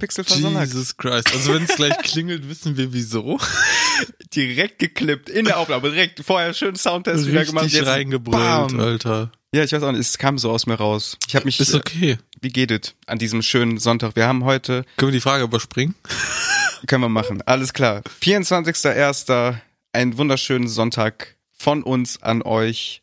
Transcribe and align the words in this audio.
Pixel 0.00 0.26
Sonntag. 0.26 0.66
Jesus 0.66 0.96
Christ. 0.96 1.32
Also 1.32 1.54
wenn 1.54 1.64
es 1.64 1.76
gleich 1.76 1.96
klingelt, 1.98 2.48
wissen 2.48 2.76
wir 2.76 2.92
wieso. 2.92 3.38
Direkt 4.34 4.78
geklippt 4.78 5.28
in 5.28 5.44
der 5.44 5.58
Aufnahme, 5.58 5.90
direkt 5.90 6.24
vorher 6.24 6.54
schön 6.54 6.76
Soundtest 6.76 7.26
wieder 7.26 7.44
gemacht. 7.44 7.68
Jetzt 7.68 7.86
reingebrüllt, 7.86 8.36
bam. 8.36 8.80
Alter. 8.80 9.32
Ja, 9.52 9.64
ich 9.64 9.72
weiß 9.72 9.82
auch 9.82 9.90
nicht, 9.90 10.00
es 10.00 10.16
kam 10.18 10.38
so 10.38 10.50
aus 10.50 10.66
mir 10.66 10.76
raus. 10.76 11.18
Ich 11.26 11.34
habe 11.34 11.44
mich, 11.44 11.58
Ist 11.58 11.74
okay. 11.74 12.12
äh, 12.12 12.16
wie 12.40 12.50
geht 12.50 12.70
es 12.70 12.94
an 13.06 13.18
diesem 13.18 13.42
schönen 13.42 13.78
Sonntag? 13.78 14.14
Wir 14.14 14.26
haben 14.26 14.44
heute, 14.44 14.84
Können 14.96 15.10
wir 15.10 15.18
die 15.18 15.20
Frage 15.20 15.44
überspringen? 15.44 15.96
können 16.86 17.02
wir 17.02 17.08
machen, 17.08 17.42
alles 17.42 17.72
klar. 17.72 18.02
24.01., 18.22 19.56
einen 19.92 20.16
wunderschönen 20.16 20.68
Sonntag 20.68 21.36
von 21.50 21.82
uns 21.82 22.22
an 22.22 22.42
euch. 22.42 23.02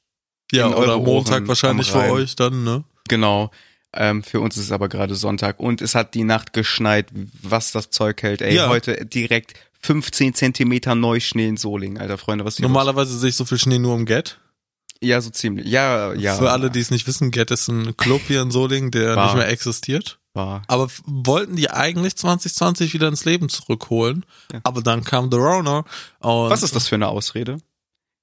Ja, 0.53 0.69
oder 0.69 0.97
Montag 0.97 1.47
wahrscheinlich 1.49 1.91
für 1.91 2.09
euch 2.09 2.37
dann, 2.37 2.63
ne? 2.63 2.85
Genau. 3.09 3.51
Ähm, 3.93 4.21
für 4.23 4.41
uns 4.41 4.57
ist 4.57 4.65
es 4.65 4.71
aber 4.71 4.89
gerade 4.89 5.15
Sonntag 5.15 5.59
und 5.59 5.81
es 5.81 5.95
hat 5.95 6.13
die 6.13 6.23
Nacht 6.23 6.53
geschneit, 6.53 7.07
was 7.41 7.71
das 7.71 7.89
Zeug 7.89 8.21
hält. 8.21 8.41
Ey, 8.41 8.55
Ja. 8.55 8.67
heute 8.69 9.05
direkt 9.05 9.53
15 9.81 10.33
Zentimeter 10.33 10.93
Neuschnee 10.95 11.47
in 11.47 11.57
Solingen, 11.57 11.97
alter 11.97 12.17
Freunde, 12.17 12.43
was 12.45 12.57
hier 12.57 12.63
los? 12.63 12.69
Normalerweise 12.71 13.17
sehe 13.17 13.29
ich 13.29 13.35
so 13.35 13.45
viel 13.45 13.57
Schnee 13.59 13.79
nur 13.79 13.95
im 13.95 14.05
Get. 14.05 14.39
Ja, 15.01 15.21
so 15.21 15.29
ziemlich. 15.29 15.67
Ja, 15.67 16.13
ja. 16.13 16.35
Für 16.35 16.51
alle, 16.51 16.71
die 16.71 16.79
es 16.79 16.89
nicht 16.91 17.07
wissen, 17.07 17.29
Get 17.31 17.51
ist 17.51 17.67
ein 17.67 17.95
Club 17.97 18.21
hier 18.27 18.41
in 18.41 18.49
Solingen, 18.51 18.89
der 18.91 19.15
War. 19.15 19.25
nicht 19.27 19.35
mehr 19.35 19.47
existiert. 19.47 20.19
war. 20.33 20.63
Aber 20.67 20.87
wollten 21.05 21.55
die 21.55 21.69
eigentlich 21.71 22.15
2020 22.15 22.93
wieder 22.93 23.07
ins 23.07 23.23
Leben 23.25 23.47
zurückholen. 23.49 24.25
Ja. 24.51 24.59
Aber 24.63 24.81
dann 24.81 25.03
kam 25.03 25.31
The. 25.31 25.37
Und 25.37 25.85
Was 26.49 26.63
ist 26.63 26.75
das 26.75 26.87
für 26.87 26.95
eine 26.95 27.07
Ausrede? 27.07 27.57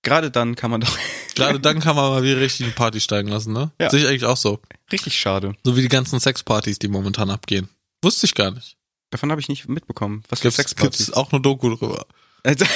Gerade 0.02 0.30
dann 0.30 0.54
kann 0.56 0.70
man 0.70 0.80
doch 0.82 0.98
Gerade 1.34 1.60
dann 1.60 1.80
kann 1.80 1.96
man 1.96 2.10
mal 2.10 2.22
wieder 2.22 2.40
richtig 2.40 2.66
eine 2.66 2.74
Party 2.74 3.00
steigen 3.00 3.28
lassen, 3.28 3.52
ne? 3.52 3.70
Ja. 3.80 3.90
Sehe 3.90 4.00
ich 4.00 4.06
eigentlich 4.06 4.24
auch 4.24 4.36
so. 4.36 4.60
richtig 4.92 5.18
schade. 5.18 5.54
So 5.64 5.76
wie 5.76 5.82
die 5.82 5.88
ganzen 5.88 6.20
Sexpartys, 6.20 6.78
die 6.78 6.88
momentan 6.88 7.30
abgehen. 7.30 7.68
Wusste 8.02 8.26
ich 8.26 8.34
gar 8.34 8.50
nicht. 8.50 8.76
Davon 9.10 9.30
habe 9.30 9.40
ich 9.40 9.48
nicht 9.48 9.68
mitbekommen. 9.68 10.22
Was 10.28 10.40
für 10.40 10.44
Gibt's, 10.44 10.56
Sexpartys. 10.56 10.98
gibt's 10.98 11.12
auch 11.12 11.32
eine 11.32 11.40
Doku 11.40 11.74
drüber. 11.74 12.06
Also, 12.42 12.66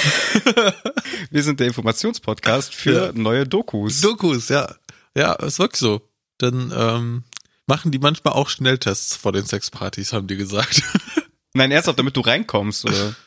wir 1.31 1.43
sind 1.43 1.59
der 1.59 1.67
Informationspodcast 1.67 2.73
für 2.73 3.07
Ja. 3.07 3.11
neue 3.13 3.45
Dokus. 3.45 4.01
Dokus, 4.01 4.49
ja. 4.49 4.73
Ja, 5.15 5.33
ist 5.33 5.59
wirklich 5.59 5.79
so. 5.79 6.01
Dann 6.37 6.73
ähm, 6.75 7.23
machen 7.67 7.91
die 7.91 7.99
manchmal 7.99 8.33
auch 8.33 8.49
Schnelltests 8.49 9.15
vor 9.15 9.31
den 9.31 9.45
Sexpartys, 9.45 10.13
haben 10.13 10.27
die 10.27 10.37
gesagt. 10.37 10.81
Nein, 11.53 11.71
ernsthaft, 11.71 11.99
damit 11.99 12.15
du 12.15 12.21
reinkommst, 12.21 12.85
oder? 12.85 13.15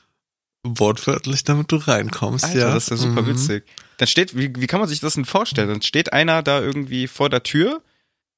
Wortwörtlich, 0.64 1.42
damit 1.44 1.72
du 1.72 1.76
reinkommst, 1.76 2.44
Alter, 2.44 2.58
ja. 2.58 2.74
das 2.74 2.84
ist 2.84 2.90
ja 2.90 2.96
super 2.96 3.22
Mhm. 3.22 3.26
witzig. 3.28 3.64
Dann 3.98 4.06
steht, 4.06 4.36
wie, 4.36 4.52
wie 4.56 4.66
kann 4.66 4.80
man 4.80 4.88
sich 4.88 5.00
das 5.00 5.14
denn 5.14 5.24
vorstellen? 5.24 5.68
Dann 5.68 5.82
steht 5.82 6.12
einer 6.12 6.42
da 6.42 6.60
irgendwie 6.60 7.08
vor 7.08 7.28
der 7.28 7.42
Tür, 7.42 7.82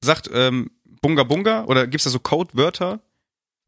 sagt 0.01 0.29
ähm, 0.33 0.71
Bunga 1.01 1.23
Bunga 1.23 1.65
oder 1.65 1.85
gibt's 1.87 2.05
da 2.05 2.09
so 2.09 2.19
Codewörter? 2.19 2.99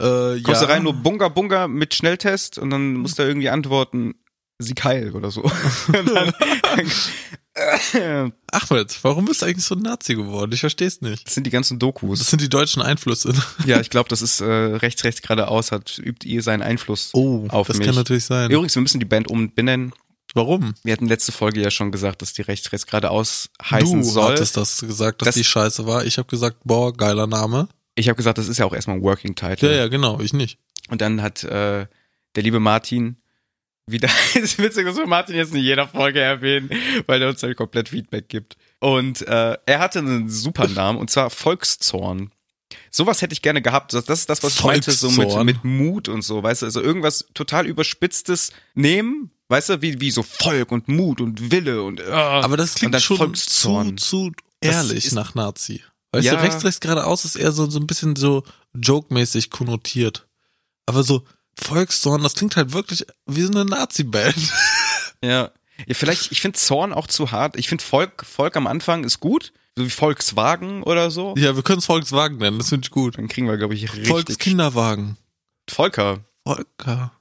Äh, 0.01 0.41
Kommst 0.41 0.62
ja. 0.62 0.68
du 0.68 0.73
rein, 0.73 0.84
nur 0.84 0.94
Bunga 0.94 1.28
Bunga 1.29 1.68
mit 1.68 1.94
Schnelltest 1.94 2.57
und 2.57 2.69
dann 2.72 2.94
musst 2.95 3.19
du 3.19 3.23
irgendwie 3.23 3.50
antworten, 3.50 4.16
Sieg 4.59 4.84
heil 4.84 5.12
oder 5.13 5.29
so. 5.31 5.44
Dann, 5.91 6.34
Ahmed, 8.51 9.00
warum 9.03 9.25
bist 9.25 9.41
du 9.41 9.45
eigentlich 9.45 9.66
so 9.66 9.75
ein 9.75 9.81
Nazi 9.81 10.16
geworden? 10.16 10.51
Ich 10.53 10.59
verstehe 10.62 10.88
es 10.88 11.01
nicht. 11.01 11.25
das 11.28 11.34
sind 11.35 11.45
die 11.45 11.51
ganzen 11.51 11.79
Dokus. 11.79 12.19
Das 12.19 12.29
sind 12.29 12.41
die 12.41 12.50
deutschen 12.50 12.81
Einflüsse. 12.81 13.34
Ja, 13.66 13.79
ich 13.79 13.90
glaube, 13.90 14.09
das 14.09 14.22
ist 14.22 14.41
äh, 14.41 14.45
rechts, 14.45 15.03
rechts 15.03 15.22
geradeaus, 15.22 15.72
hat, 15.72 16.00
übt 16.00 16.28
ihr 16.28 16.41
seinen 16.44 16.62
Einfluss 16.62 17.12
Oh, 17.13 17.47
auf 17.50 17.68
das 17.68 17.78
mich. 17.78 17.88
kann 17.88 17.95
natürlich 17.95 18.25
sein. 18.25 18.50
Übrigens, 18.51 18.75
wir 18.75 18.81
müssen 18.81 19.00
die 19.00 19.06
Band 19.06 19.28
umbenennen. 19.29 19.94
Warum? 20.34 20.74
Wir 20.84 20.94
hatten 20.94 21.07
letzte 21.07 21.31
Folge 21.31 21.62
ja 21.62 21.72
schon 21.72 21.91
gesagt, 21.91 22.22
dass 22.22 22.34
die 22.34 22.41
rechts, 22.41 22.72
rechts 22.72 22.85
geradeaus 22.85 23.50
heißen 23.63 24.01
du 24.01 24.07
soll. 24.07 24.31
hattest 24.34 24.57
das 24.57 24.81
gesagt, 24.81 25.22
dass 25.22 25.28
Das- 25.28 25.35
die 25.35 25.44
scheiße 25.44 25.85
war. 25.88 26.06
Ich 26.06 26.18
habe 26.18 26.28
gesagt, 26.28 26.57
boah, 26.63 26.95
geiler 26.95 27.28
Name. 27.28 27.69
Ich 27.95 28.09
habe 28.09 28.18
gesagt, 28.18 28.38
das 28.38 28.47
ist 28.47 28.57
ja 28.57 28.66
auch 28.66 28.74
erstmal 28.74 28.97
ein 28.97 29.03
Working 29.03 29.34
Title. 29.35 29.72
Ja, 29.72 29.78
ja, 29.78 29.88
genau, 29.88 30.19
ich 30.19 30.34
nicht. 30.34 30.59
Und 30.89 31.01
dann 31.01 31.22
hat 31.24 31.44
äh, 31.44 31.88
der 32.35 32.44
liebe 32.44 32.59
Martin 32.59 33.18
wieder, 33.88 34.09
ist 34.36 34.58
witzig, 34.59 34.86
dass 34.86 34.98
wir 34.98 35.08
Martin 35.08 35.36
jetzt 35.36 35.53
in 35.53 35.62
jeder 35.62 35.88
Folge 35.88 36.20
erwähnen, 36.20 36.70
weil 37.08 37.22
er 37.22 37.30
uns 37.30 37.42
halt 37.42 37.58
komplett 37.58 37.90
Feedback 37.90 38.30
gibt. 38.30 38.58
Und 38.80 39.22
äh, 39.28 39.58
er 39.66 39.80
hatte 39.80 40.00
einen 40.00 40.30
super 40.30 40.68
Namen 40.68 41.00
und 41.00 41.09
zwar 41.09 41.30
Volkszorn. 41.30 42.31
Sowas 42.92 43.22
hätte 43.22 43.34
ich 43.34 43.42
gerne 43.42 43.62
gehabt. 43.62 43.94
Das, 43.94 44.06
das 44.06 44.20
ist 44.20 44.30
das, 44.30 44.44
was 44.44 44.56
ich 44.56 44.64
meinte, 44.64 44.92
so 44.92 45.09
mit, 45.09 45.34
mit 45.46 45.64
Mut 45.64 46.09
und 46.09 46.22
so, 46.22 46.44
weißt 46.44 46.62
du, 46.64 46.66
also 46.66 46.81
irgendwas 46.81 47.25
total 47.34 47.66
überspitztes 47.66 48.52
nehmen, 48.75 49.31
weißt 49.48 49.70
du, 49.70 49.81
wie, 49.81 50.02
wie 50.02 50.12
so 50.12 50.22
Volk 50.24 50.72
und 50.72 50.88
Mut 50.90 51.22
und 51.22 51.52
Wille 51.52 51.81
und 51.84 52.02
äh, 52.02 52.04
Aber 52.12 52.58
das 52.58 52.75
klingt 52.75 53.00
schon 53.02 53.18
zu, 53.36 53.48
Volkszorn. 53.64 53.98
zu 53.98 54.31
Das 54.59 54.75
ehrlich 54.75 55.06
ist- 55.06 55.14
nach 55.14 55.34
Nazi. 55.34 55.81
Weißt 56.12 56.25
Ja. 56.25 56.36
du, 56.36 56.42
rechts, 56.42 56.64
rechts 56.64 56.80
geradeaus 56.81 57.25
ist 57.25 57.36
eher 57.36 57.52
so, 57.52 57.69
so 57.69 57.80
ein 57.80 57.88
bisschen 57.88 58.16
so 58.16 58.44
joke-mäßig 58.74 59.50
konnotiert. 59.50 60.28
Aber 60.86 61.04
so 61.04 61.24
Volkszorn, 61.59 62.23
das 62.23 62.35
klingt 62.35 62.56
halt 62.56 62.73
wirklich 62.73 63.06
wie 63.25 63.41
so 63.41 63.51
eine 63.51 63.66
Nazi-Band. 63.66 64.35
Ja. 65.23 65.51
ja 65.88 65.94
vielleicht, 65.94 66.31
ich 66.31 66.41
finde 66.41 66.59
Zorn 66.59 66.94
auch 66.94 67.07
zu 67.07 67.31
hart. 67.31 67.57
Ich 67.57 67.68
finde 67.68 67.84
Volk, 67.84 68.25
Volk 68.25 68.56
am 68.56 68.68
Anfang 68.68 69.03
ist 69.03 69.19
gut, 69.19 69.51
so 69.75 69.84
wie 69.84 69.90
Volkswagen 69.90 70.84
oder 70.84 71.09
so. 71.09 71.34
ja, 71.38 71.56
wir 71.56 71.63
können 71.63 71.79
es 71.79 71.85
Volkswagen 71.85 72.38
nennen, 72.38 72.59
das 72.59 72.69
finde 72.69 72.85
ich 72.85 72.91
gut. 72.91 73.18
Dann 73.18 73.28
kriegen 73.28 73.47
wir, 73.47 73.57
glaube 73.57 73.73
ich, 73.73 73.91
richtig. 73.91 74.07
Volkskinderwagen. 74.07 75.18
Volker. 75.69 76.19
Volker. 76.45 77.12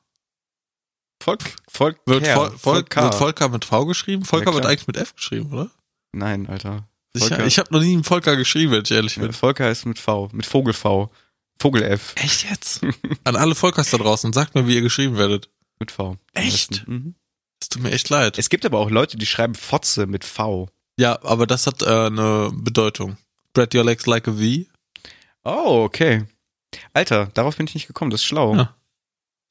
Volk. 1.23 1.43
Volk. 1.69 1.99
Wird, 2.07 2.27
Vol 2.27 2.35
Volk, 2.35 2.61
Volker. 2.61 3.03
wird 3.05 3.15
Volker 3.15 3.49
mit 3.49 3.65
V 3.65 3.87
geschrieben? 3.87 4.25
Volker 4.25 4.51
Ja, 4.51 4.55
wird 4.55 4.67
eigentlich 4.67 4.87
mit 4.87 4.97
F 4.97 5.15
geschrieben, 5.15 5.53
oder? 5.53 5.71
Nein, 6.13 6.47
Alter. 6.49 6.87
Volker. 7.17 7.47
Ich 7.47 7.59
habe 7.59 7.73
noch 7.73 7.81
nie 7.81 7.95
einen 7.95 8.05
Volker 8.05 8.37
geschrieben, 8.37 8.73
wenn 8.73 8.83
ich 8.83 8.91
ehrlich 8.91 9.17
bin. 9.17 9.33
Volker 9.33 9.71
ist 9.71 9.87
mit 9.87 9.99
V. 9.99 10.29
Mit 10.33 10.47
Vogel 10.47 10.75
V. 10.75 11.11
Vogel 11.59 11.83
F. 11.83 12.15
Echt 12.17 12.49
jetzt? 12.49 12.83
An 13.25 13.37
alle 13.37 13.55
Volkers 13.55 13.91
da 13.91 13.99
draußen, 13.99 14.33
sagt 14.33 14.55
mir, 14.55 14.67
wie 14.67 14.75
ihr 14.75 14.83
geschrieben 14.83 15.17
werdet. 15.17 15.49
Mit 15.79 15.91
V. 15.91 16.17
Echt? 16.35 16.87
Mhm. 16.87 17.15
Es 17.61 17.69
tut 17.69 17.83
mir 17.83 17.91
echt 17.91 18.09
leid. 18.09 18.39
Es 18.39 18.49
gibt 18.49 18.65
aber 18.67 18.79
auch 18.79 18.91
Leute, 18.91 19.17
die 19.17 19.27
schreiben 19.27 19.55
Fotze 19.55 20.07
mit 20.07 20.25
V. 20.25 20.69
Ja, 20.99 21.23
aber 21.23 21.47
das 21.47 21.67
hat 21.67 21.83
äh, 21.83 22.07
eine 22.07 22.51
Bedeutung. 22.55 23.17
Spread 23.51 23.75
your 23.75 23.85
legs 23.85 24.07
like 24.07 24.29
a 24.29 24.33
V. 24.33 24.65
Oh, 25.45 25.85
okay. 25.85 26.25
Alter, 26.93 27.27
darauf 27.35 27.57
bin 27.57 27.67
ich 27.67 27.75
nicht 27.75 27.87
gekommen. 27.87 28.11
Das 28.11 28.21
ist 28.21 28.27
schlau. 28.27 28.55
Ja. 28.55 28.77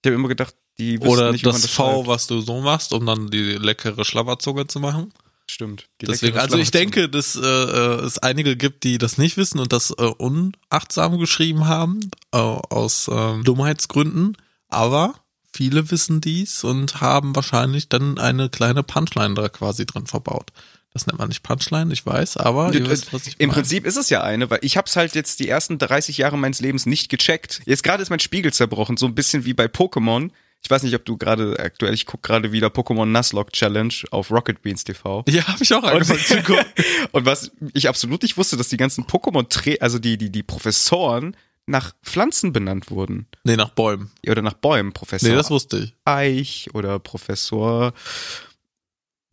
Ich 0.03 0.07
habe 0.07 0.15
immer 0.15 0.27
gedacht, 0.27 0.55
die 0.77 0.99
wissen 0.99 1.09
Oder 1.09 1.31
nicht, 1.31 1.43
wie 1.43 1.47
man 1.47 1.53
das 1.53 1.63
das 1.63 1.71
V, 1.71 1.95
schreibt. 1.95 2.07
was 2.07 2.27
du 2.27 2.41
so 2.41 2.61
machst, 2.61 2.93
um 2.93 3.05
dann 3.05 3.29
die 3.29 3.53
leckere 3.53 4.03
Schlabberzunge 4.05 4.67
zu 4.67 4.79
machen. 4.79 5.13
Stimmt. 5.49 5.87
Deswegen, 6.01 6.37
also 6.39 6.57
ich 6.57 6.71
denke, 6.71 7.07
dass 7.07 7.35
äh, 7.35 7.39
äh, 7.41 8.03
es 8.03 8.17
einige 8.17 8.55
gibt, 8.57 8.83
die 8.83 8.97
das 8.97 9.17
nicht 9.17 9.37
wissen 9.37 9.59
und 9.59 9.71
das 9.71 9.91
äh, 9.91 9.93
unachtsam 10.03 11.19
geschrieben 11.19 11.67
haben, 11.67 11.99
äh, 12.31 12.37
aus 12.37 13.07
äh, 13.07 13.41
Dummheitsgründen. 13.43 14.35
Aber 14.69 15.15
viele 15.53 15.91
wissen 15.91 16.19
dies 16.19 16.63
und 16.63 16.99
haben 16.99 17.35
wahrscheinlich 17.35 17.89
dann 17.89 18.17
eine 18.17 18.49
kleine 18.49 18.83
Punchline 18.83 19.35
da 19.35 19.47
quasi 19.49 19.85
drin 19.85 20.07
verbaut. 20.07 20.51
Das 20.93 21.07
nennt 21.07 21.19
man 21.19 21.27
nicht 21.27 21.43
Punchline, 21.43 21.91
ich 21.93 22.05
weiß, 22.05 22.37
aber 22.37 22.73
ihr 22.73 22.81
Ja, 22.81 22.89
wisst, 22.89 23.11
was 23.13 23.27
ich 23.27 23.35
Im 23.37 23.49
meine. 23.49 23.61
Prinzip 23.61 23.85
ist 23.85 23.97
es 23.97 24.09
ja 24.09 24.23
eine, 24.23 24.49
weil 24.49 24.59
ich 24.61 24.77
hab's 24.77 24.95
halt 24.95 25.13
jetzt 25.13 25.39
die 25.41 25.49
ersten 25.49 25.77
30 25.77 26.17
Jahre 26.17 26.37
meines 26.37 26.61
Lebens 26.61 26.85
nicht 26.85 27.09
gecheckt. 27.09 27.61
Jetzt 27.65 27.83
gerade 27.83 28.01
ist 28.01 28.09
mein 28.09 28.21
Spiegel 28.21 28.53
zerbrochen, 28.53 28.95
so 28.97 29.05
ein 29.05 29.13
bisschen 29.13 29.43
wie 29.45 29.53
bei 29.53 29.65
Pokémon. 29.65 30.31
Ich 30.65 30.71
weiß 30.71 30.81
nicht, 30.81 30.95
ob 30.95 31.05
du 31.05 31.15
gerade 31.15 31.59
aktuell, 31.59 31.93
ich 31.93 32.07
guck 32.07 32.23
gerade 32.23 32.51
wieder 32.51 32.69
Pokémon 32.69 33.05
Nuzlocke 33.05 33.51
Challenge 33.51 33.93
auf 34.09 34.31
Rocket 34.31 34.63
Beans 34.63 34.83
TV. 34.83 35.23
Ja, 35.29 35.45
habe 35.47 35.61
ich 35.63 35.71
auch 35.75 35.83
angefangen 35.83 36.19
zu 36.21 36.37
gucken. 36.43 36.65
Und 37.11 37.27
was 37.27 37.51
ich 37.75 37.87
absolut 37.87 38.23
nicht 38.23 38.35
wusste, 38.35 38.57
dass 38.57 38.69
die 38.69 38.77
ganzen 38.77 39.03
Pokémon, 39.05 39.45
also 39.79 39.99
die, 39.99 40.17
die, 40.17 40.31
die 40.31 40.41
Professoren 40.41 41.37
nach 41.67 41.93
Pflanzen 42.01 42.51
benannt 42.51 42.89
wurden. 42.89 43.27
Nee, 43.43 43.57
nach 43.57 43.69
Bäumen. 43.69 44.09
Oder 44.27 44.41
nach 44.41 44.53
Bäumen. 44.55 44.91
Professor 44.91 45.29
Nee, 45.29 45.35
das 45.35 45.51
wusste 45.51 45.77
ich. 45.77 45.95
Eich 46.03 46.69
oder 46.73 46.97
Professor. 46.97 47.93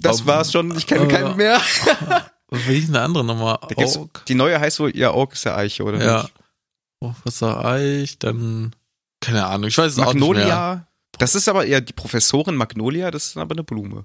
Das 0.02 0.20
Ähm, 0.20 0.26
war's 0.26 0.52
schon, 0.52 0.76
ich 0.76 0.86
kenne 0.86 1.06
äh, 1.06 1.08
keinen 1.08 1.36
mehr. 1.38 1.62
Wie 2.50 2.74
hieß 2.74 2.84
denn 2.84 2.92
der 2.92 3.04
andere 3.04 3.24
nochmal? 3.24 3.58
Die 4.28 4.34
neue 4.34 4.60
heißt 4.60 4.80
wohl, 4.80 4.94
ja, 4.94 5.14
Oak 5.14 5.32
ist 5.32 5.44
ja 5.44 5.56
Eiche, 5.56 5.82
oder 5.84 6.04
Ja. 6.04 6.22
nicht? 6.24 6.34
Professor 7.00 7.64
Eich, 7.64 8.18
dann, 8.18 8.76
keine 9.20 9.46
Ahnung, 9.46 9.68
ich 9.68 9.78
weiß 9.78 9.92
es 9.92 9.98
auch 9.98 10.12
nicht 10.12 10.28
mehr. 10.46 10.86
Magnolia. 11.12 11.18
Das 11.18 11.34
ist 11.34 11.48
aber 11.48 11.66
eher 11.66 11.80
die 11.80 11.92
Professorin 11.92 12.56
Magnolia, 12.56 13.10
das 13.10 13.26
ist 13.26 13.36
aber 13.36 13.54
eine 13.54 13.64
Blume. 13.64 14.04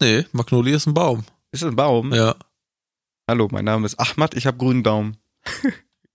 Nee, 0.00 0.26
Magnolie 0.32 0.74
ist 0.74 0.86
ein 0.86 0.94
Baum. 0.94 1.24
Ist 1.52 1.64
ein 1.64 1.76
Baum? 1.76 2.12
Ja. 2.12 2.34
Hallo, 3.28 3.48
mein 3.50 3.64
Name 3.64 3.86
ist 3.86 3.98
Ahmad, 3.98 4.34
ich 4.34 4.46
habe 4.46 4.58
grünen 4.58 4.82
Daumen. 4.82 5.16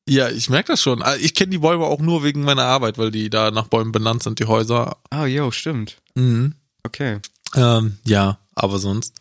Ja, 0.09 0.29
ich 0.29 0.49
merke 0.49 0.73
das 0.73 0.81
schon. 0.81 1.03
Ah, 1.03 1.15
Ich 1.15 1.35
kenne 1.35 1.51
die 1.51 1.59
Bäume 1.59 1.85
auch 1.85 1.99
nur 1.99 2.23
wegen 2.23 2.43
meiner 2.43 2.63
Arbeit, 2.63 2.97
weil 2.97 3.11
die 3.11 3.29
da 3.29 3.51
nach 3.51 3.67
Bäumen 3.67 3.91
benannt 3.91 4.23
sind, 4.23 4.39
die 4.39 4.45
Häuser. 4.45 4.97
Ah, 5.11 5.27
jo, 5.27 5.51
stimmt. 5.51 6.01
Mhm. 6.15 6.55
Okay. 6.83 7.19
Ähm, 7.55 7.99
ja, 8.03 8.39
aber 8.55 8.79
sonst 8.79 9.13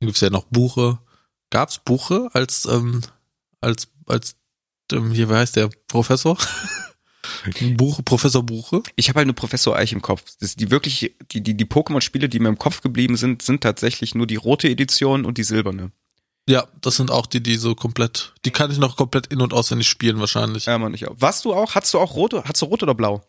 gibt's 0.00 0.20
ja 0.20 0.28
noch 0.28 0.44
Buche. 0.44 0.98
Gab's 1.48 1.78
Buche 1.78 2.28
als, 2.34 2.66
ähm, 2.66 3.00
als, 3.62 3.88
als, 4.06 4.36
ähm, 4.92 5.10
hier, 5.10 5.30
wer 5.30 5.38
heißt 5.38 5.56
der? 5.56 5.70
Professor? 5.88 6.36
Buche, 7.76 8.02
Professor 8.02 8.42
Buche? 8.42 8.82
Ich 8.96 9.08
habe 9.08 9.18
halt 9.18 9.26
nur 9.26 9.34
Professor 9.34 9.76
Eich 9.76 9.92
im 9.92 10.02
Kopf. 10.02 10.22
Das, 10.40 10.56
die 10.56 10.70
wirklich, 10.70 11.14
die, 11.32 11.40
die, 11.42 11.56
die 11.56 11.64
Pokémon-Spiele, 11.64 12.28
die 12.28 12.38
mir 12.38 12.48
im 12.48 12.58
Kopf 12.58 12.80
geblieben 12.80 13.16
sind, 13.16 13.42
sind 13.42 13.62
tatsächlich 13.62 14.14
nur 14.14 14.26
die 14.26 14.36
rote 14.36 14.68
Edition 14.68 15.24
und 15.24 15.38
die 15.38 15.44
silberne. 15.44 15.92
Ja, 16.48 16.66
das 16.80 16.96
sind 16.96 17.10
auch 17.10 17.26
die, 17.26 17.42
die 17.42 17.56
so 17.56 17.74
komplett, 17.74 18.34
die 18.44 18.50
kann 18.50 18.70
ich 18.70 18.78
noch 18.78 18.96
komplett 18.96 19.28
in- 19.28 19.40
und 19.40 19.54
auswendig 19.54 19.88
spielen 19.88 20.20
wahrscheinlich. 20.20 20.66
Ja, 20.66 20.76
man, 20.78 20.92
ich 20.92 21.08
auch. 21.08 21.16
Warst 21.18 21.44
du 21.44 21.54
auch, 21.54 21.74
hattest 21.74 21.94
du 21.94 21.98
auch 21.98 22.14
rot, 22.14 22.34
hattest 22.34 22.62
du 22.62 22.66
rot 22.66 22.82
oder 22.82 22.94
blau? 22.94 23.24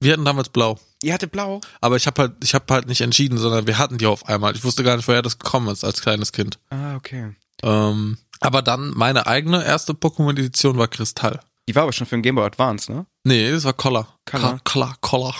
Wir 0.00 0.12
hatten 0.12 0.24
damals 0.24 0.48
blau. 0.48 0.78
Ihr 1.02 1.14
hattet 1.14 1.32
blau? 1.32 1.60
Aber 1.80 1.96
ich 1.96 2.06
habe 2.06 2.22
halt, 2.22 2.32
ich 2.42 2.54
habe 2.54 2.72
halt 2.72 2.88
nicht 2.88 3.00
entschieden, 3.00 3.38
sondern 3.38 3.66
wir 3.66 3.78
hatten 3.78 3.98
die 3.98 4.06
auf 4.06 4.26
einmal. 4.26 4.54
Ich 4.54 4.64
wusste 4.64 4.84
gar 4.84 4.96
nicht, 4.96 5.08
woher 5.08 5.22
das 5.22 5.38
gekommen 5.38 5.68
ist 5.68 5.84
als 5.84 6.00
kleines 6.00 6.32
Kind. 6.32 6.58
Ah, 6.70 6.96
okay. 6.96 7.34
Ähm, 7.62 8.18
aber 8.40 8.62
dann 8.62 8.92
meine 8.94 9.26
eigene 9.26 9.64
erste 9.64 9.92
Pokémon-Edition 9.92 10.76
war 10.76 10.88
Kristall. 10.88 11.40
Die 11.68 11.74
war 11.74 11.82
aber 11.82 11.92
schon 11.92 12.06
für 12.06 12.16
den 12.16 12.22
Game 12.22 12.34
Boy 12.36 12.44
Advance, 12.46 12.90
ne? 12.92 13.06
Nee, 13.24 13.50
das 13.50 13.64
war 13.64 13.72
Color. 13.72 14.06
Color. 14.24 14.60
Color, 14.64 14.94
Color. 15.00 15.34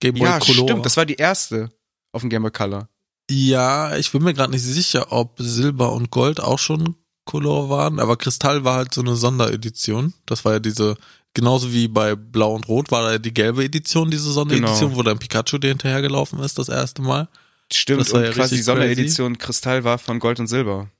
Game 0.00 0.14
Boy 0.14 0.22
ja, 0.22 0.38
Color. 0.38 0.68
stimmt. 0.68 0.86
Das 0.86 0.96
war 0.96 1.06
die 1.06 1.14
erste 1.16 1.70
auf 2.12 2.20
dem 2.22 2.30
Game 2.30 2.42
Boy 2.42 2.50
Color. 2.52 2.88
Ja, 3.30 3.96
ich 3.96 4.10
bin 4.12 4.22
mir 4.22 4.34
gerade 4.34 4.52
nicht 4.52 4.62
sicher, 4.62 5.10
ob 5.10 5.36
Silber 5.38 5.92
und 5.92 6.10
Gold 6.10 6.40
auch 6.40 6.58
schon 6.58 6.96
Color 7.24 7.68
waren, 7.70 8.00
aber 8.00 8.16
Kristall 8.16 8.64
war 8.64 8.74
halt 8.76 8.92
so 8.94 9.00
eine 9.00 9.14
Sonderedition. 9.16 10.12
Das 10.26 10.44
war 10.44 10.54
ja 10.54 10.58
diese, 10.58 10.96
genauso 11.34 11.72
wie 11.72 11.88
bei 11.88 12.14
Blau 12.16 12.54
und 12.54 12.68
Rot 12.68 12.90
war 12.90 13.02
da 13.04 13.12
ja 13.12 13.18
die 13.18 13.32
gelbe 13.32 13.64
Edition, 13.64 14.10
diese 14.10 14.32
Sonderedition, 14.32 14.90
Genau. 14.90 14.96
wo 14.96 15.02
dann 15.02 15.18
Pikachu 15.18 15.58
dir 15.58 15.68
hinterhergelaufen 15.68 16.40
ist, 16.40 16.58
das 16.58 16.68
erste 16.68 17.00
Mal. 17.02 17.28
Stimmt. 17.72 18.00
Das 18.02 18.12
war 18.12 18.20
und 18.20 18.26
ja 18.26 18.32
quasi 18.32 18.56
die 18.56 18.62
Sonderedition 18.62 19.38
Kristall 19.38 19.84
war 19.84 19.98
von 19.98 20.18
Gold 20.18 20.40
und 20.40 20.48
Silber. 20.48 20.90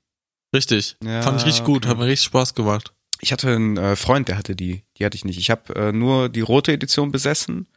Richtig. 0.55 0.97
Ja, 1.05 1.23
Fand 1.23 1.41
ich 1.41 1.47
richtig 1.47 1.65
gut, 1.65 1.85
okay. 1.85 1.89
hat 1.91 1.99
mir 1.99 2.07
richtig 2.07 2.27
Spaß 2.27 2.55
gemacht. 2.55 2.93
Ich 3.25 3.33
hatte 3.33 3.55
einen 3.55 3.77
äh, 3.77 3.95
Freund, 3.95 4.29
der 4.29 4.37
hatte 4.37 4.57
die. 4.57 4.83
Die 4.99 5.05
hatte 5.05 5.17
ich 5.17 5.25
nicht. 5.25 5.39
Ich 5.39 5.49
habe 5.49 5.75
äh, 5.77 5.93
nur 5.93 6.29
die 6.29 6.41
rote 6.41 6.73
Edition 6.73 7.13
besessen 7.13 7.69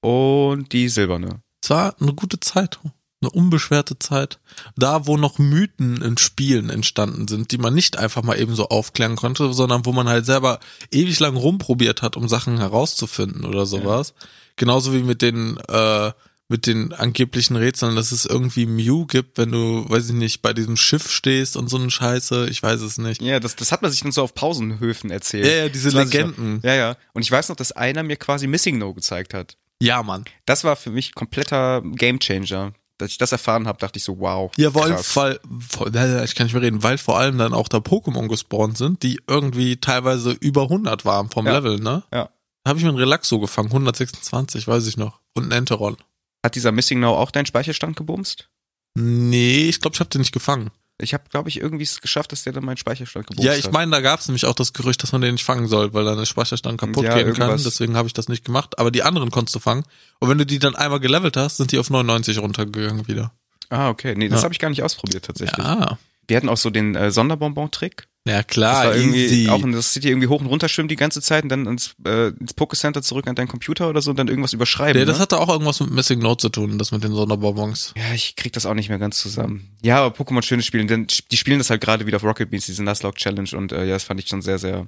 und 0.00 0.72
die 0.72 0.88
silberne. 0.88 1.42
Es 1.60 1.70
war 1.70 1.96
eine 2.00 2.14
gute 2.14 2.38
Zeit, 2.38 2.78
eine 3.20 3.30
unbeschwerte 3.30 3.98
Zeit. 3.98 4.38
Da, 4.76 5.06
wo 5.08 5.16
noch 5.16 5.38
Mythen 5.38 6.00
in 6.02 6.18
Spielen 6.18 6.70
entstanden 6.70 7.26
sind, 7.26 7.50
die 7.50 7.58
man 7.58 7.74
nicht 7.74 7.98
einfach 7.98 8.22
mal 8.22 8.38
eben 8.38 8.54
so 8.54 8.68
aufklären 8.68 9.16
konnte, 9.16 9.52
sondern 9.52 9.84
wo 9.86 9.92
man 9.92 10.08
halt 10.08 10.24
selber 10.24 10.60
ewig 10.92 11.18
lang 11.18 11.36
rumprobiert 11.36 12.02
hat, 12.02 12.16
um 12.16 12.28
Sachen 12.28 12.58
herauszufinden 12.58 13.44
oder 13.44 13.66
sowas. 13.66 14.14
Genauso 14.54 14.92
wie 14.92 15.02
mit 15.02 15.20
den, 15.20 15.56
äh, 15.68 16.12
mit 16.52 16.66
den 16.66 16.92
angeblichen 16.92 17.56
Rätseln, 17.56 17.96
dass 17.96 18.12
es 18.12 18.26
irgendwie 18.26 18.66
Mew 18.66 19.06
gibt, 19.06 19.38
wenn 19.38 19.50
du, 19.50 19.88
weiß 19.88 20.10
ich 20.10 20.14
nicht, 20.14 20.42
bei 20.42 20.52
diesem 20.52 20.76
Schiff 20.76 21.10
stehst 21.10 21.56
und 21.56 21.68
so 21.68 21.78
eine 21.78 21.90
Scheiße, 21.90 22.46
ich 22.50 22.62
weiß 22.62 22.82
es 22.82 22.98
nicht. 22.98 23.22
Ja, 23.22 23.40
das, 23.40 23.56
das 23.56 23.72
hat 23.72 23.80
man 23.80 23.90
sich 23.90 24.02
dann 24.02 24.12
so 24.12 24.22
auf 24.22 24.34
Pausenhöfen 24.34 25.10
erzählt. 25.10 25.46
Ja, 25.46 25.52
ja, 25.52 25.68
diese 25.70 25.88
Legenden. 25.88 26.60
Ja, 26.62 26.74
ja. 26.74 26.96
Und 27.14 27.22
ich 27.22 27.32
weiß 27.32 27.48
noch, 27.48 27.56
dass 27.56 27.72
einer 27.72 28.02
mir 28.02 28.16
quasi 28.16 28.46
Missing 28.46 28.76
No 28.76 28.92
gezeigt 28.92 29.32
hat. 29.32 29.56
Ja, 29.80 30.02
Mann. 30.02 30.26
Das 30.44 30.62
war 30.62 30.76
für 30.76 30.90
mich 30.90 31.14
kompletter 31.14 31.80
Gamechanger. 31.82 32.74
Dass 32.98 33.10
ich 33.10 33.18
das 33.18 33.32
erfahren 33.32 33.66
habe, 33.66 33.78
dachte 33.78 33.96
ich 33.96 34.04
so, 34.04 34.20
wow. 34.20 34.52
Ja, 34.58 34.74
weil, 34.74 34.92
weil, 35.14 35.40
weil, 35.42 36.24
ich 36.24 36.34
kann 36.34 36.46
nicht 36.46 36.52
mehr 36.52 36.62
reden, 36.62 36.82
weil 36.82 36.98
vor 36.98 37.18
allem 37.18 37.38
dann 37.38 37.54
auch 37.54 37.68
da 37.68 37.78
Pokémon 37.78 38.28
gespawnt 38.28 38.76
sind, 38.76 39.02
die 39.02 39.20
irgendwie 39.26 39.78
teilweise 39.78 40.32
über 40.32 40.64
100 40.64 41.06
waren 41.06 41.30
vom 41.30 41.46
Ja. 41.46 41.54
Level, 41.54 41.78
ne? 41.78 42.02
Ja. 42.12 42.28
Da 42.62 42.68
habe 42.68 42.78
ich 42.78 42.84
mir 42.84 42.90
einen 42.90 42.98
Relaxo 42.98 43.40
gefangen, 43.40 43.68
126, 43.68 44.68
weiß 44.68 44.86
ich 44.86 44.98
noch. 44.98 45.20
Und 45.34 45.44
einen 45.44 45.52
Enteron. 45.52 45.96
Hat 46.42 46.54
dieser 46.54 46.72
Missing 46.72 47.00
Now 47.00 47.14
auch 47.16 47.30
deinen 47.30 47.46
Speicherstand 47.46 47.96
gebumst? 47.96 48.48
Nee, 48.94 49.68
ich 49.68 49.80
glaube, 49.80 49.94
ich 49.94 50.00
habe 50.00 50.10
den 50.10 50.20
nicht 50.20 50.32
gefangen. 50.32 50.70
Ich 50.98 51.14
habe, 51.14 51.24
glaube 51.30 51.48
ich, 51.48 51.58
irgendwie 51.58 51.82
es 51.84 52.00
geschafft, 52.00 52.30
dass 52.32 52.44
der 52.44 52.52
dann 52.52 52.64
meinen 52.64 52.76
Speicherstand 52.76 53.26
gebumst 53.26 53.44
Ja, 53.44 53.54
ich 53.56 53.64
hat. 53.64 53.72
meine, 53.72 53.90
da 53.90 54.00
gab 54.00 54.20
es 54.20 54.28
nämlich 54.28 54.44
auch 54.44 54.54
das 54.54 54.72
Gerücht, 54.72 55.02
dass 55.02 55.10
man 55.12 55.20
den 55.20 55.32
nicht 55.34 55.44
fangen 55.44 55.66
soll, 55.66 55.94
weil 55.94 56.04
dann 56.04 56.18
der 56.18 56.26
Speicherstand 56.26 56.78
kaputt 56.78 57.04
Ja, 57.04 57.14
gehen 57.14 57.32
kann. 57.32 57.42
irgendwas. 57.42 57.64
Deswegen 57.64 57.96
habe 57.96 58.06
ich 58.06 58.12
das 58.12 58.28
nicht 58.28 58.44
gemacht. 58.44 58.78
Aber 58.78 58.90
die 58.90 59.02
anderen 59.02 59.30
konntest 59.30 59.54
du 59.54 59.58
fangen. 59.58 59.84
Und 60.20 60.28
wenn 60.28 60.38
du 60.38 60.46
die 60.46 60.58
dann 60.58 60.76
einmal 60.76 61.00
gelevelt 61.00 61.36
hast, 61.36 61.56
sind 61.56 61.72
die 61.72 61.78
auf 61.78 61.90
99 61.90 62.38
runtergegangen 62.38 63.08
wieder. 63.08 63.32
Ah, 63.70 63.88
okay. 63.88 64.14
Nee, 64.16 64.28
das 64.28 64.40
Ja. 64.40 64.44
habe 64.44 64.52
ich 64.54 64.60
gar 64.60 64.68
nicht 64.68 64.82
ausprobiert 64.82 65.24
tatsächlich. 65.24 65.64
Ja. 65.64 65.98
Wir 66.28 66.36
hatten 66.36 66.48
auch 66.50 66.56
so 66.58 66.70
den 66.70 66.94
äh, 66.94 67.10
Sonderbonbon-Trick. 67.10 68.06
Ja, 68.26 68.38
Das 68.38 68.46
klar, 68.46 68.84
war 68.86 68.94
irgendwie 68.96 69.24
easy. 69.24 69.48
auch 69.48 69.64
in 69.64 69.72
das 69.72 69.92
City 69.92 70.08
irgendwie 70.08 70.28
hoch 70.28 70.40
und 70.40 70.46
runter 70.46 70.68
schwimmen 70.68 70.88
die 70.88 70.94
ganze 70.96 71.20
Zeit 71.20 71.42
und 71.42 71.48
dann 71.48 71.66
ins, 71.66 71.94
äh, 72.06 72.28
ins 72.28 72.54
Pokécenter 72.56 73.02
zurück 73.02 73.26
an 73.26 73.34
deinen 73.34 73.48
Computer 73.48 73.88
oder 73.88 74.00
so 74.00 74.10
und 74.10 74.16
dann 74.16 74.28
irgendwas 74.28 74.52
überschreiben. 74.52 74.98
ja, 75.00 75.04
das 75.04 75.16
ne? 75.16 75.22
hatte 75.22 75.40
auch 75.40 75.48
irgendwas 75.48 75.80
mit 75.80 75.90
Missing 75.90 76.20
Note 76.20 76.40
zu 76.42 76.48
tun, 76.48 76.78
das 76.78 76.92
mit 76.92 77.02
den 77.02 77.12
Sonderbonbons. 77.12 77.94
Ja, 77.96 78.14
ich 78.14 78.36
krieg 78.36 78.52
das 78.52 78.64
auch 78.64 78.74
nicht 78.74 78.88
mehr 78.90 78.98
ganz 79.00 79.18
zusammen. 79.18 79.76
Ja, 79.82 80.04
aber 80.04 80.16
Pokémon 80.16 80.42
schönes 80.42 80.66
Spielen, 80.66 80.86
denn 80.86 81.08
die 81.32 81.36
spielen 81.36 81.58
das 81.58 81.70
halt 81.70 81.80
gerade 81.80 82.06
wieder 82.06 82.16
auf 82.18 82.22
Rocket 82.24 82.48
Beans, 82.48 82.66
diese 82.66 82.84
Nuzlocke 82.84 83.18
Challenge 83.18 83.50
und 83.56 83.72
äh, 83.72 83.86
ja, 83.86 83.94
das 83.94 84.04
fand 84.04 84.20
ich 84.20 84.28
schon 84.28 84.40
sehr, 84.40 84.60
sehr, 84.60 84.86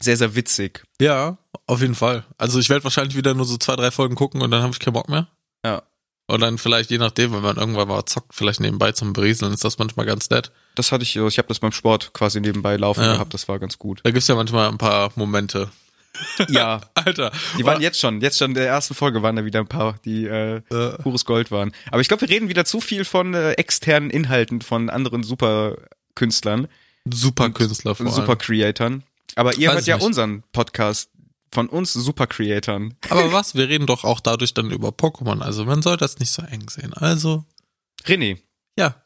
sehr, 0.00 0.16
sehr 0.16 0.34
witzig. 0.34 0.82
Ja, 1.00 1.38
auf 1.66 1.80
jeden 1.80 1.94
Fall. 1.94 2.24
Also 2.38 2.58
ich 2.58 2.68
werde 2.70 2.82
wahrscheinlich 2.82 3.16
wieder 3.16 3.34
nur 3.34 3.44
so 3.46 3.56
zwei, 3.56 3.76
drei 3.76 3.92
Folgen 3.92 4.16
gucken 4.16 4.42
und 4.42 4.50
dann 4.50 4.62
habe 4.62 4.72
ich 4.72 4.80
keinen 4.80 4.94
Bock 4.94 5.08
mehr. 5.08 5.28
Ja. 5.64 5.82
Und 6.26 6.40
dann 6.40 6.58
vielleicht, 6.58 6.90
je 6.90 6.98
nachdem, 6.98 7.32
wenn 7.32 7.40
man 7.42 7.56
irgendwann 7.56 7.88
mal 7.88 8.04
zockt, 8.04 8.34
vielleicht 8.34 8.60
nebenbei 8.60 8.92
zum 8.92 9.12
Berieseln, 9.14 9.52
ist 9.54 9.64
das 9.64 9.78
manchmal 9.78 10.06
ganz 10.06 10.28
nett. 10.28 10.50
Das 10.78 10.92
hatte 10.92 11.02
ich, 11.02 11.16
äh, 11.16 11.26
ich 11.26 11.38
habe 11.38 11.48
das 11.48 11.58
beim 11.58 11.72
Sport 11.72 12.12
quasi 12.12 12.40
nebenbei 12.40 12.76
laufen 12.76 13.02
Ja. 13.04 13.14
gehabt, 13.14 13.34
das 13.34 13.48
war 13.48 13.58
ganz 13.58 13.78
gut. 13.78 14.00
Da 14.04 14.10
gibt's 14.10 14.28
ja 14.28 14.34
manchmal 14.34 14.68
ein 14.68 14.78
paar 14.78 15.10
Momente. 15.16 15.70
Ja, 16.48 16.80
Alter. 16.94 17.30
die 17.58 17.64
waren 17.64 17.80
jetzt 17.80 18.00
schon, 18.00 18.20
jetzt 18.20 18.38
schon 18.38 18.50
in 18.50 18.54
der 18.54 18.66
ersten 18.66 18.94
Folge 18.94 19.22
waren 19.22 19.36
da 19.36 19.44
wieder 19.44 19.60
ein 19.60 19.68
paar, 19.68 19.96
die 20.04 20.24
äh, 20.26 20.56
Äh, 20.70 20.98
pures 21.02 21.24
Gold 21.24 21.50
waren. 21.52 21.70
Aber 21.92 22.00
ich 22.00 22.08
glaube, 22.08 22.22
wir 22.22 22.28
reden 22.30 22.48
wieder 22.48 22.64
zu 22.64 22.80
viel 22.80 23.04
von 23.04 23.34
äh, 23.34 23.52
externen 23.52 24.10
Inhalten 24.10 24.60
von 24.60 24.90
anderen 24.90 25.22
Superkünstlern, 25.22 26.66
super 27.08 27.50
Künstler 27.50 27.94
vor 27.94 28.06
allem. 28.06 28.14
Super 28.14 28.36
Creatoren. 28.36 29.04
Aber 29.36 29.54
ihr 29.58 29.68
Weiß 29.68 29.76
hört 29.76 29.86
ja 29.86 29.96
nicht. 29.96 30.06
unseren 30.06 30.42
Podcast 30.52 31.10
von 31.52 31.68
uns 31.68 31.92
Super 31.92 32.26
Creatoren. 32.26 32.96
Aber 33.10 33.32
was, 33.32 33.54
wir 33.54 33.68
reden 33.68 33.86
doch 33.86 34.02
auch 34.04 34.18
dadurch 34.20 34.54
dann 34.54 34.70
über 34.72 34.88
Pokémon. 34.88 35.40
Also 35.40 35.64
man 35.66 35.82
soll 35.82 35.96
das 35.98 36.18
nicht 36.18 36.30
so 36.32 36.42
eng 36.42 36.68
sehen. 36.68 36.94
Also, 36.94 37.44
René, 38.06 38.38
ja. 38.76 38.96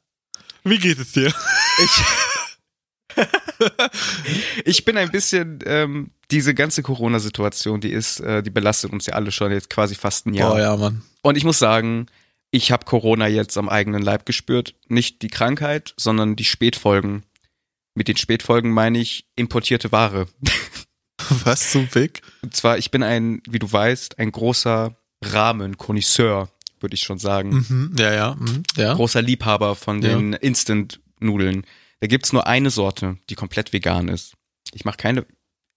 Wie 0.64 0.78
geht 0.78 0.98
es 0.98 1.12
dir? 1.12 1.32
Ich, 1.78 2.02
ich 4.64 4.84
bin 4.84 4.96
ein 4.96 5.10
bisschen, 5.10 5.58
ähm, 5.64 6.10
diese 6.30 6.54
ganze 6.54 6.82
Corona-Situation, 6.82 7.80
die 7.80 7.90
ist, 7.90 8.20
äh, 8.20 8.42
die 8.42 8.50
belastet 8.50 8.92
uns 8.92 9.06
ja 9.06 9.14
alle 9.14 9.32
schon 9.32 9.52
jetzt 9.52 9.70
quasi 9.70 9.94
fast 9.94 10.26
ein 10.26 10.34
Jahr. 10.34 10.52
Boah, 10.52 10.60
ja, 10.60 10.76
Mann. 10.76 11.02
Und 11.22 11.36
ich 11.36 11.44
muss 11.44 11.58
sagen, 11.58 12.06
ich 12.50 12.70
habe 12.70 12.84
Corona 12.84 13.26
jetzt 13.28 13.56
am 13.56 13.68
eigenen 13.68 14.02
Leib 14.02 14.26
gespürt. 14.26 14.74
Nicht 14.88 15.22
die 15.22 15.28
Krankheit, 15.28 15.94
sondern 15.96 16.36
die 16.36 16.44
Spätfolgen. 16.44 17.22
Mit 17.94 18.08
den 18.08 18.16
Spätfolgen 18.16 18.72
meine 18.72 18.98
ich 18.98 19.26
importierte 19.36 19.92
Ware. 19.92 20.26
Was 21.44 21.70
zum 21.70 21.88
Fick? 21.88 22.22
Und 22.42 22.56
zwar, 22.56 22.78
ich 22.78 22.90
bin 22.90 23.02
ein, 23.02 23.42
wie 23.48 23.58
du 23.58 23.70
weißt, 23.70 24.18
ein 24.18 24.32
großer 24.32 24.96
Ramen-Konnoisseur, 25.22 26.50
würde 26.80 26.94
ich 26.94 27.02
schon 27.02 27.18
sagen. 27.18 27.64
Mhm, 27.68 27.96
ja, 27.98 28.12
ja, 28.12 28.34
mhm, 28.34 28.64
ja. 28.76 28.94
Großer 28.94 29.22
Liebhaber 29.22 29.76
von 29.76 30.00
den 30.00 30.32
Instant-Nudeln. 31.22 31.66
Da 32.00 32.06
gibt's 32.08 32.32
nur 32.32 32.46
eine 32.46 32.70
Sorte, 32.70 33.16
die 33.30 33.34
komplett 33.34 33.72
vegan 33.72 34.08
ist. 34.08 34.34
Ich 34.74 34.84
mache 34.84 34.96
keine, 34.96 35.26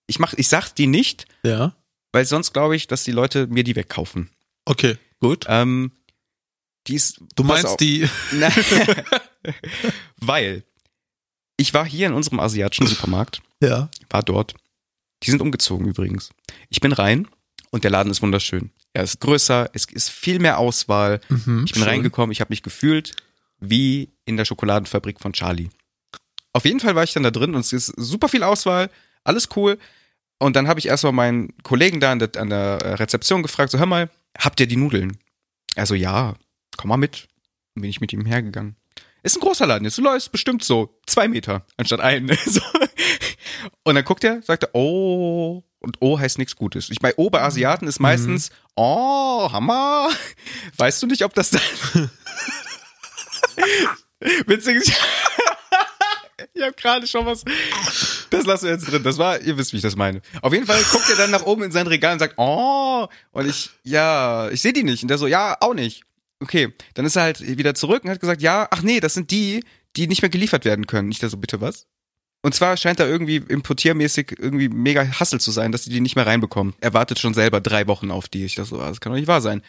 ich 0.07 0.19
mach, 0.19 0.33
ich 0.33 0.47
sag 0.47 0.71
die 0.73 0.87
nicht, 0.87 1.25
Ja. 1.43 1.75
weil 2.11 2.25
sonst 2.25 2.53
glaube 2.53 2.75
ich, 2.75 2.87
dass 2.87 3.03
die 3.03 3.11
Leute 3.11 3.47
mir 3.47 3.63
die 3.63 3.75
wegkaufen. 3.75 4.29
Okay, 4.65 4.97
gut. 5.19 5.45
Ähm, 5.47 5.91
die 6.87 6.95
ist, 6.95 7.19
Du 7.35 7.43
meinst 7.43 7.65
auf. 7.67 7.77
die, 7.77 8.07
Na, 8.31 8.49
weil 10.17 10.63
ich 11.57 11.73
war 11.73 11.85
hier 11.85 12.07
in 12.07 12.13
unserem 12.13 12.39
asiatischen 12.39 12.87
Supermarkt, 12.87 13.41
ja. 13.61 13.89
war 14.09 14.23
dort. 14.23 14.55
Die 15.23 15.31
sind 15.31 15.41
umgezogen 15.41 15.87
übrigens. 15.87 16.29
Ich 16.69 16.81
bin 16.81 16.91
rein 16.91 17.27
und 17.71 17.83
der 17.83 17.91
Laden 17.91 18.11
ist 18.11 18.21
wunderschön. 18.21 18.71
Er 18.93 19.03
ist 19.03 19.19
größer, 19.19 19.69
es 19.73 19.85
ist 19.85 20.09
viel 20.09 20.39
mehr 20.39 20.57
Auswahl. 20.57 21.21
Mhm, 21.29 21.63
Ich 21.65 21.73
bin 21.73 21.81
schön. 21.81 21.83
reingekommen, 21.83 22.31
ich 22.31 22.41
habe 22.41 22.51
mich 22.51 22.63
gefühlt 22.63 23.13
wie 23.59 24.13
in 24.25 24.37
der 24.37 24.45
Schokoladenfabrik 24.45 25.19
von 25.19 25.33
Charlie. 25.33 25.69
Auf 26.53 26.65
jeden 26.65 26.79
Fall 26.79 26.95
war 26.95 27.03
ich 27.03 27.13
dann 27.13 27.23
da 27.23 27.31
drin 27.31 27.53
und 27.53 27.61
es 27.61 27.73
ist 27.73 27.87
super 27.97 28.29
viel 28.29 28.43
Auswahl, 28.43 28.89
alles 29.23 29.49
cool. 29.55 29.77
Und 30.37 30.55
dann 30.55 30.67
habe 30.67 30.79
ich 30.79 30.87
erstmal 30.87 31.13
meinen 31.13 31.53
Kollegen 31.63 31.99
da 31.99 32.11
an 32.11 32.19
der, 32.19 32.29
an 32.37 32.49
der 32.49 32.79
äh, 32.81 32.93
Rezeption 32.95 33.41
gefragt, 33.41 33.71
so 33.71 33.79
hör 33.79 33.85
mal, 33.85 34.09
habt 34.37 34.59
ihr 34.59 34.67
die 34.67 34.77
Nudeln? 34.77 35.17
Er 35.75 35.85
so, 35.85 35.95
ja, 35.95 36.35
komm 36.77 36.89
mal 36.89 36.97
mit. 36.97 37.27
Dann 37.73 37.81
bin 37.81 37.89
ich 37.89 38.01
mit 38.01 38.13
ihm 38.13 38.25
hergegangen. 38.25 38.75
Ist 39.23 39.37
ein 39.37 39.41
großer 39.41 39.65
Laden, 39.65 39.85
jetzt 39.85 39.97
läufst 39.97 40.31
bestimmt 40.31 40.63
so 40.63 40.99
zwei 41.07 41.27
Meter 41.27 41.65
anstatt 41.77 41.99
einen. 41.99 42.37
so. 42.45 42.61
Und 43.83 43.95
dann 43.95 44.05
guckt 44.05 44.23
er, 44.23 44.41
sagt 44.41 44.63
er, 44.63 44.75
oh, 44.75 45.63
und 45.79 45.97
oh 45.99 46.19
heißt 46.19 46.37
nichts 46.37 46.55
Gutes. 46.55 46.89
Ich 46.89 47.01
meine, 47.01 47.15
oh 47.17 47.29
bei 47.29 47.41
Asiaten 47.41 47.87
ist 47.87 47.99
meistens, 47.99 48.51
oh, 48.75 49.51
Hammer. 49.51 50.09
Weißt 50.77 51.01
du 51.01 51.07
nicht, 51.07 51.23
ob 51.23 51.33
das 51.33 51.51
dann. 51.51 51.61
Witzig 54.47 54.77
ich 56.55 56.61
habe 56.61 56.73
gerade 56.73 57.07
schon 57.07 57.25
was. 57.25 57.43
Das 58.29 58.45
lassen 58.45 58.65
wir 58.65 58.71
jetzt 58.71 58.89
drin. 58.91 59.03
Das 59.03 59.17
war, 59.17 59.41
ihr 59.41 59.57
wisst, 59.57 59.73
wie 59.73 59.77
ich 59.77 59.83
das 59.83 59.95
meine. 59.95 60.21
Auf 60.41 60.53
jeden 60.53 60.65
Fall 60.65 60.81
guckt 60.91 61.09
er 61.09 61.15
dann 61.15 61.31
nach 61.31 61.43
oben 61.43 61.63
in 61.63 61.71
sein 61.71 61.87
Regal 61.87 62.13
und 62.13 62.19
sagt, 62.19 62.35
oh. 62.37 63.07
Und 63.31 63.47
ich, 63.47 63.71
ja, 63.83 64.49
ich 64.49 64.61
sehe 64.61 64.73
die 64.73 64.83
nicht. 64.83 65.03
Und 65.03 65.09
der 65.09 65.17
so, 65.17 65.27
ja, 65.27 65.57
auch 65.59 65.73
nicht. 65.73 66.03
Okay, 66.41 66.73
dann 66.93 67.05
ist 67.05 67.15
er 67.15 67.23
halt 67.23 67.57
wieder 67.57 67.75
zurück 67.75 68.03
und 68.03 68.09
hat 68.09 68.19
gesagt, 68.19 68.41
ja, 68.41 68.67
ach 68.71 68.81
nee, 68.81 68.99
das 68.99 69.13
sind 69.13 69.31
die, 69.31 69.63
die 69.95 70.07
nicht 70.07 70.21
mehr 70.21 70.29
geliefert 70.29 70.65
werden 70.65 70.87
können. 70.87 71.11
Ich 71.11 71.19
da 71.19 71.29
so, 71.29 71.37
bitte 71.37 71.61
was? 71.61 71.87
Und 72.41 72.53
zwar 72.53 72.77
scheint 72.77 72.99
er 72.99 73.07
irgendwie 73.07 73.37
importiermäßig 73.37 74.35
irgendwie 74.37 74.69
mega 74.69 75.03
Hassel 75.19 75.39
zu 75.39 75.51
sein, 75.51 75.71
dass 75.71 75.83
die 75.83 75.89
die 75.89 76.01
nicht 76.01 76.15
mehr 76.15 76.27
reinbekommen. 76.27 76.75
Er 76.79 76.93
wartet 76.93 77.19
schon 77.19 77.33
selber 77.33 77.59
drei 77.59 77.87
Wochen 77.87 78.11
auf 78.11 78.27
die. 78.27 78.45
Ich 78.45 78.55
dachte 78.55 78.69
so, 78.69 78.79
ah, 78.79 78.89
das 78.89 79.01
kann 79.01 79.11
doch 79.11 79.17
nicht 79.17 79.27
wahr 79.27 79.41
sein. 79.41 79.63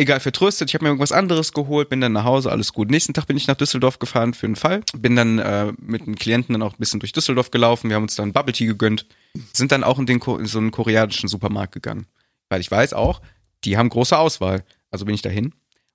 Egal, 0.00 0.20
vertröstet. 0.20 0.70
Ich 0.70 0.74
habe 0.74 0.84
mir 0.84 0.90
irgendwas 0.90 1.12
anderes 1.12 1.52
geholt, 1.52 1.88
bin 1.88 2.00
dann 2.00 2.12
nach 2.12 2.24
Hause, 2.24 2.50
alles 2.50 2.72
gut. 2.72 2.90
Nächsten 2.90 3.14
Tag 3.14 3.26
bin 3.26 3.36
ich 3.36 3.46
nach 3.46 3.56
Düsseldorf 3.56 3.98
gefahren 3.98 4.34
für 4.34 4.46
einen 4.46 4.56
Fall. 4.56 4.82
Bin 4.96 5.16
dann 5.16 5.38
äh, 5.38 5.72
mit 5.78 6.02
einem 6.02 6.16
Klienten 6.16 6.52
dann 6.52 6.62
auch 6.62 6.72
ein 6.72 6.78
bisschen 6.78 7.00
durch 7.00 7.12
Düsseldorf 7.12 7.50
gelaufen. 7.50 7.88
Wir 7.88 7.96
haben 7.96 8.04
uns 8.04 8.16
dann 8.16 8.32
Bubble 8.32 8.52
Tea 8.52 8.66
gegönnt. 8.66 9.06
Sind 9.52 9.72
dann 9.72 9.84
auch 9.84 9.98
in, 9.98 10.06
den, 10.06 10.20
in 10.20 10.46
so 10.46 10.58
einen 10.58 10.70
koreanischen 10.70 11.28
Supermarkt 11.28 11.72
gegangen. 11.72 12.06
Weil 12.48 12.60
ich 12.60 12.70
weiß 12.70 12.94
auch, 12.94 13.20
die 13.64 13.76
haben 13.76 13.88
große 13.88 14.18
Auswahl. 14.18 14.64
Also 14.90 15.04
bin 15.04 15.14
ich 15.14 15.22
dahin. 15.22 15.52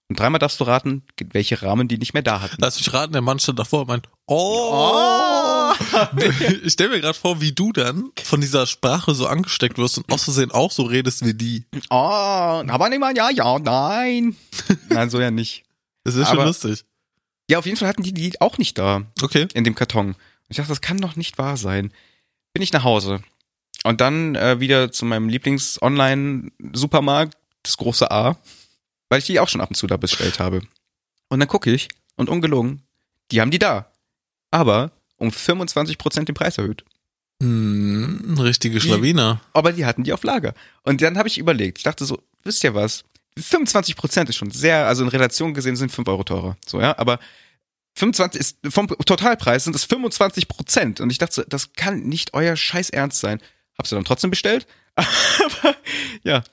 Und 0.07 0.19
dreimal 0.19 0.38
darfst 0.39 0.59
du 0.59 0.65
raten, 0.65 1.01
welche 1.31 1.63
Rahmen 1.63 1.88
die 1.88 1.97
nicht 1.97 2.13
mehr 2.13 2.21
da 2.21 2.41
hatten. 2.41 2.57
Lass 2.59 2.77
mich 2.77 2.93
raten, 2.93 3.13
der 3.13 3.24
Mann 3.24 3.39
stand 3.39 3.57
davor 3.57 3.81
und 3.81 3.88
meint, 3.88 4.07
oh! 4.27 5.74
Ich 6.63 6.74
stell 6.74 6.89
mir 6.89 7.01
gerade 7.01 7.17
vor, 7.17 7.41
wie 7.41 7.51
du 7.51 7.71
dann 7.74 8.12
von 8.24 8.39
dieser 8.39 8.65
Sprache 8.67 9.13
so 9.15 9.25
angesteckt 9.27 9.77
wirst 9.77 9.97
und 9.97 10.09
aus 10.12 10.24
Versehen 10.25 10.51
auch 10.51 10.71
so 10.71 10.83
redest 10.83 11.25
wie 11.25 11.33
die. 11.33 11.65
Oh, 11.89 11.95
aber 11.95 12.89
nicht 12.89 13.00
mal, 13.00 13.15
ja, 13.17 13.29
ja, 13.31 13.57
nein. 13.59 14.35
Nein, 14.89 15.09
so 15.09 15.19
ja 15.19 15.31
nicht. 15.31 15.63
Das 16.03 16.13
ist 16.15 16.27
schon 16.27 16.38
Aber- 16.38 16.47
lustig. 16.47 16.85
Ja, 17.50 17.57
auf 17.59 17.65
jeden 17.65 17.77
Fall 17.77 17.88
hatten 17.88 18.03
die 18.03 18.13
die 18.13 18.39
auch 18.41 18.57
nicht 18.57 18.77
da. 18.77 19.03
Okay. 19.21 19.47
in 19.53 19.63
dem 19.63 19.75
Karton. 19.75 20.07
Und 20.09 20.15
ich 20.50 20.57
dachte, 20.57 20.69
das 20.69 20.81
kann 20.81 20.97
doch 21.00 21.15
nicht 21.15 21.38
wahr 21.38 21.55
sein. 21.57 21.93
Bin 22.53 22.63
ich 22.63 22.74
nach 22.74 22.83
Hause. 22.83 23.21
Und 23.83 24.01
dann 24.01 24.35
äh, 24.35 24.59
wieder 24.59 24.91
zu 24.91 25.05
meinem 25.05 25.29
Lieblings-Online-Supermarkt, 25.29 27.38
das 27.63 27.77
große 27.77 28.09
A, 28.09 28.38
weil 29.09 29.19
ich 29.19 29.25
die 29.25 29.39
auch 29.39 29.50
schon 29.50 29.62
ab 29.62 29.69
und 29.69 29.75
zu 29.75 29.88
da 29.88 29.97
bestellt 29.97 30.39
habe. 30.39 30.62
Und 31.29 31.39
dann 31.39 31.47
gucke 31.47 31.71
ich 31.71 31.89
und 32.15 32.29
ungelogen, 32.29 32.83
die 33.31 33.41
haben 33.41 33.51
die 33.51 33.59
da. 33.59 33.91
Aber 34.51 34.91
um 35.17 35.29
25% 35.29 36.25
den 36.25 36.35
Preis 36.35 36.57
erhöht. 36.57 36.83
Hm, 37.41 38.38
richtige 38.39 38.79
Schlawiner. 38.79 39.41
Aber 39.53 39.74
die 39.74 39.85
hatten 39.85 40.03
die 40.03 40.13
auf 40.13 40.24
Lager. 40.24 40.53
Und 40.83 41.01
dann 41.01 41.17
habe 41.17 41.27
ich 41.27 41.38
überlegt, 41.38 41.79
ich 41.79 41.83
dachte 41.83 42.05
so, 42.05 42.21
wisst 42.43 42.63
ihr 42.63 42.74
was? 42.74 43.03
25% 43.38 44.29
ist 44.29 44.35
schon 44.38 44.51
sehr, 44.51 44.88
also 44.88 45.03
in 45.03 45.09
Relation 45.09 45.53
gesehen 45.53 45.75
sind 45.75 45.91
5 45.91 46.07
Euro 46.07 46.24
teurer. 46.24 46.57
So, 46.65 46.79
ja, 46.79 46.97
aber 46.97 47.19
25 47.95 48.39
ist, 48.39 48.57
vom 48.69 48.88
Totalpreis 48.88 49.65
sind 49.65 49.75
es 49.75 49.83
25 49.83 50.47
Prozent. 50.47 51.01
Und 51.01 51.09
ich 51.09 51.17
dachte, 51.17 51.35
so, 51.35 51.43
das 51.43 51.74
kann 51.74 52.03
nicht 52.03 52.33
euer 52.33 52.55
Scheiß 52.55 52.89
Ernst 52.89 53.19
sein. 53.19 53.41
Hab's 53.77 53.89
du 53.89 53.95
dann 53.95 54.05
trotzdem 54.05 54.29
bestellt? 54.29 54.67
Aber, 54.95 55.75
ja. 56.24 56.43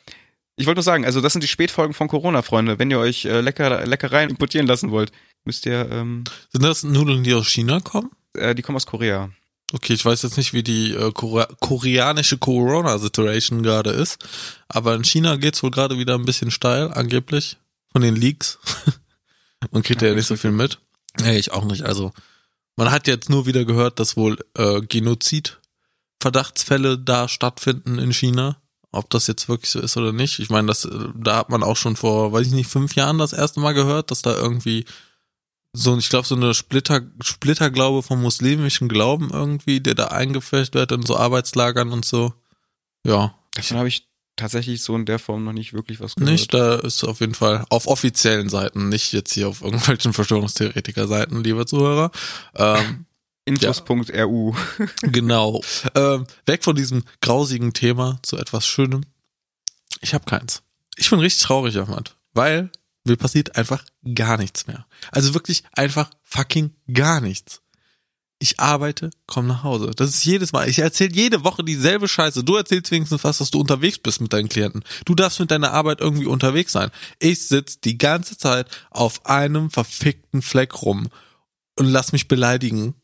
Ich 0.57 0.67
wollte 0.67 0.79
nur 0.79 0.85
sagen, 0.85 1.05
also 1.05 1.21
das 1.21 1.33
sind 1.33 1.43
die 1.43 1.49
Spätfolgen 1.49 1.95
von 1.95 2.09
Corona, 2.09 2.43
Freunde. 2.43 2.79
Wenn 2.79 2.91
ihr 2.91 2.99
euch 2.99 3.25
äh, 3.25 3.41
lecker, 3.41 3.87
Leckereien 3.87 4.31
importieren 4.31 4.67
lassen 4.67 4.91
wollt, 4.91 5.13
müsst 5.45 5.65
ihr, 5.67 5.91
ähm, 5.91 6.25
Sind 6.51 6.63
das 6.63 6.83
Nudeln, 6.83 7.25
die 7.25 7.35
aus 7.35 7.49
China 7.49 7.81
kommen? 7.81 8.11
äh, 8.35 8.55
die 8.55 8.63
kommen 8.63 8.77
aus 8.77 8.87
Korea. 8.87 9.31
Okay, 9.75 9.95
ich 9.95 10.05
weiß 10.05 10.21
jetzt 10.23 10.37
nicht, 10.37 10.53
wie 10.53 10.63
die 10.63 10.93
äh, 10.93 11.13
Korea 11.13 11.47
koreanische 11.61 12.37
Corona-Situation 12.37 13.63
gerade 13.63 13.89
ist, 13.91 14.23
aber 14.69 14.95
in 14.95 15.05
China 15.05 15.37
geht's 15.37 15.63
wohl 15.63 15.71
gerade 15.71 15.97
wieder 15.99 16.15
ein 16.15 16.27
bisschen 16.27 16.51
steil, 16.51 16.93
angeblich, 16.93 17.57
von 17.91 18.03
den 18.03 18.17
Leaks. 18.17 18.59
man 19.71 19.83
kriegt 19.83 20.03
ja, 20.03 20.09
Ja, 20.09 20.15
nicht 20.15 20.27
so 20.27 20.37
viel 20.37 20.51
mit. 20.51 20.79
Nee, 21.21 21.39
ich 21.39 21.53
auch 21.53 21.65
nicht. 21.65 21.83
Also, 21.85 22.13
man 22.77 22.91
hat 22.91 23.07
jetzt 23.07 23.31
nur 23.31 23.47
wieder 23.47 23.65
gehört, 23.65 23.99
dass 23.99 24.15
wohl 24.17 24.39
äh, 24.57 24.83
Genozid-Verdachtsfälle 24.83 26.99
da 26.99 27.29
stattfinden 27.29 27.99
in 27.99 28.13
China. 28.13 28.59
Ob 28.93 29.09
das 29.11 29.27
jetzt 29.27 29.49
wirklich 29.49 29.71
so 29.71 29.81
ist 29.81 29.97
oder 29.97 30.13
nicht. 30.13 30.39
Ich 30.39 30.51
meine, 30.51 30.69
das, 30.69 30.85
äh, 30.85 31.09
da 31.15 31.37
hat 31.37 31.49
man 31.49 31.63
auch 31.63 31.77
schon 31.77 31.97
vor, 31.97 32.33
weiß 32.33 32.47
ich 32.47 32.53
nicht, 32.53 32.71
fünf 32.71 32.95
Jahren 32.95 33.19
das 33.19 33.33
erste 33.33 33.61
Mal 33.61 33.73
gehört, 33.73 34.11
dass 34.11 34.23
da 34.23 34.35
irgendwie 34.37 34.85
so, 35.73 35.97
ich 35.97 36.11
glaube, 36.11 36.27
so 36.27 36.35
eine 36.35 36.53
Splitter, 36.53 37.01
Splitterglaube 37.23 38.03
vom 38.03 38.21
muslimischen 38.21 38.89
Glauben 38.89 39.31
irgendwie, 39.33 39.81
der 39.81 39.95
da 39.95 40.09
eingeflecht 40.09 40.75
wird 40.75 40.93
in 40.93 41.03
so 41.07 41.17
Arbeitslagern 41.17 41.91
und 41.91 42.05
so. 42.05 42.35
Ja, 43.07 43.35
Davon 43.55 43.79
habe 43.79 43.89
ich 43.89 44.07
tatsächlich 44.37 44.83
so 44.83 44.95
in 44.97 45.07
der 45.07 45.19
Form 45.19 45.45
noch 45.45 45.53
nicht 45.53 45.73
wirklich 45.73 46.01
was 46.01 46.15
gehört. 46.15 46.31
nicht, 46.31 46.55
da 46.55 46.77
ist 46.77 47.05
auf 47.05 47.21
jeden 47.21 47.35
Fall 47.35 47.65
auf 47.71 47.87
offiziellen 47.87 48.49
Seiten, 48.49 48.89
nicht 48.89 49.13
jetzt 49.13 49.33
hier 49.33 49.49
auf 49.49 49.63
irgendwelchen 49.63 50.13
Verschwörungstheoretiker-Seiten, 50.15 51.43
liebe 51.43 51.67
Zuhörer. 51.67 52.11
Ähm, 52.55 53.07
Infos.ru. 53.45 54.55
genau. 55.03 55.61
Ähm, 55.95 56.27
weg 56.47 56.65
von 56.65 56.77
diesem 56.77 57.05
grausigen 57.21 57.73
Thema 57.73 58.19
zu 58.23 58.39
etwas 58.39 58.67
Schönem. 58.67 59.05
Ich 60.01 60.15
habe 60.15 60.25
keins. 60.25 60.63
Ich 60.97 61.11
bin 61.11 61.19
richtig 61.19 61.43
traurig, 61.43 61.77
Ahmad, 61.77 62.17
weil 62.35 62.71
mir 63.05 63.17
passiert 63.17 63.57
einfach 63.57 63.85
gar 64.15 64.39
nichts 64.39 64.67
mehr. 64.67 64.87
Also 65.11 65.35
wirklich 65.35 65.65
einfach 65.73 66.11
fucking 66.23 66.71
gar 66.93 67.21
nichts. 67.21 67.63
Ich 68.39 68.59
arbeite, 68.59 69.11
komm 69.27 69.47
nach 69.47 69.63
Hause. 69.63 69.93
Das 69.95 70.09
ist 70.11 70.25
jedes 70.25 70.53
Mal. 70.53 70.69
Ich 70.69 70.81
erzähle 70.81 71.15
jede 71.15 71.45
Woche 71.45 71.63
dieselbe 71.63 72.09
Scheiße. 72.09 72.43
Du 72.43 72.57
erzählst 72.57 72.91
wenigstens 72.91 73.23
was, 73.23 73.39
dass 73.39 73.53
du 73.53 73.61
unterwegs 73.61 73.99
bist 73.99 74.21
mit 74.21 74.33
deinen 74.33 74.49
Klienten. 74.49 74.83
Du 75.05 75.15
darfst 75.15 75.39
mit 75.39 75.53
deiner 75.53 75.73
Arbeit 75.73 76.01
irgendwie 76.01 76.27
unterwegs 76.27 76.73
sein. 76.73 76.91
Ich 77.21 77.47
sitz 77.47 77.81
die 77.81 77.99
ganze 77.99 78.37
Zeit 78.37 78.67
auf 78.91 79.27
einem 79.27 79.71
verfickten 79.71 80.43
Fleck 80.43 80.83
rum 80.83 81.09
und 81.79 81.87
lass 81.87 82.11
mich 82.11 82.27
beleidigen. 82.27 82.95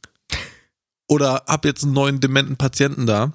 Oder 1.08 1.44
hab 1.46 1.64
jetzt 1.64 1.84
einen 1.84 1.94
neuen 1.94 2.20
dementen 2.20 2.56
Patienten 2.56 3.06
da, 3.06 3.32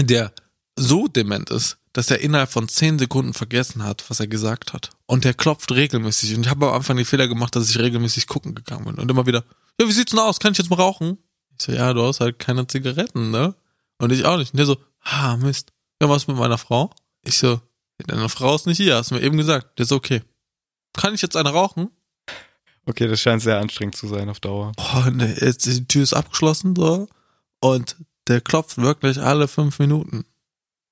der 0.00 0.32
so 0.76 1.06
dement 1.06 1.50
ist, 1.50 1.78
dass 1.92 2.10
er 2.10 2.20
innerhalb 2.20 2.50
von 2.50 2.68
zehn 2.68 2.98
Sekunden 2.98 3.34
vergessen 3.34 3.84
hat, 3.84 4.04
was 4.08 4.18
er 4.18 4.26
gesagt 4.26 4.72
hat. 4.72 4.90
Und 5.06 5.24
der 5.24 5.34
klopft 5.34 5.70
regelmäßig. 5.70 6.34
Und 6.34 6.46
ich 6.46 6.50
habe 6.50 6.66
am 6.66 6.74
Anfang 6.74 6.96
den 6.96 7.06
Fehler 7.06 7.28
gemacht, 7.28 7.54
dass 7.54 7.70
ich 7.70 7.78
regelmäßig 7.78 8.26
gucken 8.26 8.54
gegangen 8.54 8.86
bin. 8.86 8.96
Und 8.96 9.10
immer 9.10 9.26
wieder, 9.26 9.44
ja, 9.80 9.86
wie 9.86 9.92
sieht's 9.92 10.10
denn 10.10 10.18
aus? 10.18 10.40
Kann 10.40 10.52
ich 10.52 10.58
jetzt 10.58 10.70
mal 10.70 10.76
rauchen? 10.76 11.18
Ich 11.56 11.66
so, 11.66 11.72
ja, 11.72 11.92
du 11.92 12.02
hast 12.02 12.18
halt 12.18 12.40
keine 12.40 12.66
Zigaretten, 12.66 13.30
ne? 13.30 13.54
Und 13.98 14.10
ich 14.10 14.24
auch 14.24 14.38
nicht. 14.38 14.52
Und 14.52 14.56
der 14.56 14.66
so, 14.66 14.76
ah, 15.02 15.36
Mist. 15.36 15.72
Ja, 16.02 16.08
was 16.08 16.26
mit 16.26 16.36
meiner 16.36 16.58
Frau? 16.58 16.90
Ich 17.22 17.38
so, 17.38 17.60
deine 17.98 18.28
Frau 18.28 18.56
ist 18.56 18.66
nicht 18.66 18.78
hier, 18.78 18.96
hast 18.96 19.12
du 19.12 19.14
mir 19.14 19.22
eben 19.22 19.36
gesagt. 19.36 19.78
Der 19.78 19.86
so, 19.86 19.94
okay. 19.94 20.22
Kann 20.94 21.14
ich 21.14 21.22
jetzt 21.22 21.36
eine 21.36 21.50
rauchen? 21.50 21.90
Okay, 22.86 23.06
das 23.08 23.20
scheint 23.20 23.42
sehr 23.42 23.58
anstrengend 23.58 23.96
zu 23.96 24.08
sein 24.08 24.28
auf 24.28 24.40
Dauer. 24.40 24.72
Oh, 24.76 25.10
ne, 25.10 25.34
jetzt 25.40 25.66
die 25.66 25.86
Tür 25.86 26.02
ist 26.02 26.12
abgeschlossen, 26.12 26.76
so. 26.76 27.08
Und 27.60 27.96
der 28.28 28.40
klopft 28.40 28.78
wirklich 28.78 29.20
alle 29.20 29.48
fünf 29.48 29.78
Minuten. 29.78 30.24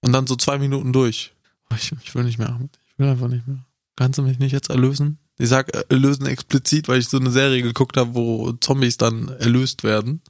Und 0.01 0.13
dann 0.13 0.27
so 0.27 0.37
zwei 0.37 0.59
Minuten 0.59 0.93
durch. 0.93 1.33
Oh, 1.71 1.75
Ich, 1.77 1.93
ich 2.03 2.15
will 2.15 2.25
nicht 2.25 2.39
mehr, 2.39 2.49
Ahmed. 2.49 2.79
Ich 2.89 2.99
will 2.99 3.09
einfach 3.09 3.29
nicht 3.29 3.47
mehr. 3.47 3.65
Kannst 3.97 4.19
du 4.19 4.23
mich 4.23 4.39
nicht 4.39 4.53
jetzt 4.53 4.71
erlösen? 4.71 5.19
Ich 5.39 5.49
sag 5.49 5.75
äh, 5.75 5.85
erlösen 5.89 6.27
explizit, 6.27 6.89
weil 6.89 6.99
ich 6.99 7.09
so 7.09 7.19
eine 7.19 7.31
Serie 7.31 7.63
geguckt 7.63 7.97
habe, 7.97 8.15
wo 8.15 8.53
Zombies 8.53 8.97
dann 8.97 9.29
erlöst 9.29 9.83
werden. 9.85 10.23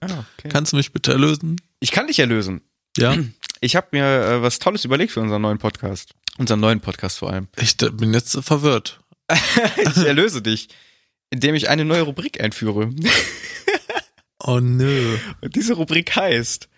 Ah, 0.00 0.24
okay. 0.36 0.48
Kannst 0.48 0.72
du 0.72 0.76
mich 0.76 0.92
bitte 0.92 1.12
erlösen? 1.12 1.60
Ich 1.80 1.92
kann 1.92 2.08
dich 2.08 2.18
erlösen. 2.18 2.60
Ja. 2.96 3.16
Ich 3.60 3.76
habe 3.76 3.88
mir 3.92 4.04
äh, 4.04 4.42
was 4.42 4.58
Tolles 4.58 4.84
überlegt 4.84 5.12
für 5.12 5.20
unseren 5.20 5.42
neuen 5.42 5.58
Podcast. 5.58 6.14
Unseren 6.38 6.60
neuen 6.60 6.80
Podcast 6.80 7.18
vor 7.18 7.30
allem. 7.30 7.48
Ich 7.56 7.80
äh, 7.82 7.90
bin 7.90 8.12
jetzt 8.12 8.36
verwirrt. 8.42 9.00
ich 9.30 10.04
erlöse 10.04 10.42
dich, 10.42 10.68
indem 11.32 11.54
ich 11.56 11.68
eine 11.68 11.84
neue 11.84 12.02
Rubrik 12.02 12.40
einführe. 12.42 12.90
Oh 14.44 14.58
nö. 14.58 15.16
Und 15.40 15.54
diese 15.54 15.74
Rubrik 15.74 16.16
heißt 16.16 16.68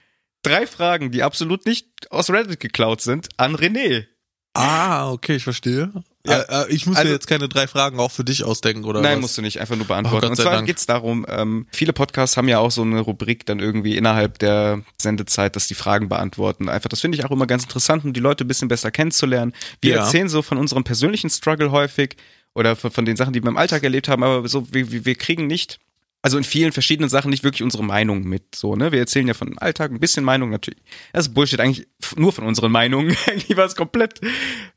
drei 0.43 0.67
Fragen, 0.67 1.11
die 1.11 1.23
absolut 1.23 1.65
nicht 1.65 1.87
aus 2.11 2.29
Reddit 2.29 2.61
geklaut 2.61 3.01
sind, 3.01 3.29
an 3.39 3.57
René. 3.57 4.05
Ah, 4.53 5.11
okay, 5.11 5.37
ich 5.37 5.45
verstehe. 5.45 5.91
Ja. 6.27 6.41
Äh, 6.43 6.65
äh, 6.67 6.73
ich 6.75 6.85
muss 6.87 6.97
Also- 6.97 7.09
mir 7.09 7.15
jetzt 7.15 7.27
keine 7.27 7.49
drei 7.49 7.67
Fragen 7.67 7.99
auch 7.99 8.11
für 8.11 8.23
dich 8.23 8.45
ausdenken, 8.45 8.85
oder 8.85 9.01
Nein, 9.01 9.15
was? 9.17 9.21
musst 9.23 9.39
du 9.39 9.43
nicht, 9.43 9.61
einfach 9.63 9.77
nur 9.77 9.87
Oh, 9.87 9.89
beantworten. 9.89 10.21
Gott 10.29 10.31
Und 10.31 10.37
zwar 10.37 10.53
Dank. 10.53 10.67
geht's 10.67 10.85
darum, 10.85 11.25
ähm, 11.27 11.67
viele 11.73 11.95
Podcasts 11.95 12.37
haben 12.37 12.49
ja 12.49 12.59
auch 12.59 12.71
so 12.71 12.83
eine 12.83 13.01
Rubrik 13.01 13.47
dann 13.47 13.61
irgendwie 13.61 13.97
innerhalb 13.97 14.39
der 14.41 14.83
Sendezeit, 15.01 15.57
dass 15.57 15.67
die 15.67 15.75
Fragen 15.75 16.11
beantworten. 16.11 16.69
Einfach, 16.69 16.89
das 16.91 17.01
finde 17.01 17.17
ich 17.19 17.25
auch 17.25 17.31
immer 17.31 17.47
ganz 17.47 17.63
interessant, 17.63 18.05
um 18.05 18.13
die 18.13 18.21
Leute 18.21 18.45
ein 18.45 18.49
bisschen 18.49 18.69
besser 18.69 18.91
kennenzulernen. 18.91 19.55
Wir 19.81 19.95
Ja. 19.95 20.05
erzählen 20.05 20.29
so 20.29 20.43
von 20.43 20.59
unserem 20.59 20.85
persönlichen 20.85 21.31
Struggle 21.31 21.71
häufig 21.71 22.17
oder 22.55 22.77
von, 22.77 22.91
von 22.91 23.05
den 23.05 23.17
Sachen, 23.17 23.33
die 23.33 23.43
wir 23.43 23.49
im 23.49 23.57
Alltag 23.57 23.83
erlebt 23.83 24.09
haben, 24.09 24.23
aber 24.23 24.49
so, 24.49 24.73
wir, 24.73 25.05
wir 25.05 25.15
kriegen 25.15 25.47
nicht 25.47 25.79
also 26.25 26.39
in 26.39 26.45
vielen 26.45 26.73
verschiedenen 26.73 27.11
Sachen 27.11 27.29
nicht 27.29 27.45
wirklich 27.45 27.63
unsere 27.63 27.85
Meinung 27.85 28.25
mit. 28.25 28.55
So, 28.55 28.77
ne? 28.77 28.93
Wir 28.93 29.01
erzählen 29.01 29.29
ja 29.29 29.35
von 29.35 29.49
dem 29.49 29.59
Alltag 29.59 29.91
ein 29.91 30.01
bisschen 30.01 30.25
Meinung 30.25 30.49
natürlich. 30.49 30.81
Das 31.13 31.27
ist 31.27 31.35
Bullshit, 31.35 31.61
eigentlich 31.61 31.87
nur 32.17 32.33
von 32.33 32.47
unseren 32.47 32.73
Meinungen. 32.73 33.15
eigentlich 33.27 33.59
war 33.59 33.67
es 33.67 33.77
komplett 33.77 34.23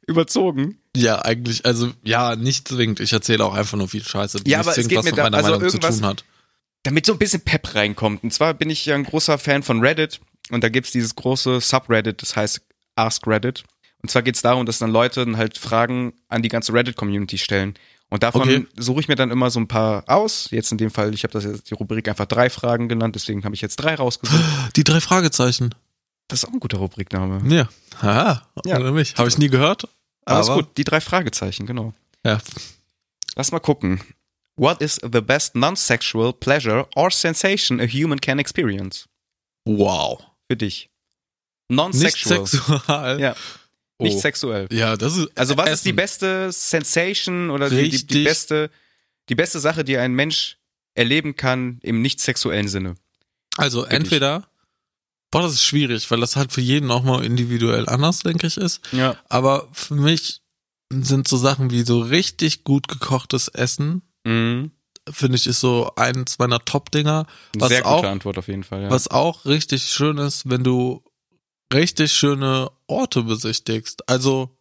überzogen. 0.06 0.78
Ja, 0.94 1.22
eigentlich, 1.22 1.66
also 1.66 1.94
ja, 2.04 2.36
nicht 2.36 2.68
zwingend. 2.68 3.00
Ich 3.00 3.14
erzähle 3.14 3.46
auch 3.46 3.54
einfach 3.54 3.78
nur 3.78 3.88
viel 3.88 4.04
Scheiße, 4.04 4.44
die 4.44 4.52
Ja, 4.52 4.60
aber 4.60 4.72
es 4.72 4.76
zwingend 4.76 4.90
geht 4.90 4.98
was 4.98 5.06
mir 5.06 5.12
mit 5.12 5.24
meiner 5.24 5.38
also 5.38 5.52
Meinung 5.52 5.70
zu 5.70 5.80
tun 5.80 6.06
hat. 6.06 6.26
damit 6.84 7.06
so 7.06 7.14
ein 7.14 7.18
bisschen 7.18 7.40
Pep 7.40 7.74
reinkommt. 7.74 8.26
Und 8.26 8.34
zwar 8.34 8.54
bin 8.54 8.70
ich 8.70 8.86
ja 8.86 8.96
ein 8.96 9.06
großer 9.06 9.38
Fan 9.38 9.64
von 9.64 9.80
Reddit 9.80 10.20
und 10.50 10.66
da 10.66 10.68
gibt's 10.68 10.92
dieses 10.92 11.16
große 11.16 11.62
Subreddit, 11.62 12.22
das 12.22 12.36
heißt 12.36 12.62
Ask 12.98 13.26
Reddit. 13.26 13.64
Und 14.02 14.10
zwar 14.10 14.22
geht's 14.22 14.42
darum, 14.42 14.66
dass 14.66 14.78
dann 14.80 14.92
Leute 14.92 15.26
dann 15.26 15.38
halt 15.38 15.58
Fragen 15.58 16.14
an 16.28 16.42
die 16.42 16.50
ganze 16.50 16.74
Reddit-Community 16.74 17.38
stellen. 17.38 17.74
Und 18.10 18.24
davon 18.24 18.42
Okay. 18.44 18.66
suche 18.78 19.02
ich 19.02 19.08
mir 19.08 19.16
dann 19.16 19.32
immer 19.32 19.50
so 19.50 19.60
ein 19.60 19.68
paar 19.68 20.04
aus. 20.08 20.50
Jetzt 20.52 20.72
in 20.72 20.78
dem 20.78 20.92
Fall, 20.92 21.14
ich 21.14 21.24
habe 21.24 21.34
das 21.34 21.44
jetzt 21.44 21.70
die 21.70 21.74
Rubrik 21.74 22.08
einfach 22.08 22.26
drei 22.26 22.50
Fragen 22.50 22.88
genannt, 22.88 23.16
deswegen 23.16 23.44
habe 23.44 23.54
ich 23.56 23.62
jetzt 23.62 23.78
drei 23.78 23.96
rausgesucht. 23.96 24.40
Die 24.78 24.84
drei 24.86 25.02
Fragezeichen. 25.02 25.76
Das 26.30 26.44
ist 26.44 26.50
auch 26.50 26.54
ein 26.54 26.60
guter 26.60 26.78
Rubrikname. 26.78 27.42
Ja. 27.54 27.68
Haha, 28.02 28.48
Ja. 28.66 28.78
oder 28.80 28.92
mich. 28.92 29.16
Habe 29.18 29.28
ich 29.30 29.38
nie 29.38 29.50
gehört. 29.50 29.88
Alles 30.26 30.48
aber, 30.50 30.62
gut, 30.64 30.78
die 30.78 30.84
drei 30.84 31.02
Fragezeichen, 31.02 31.66
genau. 31.66 31.94
Ja. 32.26 32.40
Lass 33.36 33.52
mal 33.52 33.60
gucken. 33.60 34.02
What 34.56 34.82
is 34.82 34.96
the 35.02 35.22
best 35.22 35.56
non-sexual 35.56 36.34
pleasure 36.34 36.88
or 36.96 37.12
sensation 37.12 37.80
a 37.80 37.86
human 37.86 38.20
can 38.22 38.40
experience? 38.40 39.08
Wow. 39.66 40.22
Für 40.50 40.58
dich. 40.58 40.90
Nicht 41.70 41.76
Non-sexual. 41.78 42.48
sexual. 42.48 43.20
Ja. 43.20 43.36
Nicht 44.00 44.18
Oh. 44.18 44.20
sexuell. 44.20 44.68
Ja, 44.72 44.96
das 44.96 45.18
ist. 45.18 45.30
Also 45.36 45.58
was 45.58 45.70
ist 45.72 45.86
die 45.86 45.90
Essen. 45.90 45.96
beste 45.96 46.52
Sensation 46.52 47.50
oder 47.50 47.70
die, 47.70 47.90
die, 47.90 48.06
die 48.06 48.24
beste 48.24 48.70
die 49.30 49.36
beste 49.36 49.60
Sache, 49.60 49.84
die 49.84 49.98
ein 49.98 50.14
Mensch 50.14 50.58
erleben 50.96 51.36
kann 51.36 51.80
im 51.84 52.02
nicht 52.02 52.20
sexuellen 52.22 52.68
Sinne? 52.68 52.96
Also 53.58 53.82
Wirklich. 53.82 54.00
entweder, 54.00 54.48
boah, 55.32 55.42
das 55.42 55.54
ist 55.54 55.64
schwierig, 55.66 56.10
weil 56.12 56.20
das 56.20 56.36
halt 56.36 56.52
für 56.54 56.62
jeden 56.62 56.92
auch 56.92 57.04
mal 57.04 57.26
individuell 57.26 57.90
anders, 57.90 58.20
denke 58.20 58.48
ich, 58.48 58.58
ist. 58.58 58.82
Ja. 58.92 59.18
Aber 59.30 59.68
für 59.74 59.96
mich 59.96 60.42
sind 60.94 61.28
so 61.28 61.36
Sachen 61.38 61.72
wie 61.72 61.82
so 61.84 62.00
richtig 62.00 62.64
gut 62.64 62.88
gekochtes 62.88 63.48
Essen, 63.50 64.02
Mhm. 64.26 64.72
finde 65.12 65.36
ich, 65.38 65.48
ist 65.48 65.60
so 65.60 65.92
eins 65.96 66.38
meiner 66.40 66.60
Top-Dinger. 66.64 67.26
Was 67.58 67.70
Sehr 67.70 67.82
gute 67.82 67.94
auch- 67.94 68.04
Antwort 68.04 68.38
auf 68.38 68.48
jeden 68.48 68.64
Fall. 68.64 68.84
Ja. 68.84 68.90
Was 68.92 69.08
auch 69.10 69.46
richtig 69.46 69.84
schön 69.84 70.18
ist, 70.20 70.50
wenn 70.50 70.64
du 70.64 71.04
richtig 71.74 72.14
schöne 72.14 72.72
Orte 72.88 73.24
besichtigst. 73.24 74.08
Also 74.10 74.58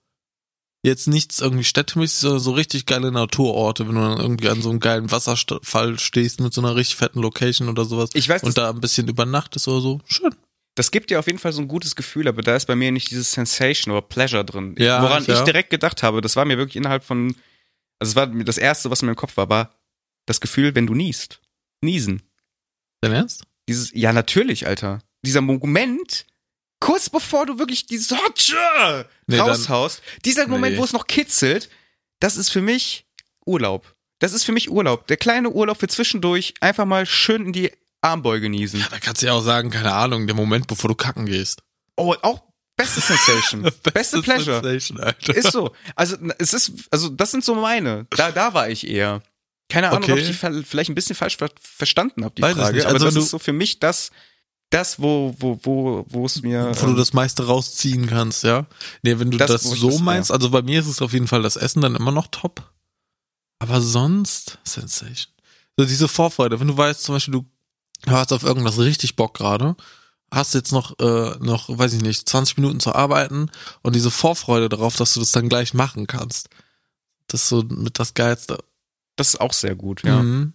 jetzt 0.83 1.09
nichts 1.09 1.41
irgendwie 1.41 1.65
städtemäßig, 1.65 2.19
sondern 2.19 2.41
so 2.41 2.53
richtig 2.53 2.87
geile 2.87 3.11
Naturorte, 3.11 3.89
wenn 3.89 3.97
du 3.97 4.01
dann 4.01 4.19
irgendwie 4.19 4.49
an 4.49 4.63
so 4.63 4.71
einem 4.71 4.81
geilen 4.81 5.11
Wasserfall 5.11 5.99
stehst 5.99 6.41
mit 6.41 6.55
so 6.55 6.61
einer 6.61 6.77
richtig 6.77 6.97
fetten 6.97 7.21
Location 7.21 7.69
oder 7.69 7.85
sowas 7.85 8.11
Ich 8.15 8.29
weiß, 8.29 8.45
und 8.45 8.57
da 8.57 8.71
ein 8.71 8.81
bisschen 8.81 9.09
übernachtest 9.09 9.67
oder 9.69 9.81
so. 9.81 10.01
Schön. 10.07 10.35
das 10.77 10.91
gibt 10.91 11.11
dir 11.11 11.19
auf 11.19 11.27
jeden 11.27 11.39
Fall 11.39 11.53
so 11.53 11.61
ein 11.61 11.69
gutes 11.69 11.97
Gefühl, 11.97 12.29
aber 12.29 12.43
da 12.43 12.55
ist 12.55 12.67
bei 12.67 12.77
mir 12.77 12.93
nicht 12.93 13.11
dieses 13.11 13.33
Sensation 13.33 13.93
oder 13.93 14.03
Pleasure 14.03 14.45
drin. 14.45 14.77
Ja, 14.79 15.03
Woran 15.03 15.25
ja. 15.25 15.35
ich 15.35 15.41
direkt 15.41 15.71
gedacht 15.71 16.03
habe, 16.03 16.21
das 16.21 16.37
war 16.37 16.45
mir 16.45 16.57
wirklich 16.59 16.77
innerhalb 16.77 17.03
von, 17.03 17.35
also 17.99 18.11
es 18.11 18.17
war 18.17 18.27
mir 18.27 18.45
das 18.45 18.59
erste, 18.59 18.91
was 18.91 19.03
in 19.03 19.07
meinem 19.07 19.17
Kopf 19.17 19.37
war, 19.37 19.49
war 19.49 19.75
das 20.27 20.41
Gefühl, 20.41 20.75
wenn 20.75 20.87
du 20.87 20.95
niest. 20.95 21.41
Niesen. 21.81 22.23
Dein 23.01 23.13
Ernst? 23.13 23.45
Dieses, 23.69 23.91
ja, 23.93 24.13
natürlich, 24.13 24.67
Alter. 24.67 25.01
Dieser 25.25 25.41
Moment, 25.41 26.27
kurz 26.81 27.09
bevor 27.11 27.47
du 27.47 27.59
wirklich 27.59 27.87
dieses 27.87 28.11
Hotsche 28.13 28.57
Nee, 29.27 29.37
dann- 29.37 29.49
raushaust, 29.49 30.03
dieser 30.25 30.47
Moment, 30.47 30.75
Nee. 30.75 30.81
wo 30.81 30.85
es 30.85 30.93
noch 30.93 31.07
kitzelt, 31.07 31.69
das 32.21 32.37
ist 32.37 32.51
für 32.51 32.61
mich 32.63 33.07
Urlaub. 33.45 33.95
Das 34.19 34.33
ist 34.33 34.45
für 34.45 34.53
mich 34.53 34.71
Urlaub. 34.71 35.07
Der 35.09 35.17
kleine 35.17 35.51
Urlaub 35.51 35.79
für 35.79 35.89
zwischendurch 35.89 36.55
einfach 36.61 36.85
mal 36.87 37.05
schön 37.07 37.47
in 37.47 37.53
die 37.53 37.71
Armbeuge 38.01 38.49
niesen. 38.49 38.85
Da 38.91 38.99
kannst 38.99 39.23
du 39.23 39.27
ja 39.27 39.33
auch 39.33 39.43
sagen, 39.43 39.71
keine 39.71 39.93
Ahnung, 39.93 40.27
der 40.27 40.37
Moment, 40.37 40.67
bevor 40.69 40.89
du 40.89 40.95
kacken 40.95 41.27
gehst. 41.27 41.61
Oh, 41.97 42.15
auch 42.23 42.43
beste 42.77 43.01
Sensation. 43.01 43.63
beste 43.95 44.23
Pleasure. 44.23 44.63
Sensation, 44.63 45.01
Alter. 45.01 45.35
Ist 45.35 45.53
so. 45.53 45.73
Also, 45.97 46.17
es 46.39 46.55
ist, 46.55 46.73
also, 46.91 47.09
das 47.09 47.31
sind 47.31 47.45
so 47.45 47.55
meine. 47.55 48.07
Da, 48.11 48.31
da 48.33 48.55
war 48.55 48.69
ich 48.71 48.87
eher. 48.87 49.23
Keine 49.69 49.89
Ahnung, 49.89 50.05
ob 50.05 50.11
Okay. 50.11 50.21
ich 50.21 50.27
die 50.29 50.63
vielleicht 50.65 50.91
ein 50.91 50.95
bisschen 50.95 51.17
falsch 51.17 51.37
ver 51.37 51.51
verstanden 51.61 52.25
habe, 52.25 52.35
die 52.37 52.43
Weiß 52.43 52.57
Frage. 52.57 52.77
nicht. 52.77 52.85
Aber 52.87 52.95
Also 52.95 53.07
das 53.07 53.15
du- 53.15 53.21
ist 53.21 53.31
so 53.31 53.39
für 53.39 53.53
mich 53.53 53.81
das, 53.81 54.11
das, 54.71 55.01
wo, 55.01 55.35
wo, 55.39 55.59
wo, 55.63 56.07
wo 56.09 56.27
es 56.27 56.43
mir. 56.43 56.73
wo 56.77 56.87
du 56.87 56.91
ähm, 56.93 56.97
das 56.97 57.13
meiste 57.13 57.47
rausziehen 57.47 58.07
kannst, 58.07 58.43
ja. 58.45 58.67
Nee, 59.03 59.19
wenn 59.19 59.31
du 59.31 59.37
das, 59.39 59.49
Das, 59.51 59.63
so 59.63 59.91
das- 59.91 60.01
meinst, 60.01 60.33
also 60.33 60.51
bei 60.51 60.63
mir 60.63 60.81
ist 60.81 60.87
es 60.89 61.01
auf 61.03 61.13
jeden 61.13 61.29
Fall 61.29 61.43
das 61.43 61.57
Essen 61.57 61.81
dann 61.83 61.95
immer 61.97 62.13
noch 62.13 62.27
top. 62.29 62.73
Aber 63.59 63.81
sonst, 63.81 64.59
Sensation. 64.65 65.33
So 65.77 65.85
diese 65.87 66.09
Vorfreude, 66.09 66.59
wenn 66.61 66.69
du 66.69 66.77
weißt, 66.77 67.03
zum 67.03 67.15
Beispiel, 67.15 67.35
du 67.35 67.47
hast 68.07 68.33
auf 68.33 68.43
irgendwas 68.43 68.79
richtig 68.79 69.17
Bock 69.17 69.35
gerade, 69.35 69.77
hast 70.31 70.55
jetzt 70.55 70.73
noch, 70.73 70.99
äh, 70.99 71.37
noch, 71.39 71.69
weiß 71.69 71.93
ich 71.95 72.03
nicht, 72.03 72.29
20 72.29 72.57
Minuten 72.59 72.81
zu 72.81 72.95
arbeiten 72.95 73.51
und 73.83 73.95
diese 73.95 74.11
Vorfreude 74.11 74.69
darauf, 74.69 74.97
dass 74.97 75.15
du 75.15 75.21
das 75.21 75.33
dann 75.33 75.49
gleich 75.49 75.73
machen 75.75 76.07
kannst. 76.07 76.49
Das 77.29 77.43
ist 77.43 77.49
so 77.49 77.63
mit 77.63 77.99
das 77.99 78.15
Geilste. 78.15 78.59
das 79.17 79.29
ist 79.31 79.41
auch 79.41 79.53
sehr 79.53 79.75
gut, 79.75 80.03
ja. 80.05 80.23
Mhm. 80.23 80.53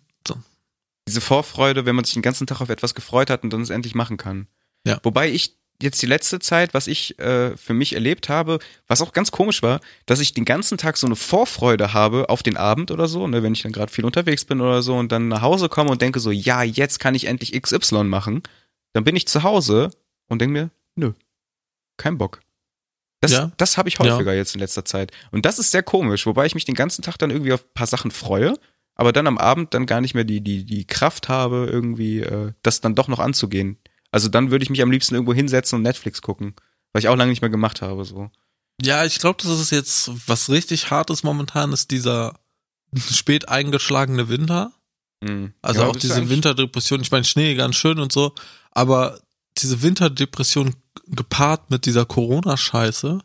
Diese 1.07 1.21
Vorfreude, 1.21 1.85
wenn 1.85 1.95
man 1.95 2.05
sich 2.05 2.13
den 2.13 2.21
ganzen 2.21 2.47
Tag 2.47 2.61
auf 2.61 2.69
etwas 2.69 2.95
gefreut 2.95 3.29
hat 3.29 3.43
und 3.43 3.51
dann 3.51 3.61
es 3.61 3.69
endlich 3.69 3.95
machen 3.95 4.17
kann. 4.17 4.47
Ja. 4.85 4.99
Wobei 5.03 5.29
ich 5.29 5.57
jetzt 5.81 6.01
die 6.01 6.07
letzte 6.07 6.39
Zeit, 6.39 6.73
was 6.73 6.87
ich 6.87 7.17
äh, 7.19 7.57
für 7.57 7.73
mich 7.73 7.93
erlebt 7.93 8.29
habe, 8.29 8.59
was 8.87 9.01
auch 9.01 9.13
ganz 9.13 9.31
komisch 9.31 9.63
war, 9.63 9.79
dass 10.05 10.19
ich 10.19 10.33
den 10.33 10.45
ganzen 10.45 10.77
Tag 10.77 10.97
so 10.97 11.07
eine 11.07 11.15
Vorfreude 11.15 11.93
habe 11.93 12.29
auf 12.29 12.43
den 12.43 12.55
Abend 12.55 12.91
oder 12.91 13.07
so, 13.07 13.27
ne, 13.27 13.41
wenn 13.43 13.53
ich 13.53 13.63
dann 13.63 13.71
gerade 13.71 13.91
viel 13.91 14.05
unterwegs 14.05 14.45
bin 14.45 14.61
oder 14.61 14.83
so 14.83 14.95
und 14.95 15.11
dann 15.11 15.27
nach 15.27 15.41
Hause 15.41 15.69
komme 15.69 15.89
und 15.89 16.01
denke 16.01 16.19
so, 16.19 16.29
ja, 16.31 16.61
jetzt 16.63 16.99
kann 16.99 17.15
ich 17.15 17.25
endlich 17.25 17.59
XY 17.59 18.03
machen. 18.03 18.43
Dann 18.93 19.03
bin 19.03 19.15
ich 19.15 19.27
zu 19.27 19.43
Hause 19.43 19.89
und 20.27 20.39
denke 20.39 20.53
mir, 20.53 20.69
nö, 20.95 21.13
kein 21.97 22.17
Bock. 22.17 22.41
Das, 23.21 23.31
Ja. 23.31 23.51
das 23.57 23.77
habe 23.77 23.89
ich 23.89 23.99
häufiger 23.99 24.33
jetzt 24.33 24.55
in 24.55 24.59
letzter 24.61 24.83
Zeit. 24.85 25.11
Und 25.31 25.45
das 25.45 25.59
ist 25.59 25.71
sehr 25.71 25.83
komisch, 25.83 26.25
wobei 26.25 26.45
ich 26.45 26.55
mich 26.55 26.65
den 26.65 26.75
ganzen 26.75 27.01
Tag 27.03 27.17
dann 27.17 27.29
irgendwie 27.29 27.53
auf 27.53 27.63
ein 27.63 27.73
paar 27.73 27.87
Sachen 27.87 28.11
freue, 28.11 28.55
aber 28.95 29.13
dann 29.13 29.27
am 29.27 29.37
Abend 29.37 29.73
dann 29.73 29.85
gar 29.85 30.01
nicht 30.01 30.13
mehr 30.13 30.23
die, 30.23 30.41
die, 30.41 30.65
die 30.65 30.85
Kraft 30.85 31.29
habe, 31.29 31.67
irgendwie 31.71 32.19
äh, 32.19 32.53
das 32.61 32.81
dann 32.81 32.95
doch 32.95 33.07
noch 33.07 33.19
anzugehen. 33.19 33.77
Also 34.11 34.27
dann 34.27 34.51
würde 34.51 34.63
ich 34.63 34.69
mich 34.69 34.81
am 34.81 34.91
liebsten 34.91 35.15
irgendwo 35.15 35.33
hinsetzen 35.33 35.77
und 35.77 35.83
Netflix 35.83 36.21
gucken, 36.21 36.53
was 36.93 37.03
ich 37.03 37.09
auch 37.09 37.15
lange 37.15 37.31
nicht 37.31 37.41
mehr 37.41 37.49
gemacht 37.49 37.81
habe. 37.81 38.03
So. 38.05 38.29
Ja, 38.81 39.05
ich 39.05 39.19
glaube, 39.19 39.41
das 39.41 39.59
ist 39.59 39.71
jetzt 39.71 40.11
was 40.27 40.49
richtig 40.49 40.91
hartes 40.91 41.23
momentan, 41.23 41.71
ist 41.71 41.91
dieser 41.91 42.39
spät 43.11 43.47
eingeschlagene 43.49 44.29
Winter. 44.29 44.73
Mhm. 45.21 45.53
Also 45.61 45.81
Ja, 45.81 45.87
auch 45.87 45.95
diese 45.95 46.29
Winterdepression. 46.29 47.01
Ich 47.01 47.11
meine, 47.11 47.23
Schnee 47.23 47.55
ganz 47.55 47.75
schön 47.75 47.99
und 47.99 48.11
so, 48.11 48.33
aber 48.71 49.19
diese 49.57 49.81
Winterdepression 49.81 50.75
gepaart 51.07 51.69
mit 51.69 51.85
dieser 51.85 52.05
Corona-Scheiße, 52.05 53.19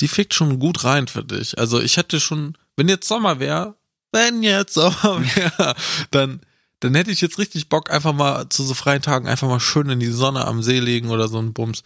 die 0.00 0.08
fickt 0.08 0.34
schon 0.34 0.58
gut 0.58 0.84
rein 0.84 1.08
für 1.08 1.24
dich. 1.24 1.58
Also 1.58 1.80
ich 1.80 1.96
hätte 1.96 2.20
schon, 2.20 2.56
wenn 2.76 2.88
jetzt 2.88 3.08
Sommer 3.08 3.40
wäre, 3.40 3.76
wenn 4.12 4.42
jetzt 4.42 4.74
Sommer 4.74 5.22
wäre, 5.34 5.74
dann, 6.10 6.40
dann 6.80 6.94
hätte 6.94 7.10
ich 7.10 7.20
jetzt 7.20 7.38
richtig 7.38 7.68
Bock, 7.68 7.90
einfach 7.90 8.12
mal 8.12 8.48
zu 8.48 8.62
so 8.64 8.74
freien 8.74 9.02
Tagen 9.02 9.28
einfach 9.28 9.48
mal 9.48 9.60
schön 9.60 9.88
in 9.90 10.00
die 10.00 10.06
Sonne 10.06 10.46
am 10.46 10.62
See 10.62 10.80
legen 10.80 11.10
oder 11.10 11.28
so 11.28 11.38
ein 11.38 11.52
Bums. 11.52 11.82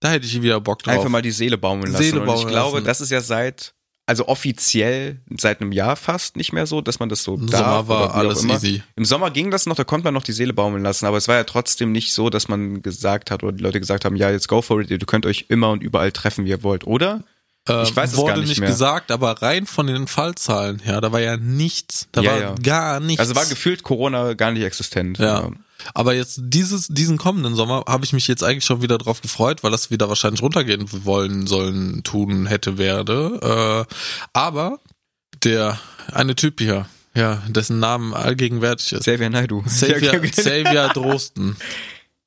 Da 0.00 0.10
hätte 0.10 0.26
ich 0.26 0.42
wieder 0.42 0.60
Bock 0.60 0.82
drauf. 0.82 0.94
Einfach 0.94 1.08
mal 1.08 1.22
die 1.22 1.30
Seele 1.30 1.56
baumeln 1.56 1.92
lassen. 1.92 2.04
Seele 2.04 2.20
und 2.20 2.28
ich 2.28 2.34
baumeln 2.34 2.48
glaube, 2.48 2.76
lassen. 2.76 2.86
das 2.86 3.00
ist 3.00 3.10
ja 3.10 3.22
seit, 3.22 3.74
also 4.04 4.28
offiziell 4.28 5.22
seit 5.38 5.60
einem 5.60 5.72
Jahr 5.72 5.96
fast 5.96 6.36
nicht 6.36 6.52
mehr 6.52 6.66
so, 6.66 6.82
dass 6.82 6.98
man 6.98 7.08
das 7.08 7.22
so 7.22 7.34
Im 7.34 7.48
darf 7.48 7.60
Sommer 7.60 7.88
war 7.88 8.14
alles 8.14 8.44
easy. 8.44 8.82
Im 8.94 9.06
Sommer 9.06 9.30
ging 9.30 9.50
das 9.50 9.64
noch, 9.64 9.74
da 9.74 9.84
konnte 9.84 10.04
man 10.04 10.14
noch 10.14 10.22
die 10.22 10.32
Seele 10.32 10.52
baumeln 10.52 10.82
lassen, 10.82 11.06
aber 11.06 11.16
es 11.16 11.28
war 11.28 11.36
ja 11.36 11.44
trotzdem 11.44 11.92
nicht 11.92 12.12
so, 12.12 12.28
dass 12.28 12.48
man 12.48 12.82
gesagt 12.82 13.30
hat 13.30 13.42
oder 13.42 13.52
die 13.52 13.62
Leute 13.62 13.80
gesagt 13.80 14.04
haben, 14.04 14.16
ja, 14.16 14.30
jetzt 14.30 14.48
go 14.48 14.60
for 14.60 14.80
it, 14.82 14.90
ihr 14.90 14.98
könnt 14.98 15.24
euch 15.24 15.46
immer 15.48 15.70
und 15.70 15.82
überall 15.82 16.12
treffen, 16.12 16.44
wie 16.44 16.50
ihr 16.50 16.62
wollt, 16.62 16.86
oder? 16.86 17.24
Ich 17.68 17.96
weiß 17.96 18.12
es 18.12 18.16
wurde 18.16 18.32
gar 18.34 18.38
nicht 18.38 18.48
nicht 18.48 18.60
mehr. 18.60 18.68
gesagt, 18.70 19.10
aber 19.10 19.42
rein 19.42 19.66
von 19.66 19.86
den 19.86 20.06
Fallzahlen 20.06 20.78
her, 20.78 21.00
da 21.00 21.10
war 21.12 21.20
ja 21.20 21.36
nichts, 21.36 22.08
da 22.12 22.20
Ja, 22.22 22.30
war 22.32 22.38
ja. 22.40 22.54
gar 22.62 23.00
nichts. 23.00 23.20
Also 23.20 23.34
war 23.34 23.46
gefühlt 23.46 23.82
Corona 23.82 24.34
gar 24.34 24.52
nicht 24.52 24.62
existent. 24.62 25.18
Ja. 25.18 25.50
Aber 25.94 26.14
jetzt 26.14 26.40
dieses, 26.42 26.88
diesen 26.88 27.18
kommenden 27.18 27.54
Sommer 27.54 27.84
habe 27.86 28.04
ich 28.04 28.12
mich 28.12 28.28
jetzt 28.28 28.42
eigentlich 28.42 28.64
schon 28.64 28.82
wieder 28.82 28.98
drauf 28.98 29.20
gefreut, 29.20 29.62
weil 29.62 29.70
das 29.70 29.90
wieder 29.90 30.08
wahrscheinlich 30.08 30.42
runtergehen 30.42 30.86
wollen, 31.04 31.46
sollen, 31.46 32.02
tun, 32.02 32.46
hätte, 32.46 32.78
werde. 32.78 33.86
Äh, 33.88 33.94
aber 34.32 34.78
der 35.44 35.78
eine 36.12 36.34
Typ 36.34 36.60
hier, 36.60 36.86
ja, 37.14 37.42
dessen 37.48 37.78
Namen 37.78 38.14
allgegenwärtig 38.14 38.92
ist. 38.92 39.00
Xavier 39.02 39.28
Naidu. 39.30 39.62
Xavier, 39.66 40.20
Xavier 40.20 40.88
Drosten. 40.94 41.56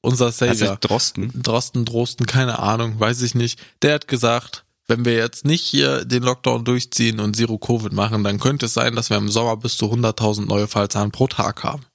Unser 0.01 0.31
Xavier. 0.31 0.77
Drosten. 0.79 1.31
Drosten, 1.41 1.85
Drosten, 1.85 2.25
keine 2.25 2.59
Ahnung, 2.59 2.99
weiß 2.99 3.21
ich 3.23 3.35
nicht. 3.35 3.59
Der 3.81 3.95
hat 3.95 4.07
gesagt, 4.07 4.63
wenn 4.89 5.05
wir 5.05 5.13
jetzt 5.13 5.45
nicht 5.45 5.63
hier 5.63 6.03
den 6.03 6.23
Lockdown 6.23 6.65
durchziehen 6.65 7.19
und 7.19 7.35
Zero 7.35 7.57
Covid 7.57 7.93
machen, 7.93 8.23
dann 8.23 8.39
könnte 8.39 8.65
es 8.65 8.73
sein, 8.73 8.95
dass 8.95 9.09
wir 9.09 9.17
im 9.17 9.29
Sommer 9.29 9.55
bis 9.55 9.77
zu 9.77 9.85
100.000 9.85 10.47
neue 10.47 10.67
Fallzahlen 10.67 11.11
pro 11.11 11.27
Tag 11.27 11.63
haben. 11.63 11.85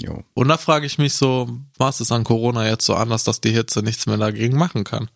Jo. 0.00 0.22
Und 0.34 0.48
da 0.48 0.56
frage 0.56 0.86
ich 0.86 0.98
mich 0.98 1.14
so, 1.14 1.48
was 1.76 2.00
ist 2.00 2.12
an 2.12 2.24
Corona 2.24 2.68
jetzt 2.68 2.86
so 2.86 2.94
anders, 2.94 3.24
dass 3.24 3.40
die 3.40 3.52
Hitze 3.52 3.82
nichts 3.82 4.06
mehr 4.06 4.16
dagegen 4.16 4.56
machen 4.56 4.84
kann? 4.84 5.10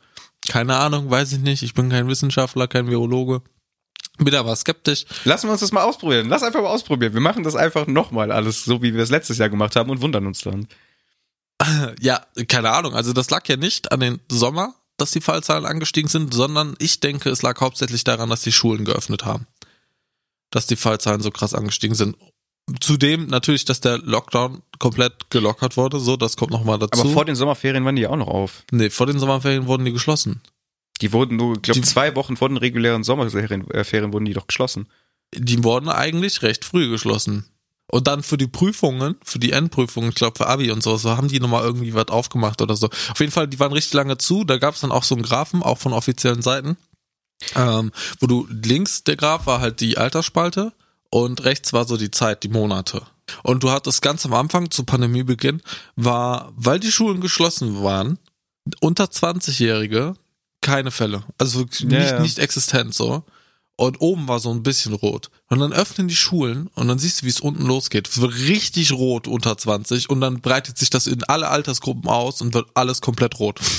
Keine 0.49 0.77
Ahnung, 0.77 1.11
weiß 1.11 1.33
ich 1.33 1.39
nicht. 1.39 1.63
Ich 1.63 1.75
bin 1.75 1.89
kein 1.89 2.09
Wissenschaftler, 2.09 2.69
kein 2.69 2.89
Virologe. 2.89 3.43
Bin 4.19 4.35
aber 4.35 4.55
skeptisch. 4.57 5.07
Lassen 5.25 5.47
wir 5.47 5.53
uns 5.53 5.61
das 5.61 5.73
mal 5.73 5.85
ausprobieren. 5.85 6.29
Lass 6.29 6.43
einfach 6.43 6.63
mal 6.63 6.69
ausprobieren. 6.69 7.15
Wir 7.15 7.21
machen 7.21 7.45
das 7.45 7.55
einfach 7.55 7.87
nochmal 7.87 8.33
alles, 8.33 8.65
so 8.65 8.83
wie 8.83 8.95
wir 8.95 9.03
es 9.03 9.11
letztes 9.11 9.39
Jahr 9.39 9.49
gemacht 9.49 9.77
haben 9.77 9.91
und 9.91 10.01
wundern 10.01 10.27
uns 10.27 10.41
dann. 10.41 10.67
Ja, 12.01 12.25
keine 12.49 12.71
Ahnung. 12.71 12.95
Also 12.95 13.13
das 13.13 13.31
lag 13.31 13.47
ja 13.49 13.57
nicht 13.57 13.91
an 13.93 14.01
den 14.01 14.21
Sommer, 14.29 14.75
dass 14.99 15.13
die 15.13 15.21
Fallzahlen 15.21 15.65
angestiegen 15.65 16.11
sind, 16.11 16.35
sondern 16.35 16.75
ich 16.79 17.01
denke, 17.01 17.31
es 17.31 17.41
lag 17.41 17.61
hauptsächlich 17.61 18.05
daran, 18.05 18.29
dass 18.29 18.43
die 18.43 18.53
Schulen 18.53 18.85
geöffnet 18.85 19.25
haben. 19.25 19.47
Dass 20.51 20.67
die 20.67 20.77
Fallzahlen 20.77 21.23
so 21.23 21.31
krass 21.31 21.55
angestiegen 21.55 21.95
sind. 21.95 22.17
Zudem 22.81 23.29
natürlich, 23.29 23.65
dass 23.65 23.81
der 23.81 23.99
Lockdown 23.99 24.63
komplett 24.79 25.31
gelockert 25.31 25.79
wurde, 25.79 26.01
so, 26.01 26.17
das 26.17 26.37
kommt 26.37 26.51
nochmal 26.51 26.79
dazu. 26.79 27.01
Aber 27.01 27.11
vor 27.11 27.25
den 27.25 27.35
Sommerferien 27.35 27.85
waren 27.85 27.97
die 27.97 28.03
ja 28.03 28.11
auch 28.11 28.17
noch 28.17 28.29
auf. 28.29 28.65
nee, 28.71 28.91
vor 28.91 29.07
den 29.07 29.19
Sommerferien 29.19 29.67
wurden 29.67 29.87
die 29.87 29.93
geschlossen. 29.93 30.43
Die 31.01 31.13
wurden 31.13 31.37
nur, 31.37 31.55
ich 31.57 31.63
glaube, 31.63 31.81
zwei 31.83 32.15
Wochen 32.17 32.37
vor 32.37 32.49
den 32.49 32.59
regulären 32.59 33.05
Sommerferien 33.05 33.71
äh, 33.71 34.13
wurden 34.13 34.25
die 34.25 34.35
doch 34.35 34.49
geschlossen. 34.49 34.89
Die 35.35 35.63
wurden 35.63 35.89
eigentlich 35.89 36.43
recht 36.43 36.65
früh 36.65 36.91
geschlossen. 36.91 37.47
Und 37.91 38.07
dann 38.07 38.23
für 38.23 38.37
die 38.37 38.47
Prüfungen, 38.47 39.17
für 39.25 39.39
die 39.39 39.53
Endprüfungen, 39.53 40.11
ich 40.11 40.15
glaube 40.15 40.37
für 40.37 40.47
Abi 40.47 40.71
und 40.71 40.83
sowas, 40.83 41.03
so 41.03 41.17
haben 41.17 41.29
die 41.29 41.41
nochmal 41.41 41.65
irgendwie 41.65 41.95
was 41.95 42.09
aufgemacht 42.09 42.61
oder 42.61 42.77
so. 42.77 42.89
Auf 43.11 43.19
jeden 43.19 43.33
Fall, 43.33 43.49
die 43.49 43.59
waren 43.59 43.73
richtig 43.73 43.95
lange 43.95 44.19
zu. 44.19 44.45
Da 44.45 44.59
gab 44.59 44.75
es 44.75 44.83
dann 44.83 44.93
auch 44.93 45.05
so 45.05 45.15
einen 45.15 45.25
Graphen, 45.25 45.63
auch 45.63 45.79
von 45.79 45.95
offiziellen 45.95 46.43
Seiten, 46.43 46.77
ähm, 47.55 47.93
wo 48.21 48.27
du 48.27 48.47
links 48.51 49.05
der 49.05 49.17
Graph 49.17 49.47
war 49.47 49.61
halt 49.61 49.81
die 49.81 49.97
Altersspalte 49.97 50.73
und 51.11 51.45
rechts 51.45 51.73
war 51.73 51.87
so 51.87 51.97
die 51.97 52.11
Zeit, 52.11 52.43
die 52.43 52.49
Monate. 52.49 53.03
Und 53.43 53.63
du 53.63 53.71
hattest 53.71 54.03
ganz 54.03 54.25
am 54.27 54.35
Anfang 54.35 54.71
zu 54.71 54.85
Pandemiebeginn 54.85 55.63
war, 55.97 56.53
weil 56.57 56.81
die 56.81 56.93
Schulen 56.93 57.21
geschlossen 57.21 57.83
waren, 57.83 58.19
unter 58.81 59.05
20-Jährige 59.05 60.15
keine 60.61 60.91
Fälle. 60.91 61.23
Also 61.39 61.61
wirklich 61.61 61.81
Ja, 61.81 61.99
nicht, 61.99 62.11
ja. 62.11 62.21
nicht 62.21 62.39
existent 62.39 62.95
so. 62.95 63.25
Und 63.81 64.01
oben 64.01 64.27
war 64.27 64.41
so 64.41 64.51
ein 64.51 64.65
bisschen 64.65 64.93
rot. 64.93 65.31
Und 65.47 65.61
dann 65.61 65.73
öffnen 65.73 66.09
die 66.09 66.17
Schulen 66.17 66.69
und 66.75 66.89
dann 66.89 66.99
siehst 66.99 67.23
du, 67.23 67.27
wie 67.27 67.31
es 67.31 67.39
unten 67.39 67.65
losgeht. 67.65 68.11
Richtig 68.21 68.91
rot 68.91 69.29
unter 69.29 69.57
20 69.57 70.11
und 70.11 70.21
dann 70.21 70.41
breitet 70.41 70.77
sich 70.77 70.91
das 70.91 71.07
in 71.07 71.23
alle 71.23 71.47
Altersgruppen 71.49 72.11
aus 72.11 72.41
und 72.41 72.55
wird 72.55 72.69
alles 72.75 73.01
komplett 73.01 73.39
rot. 73.39 73.61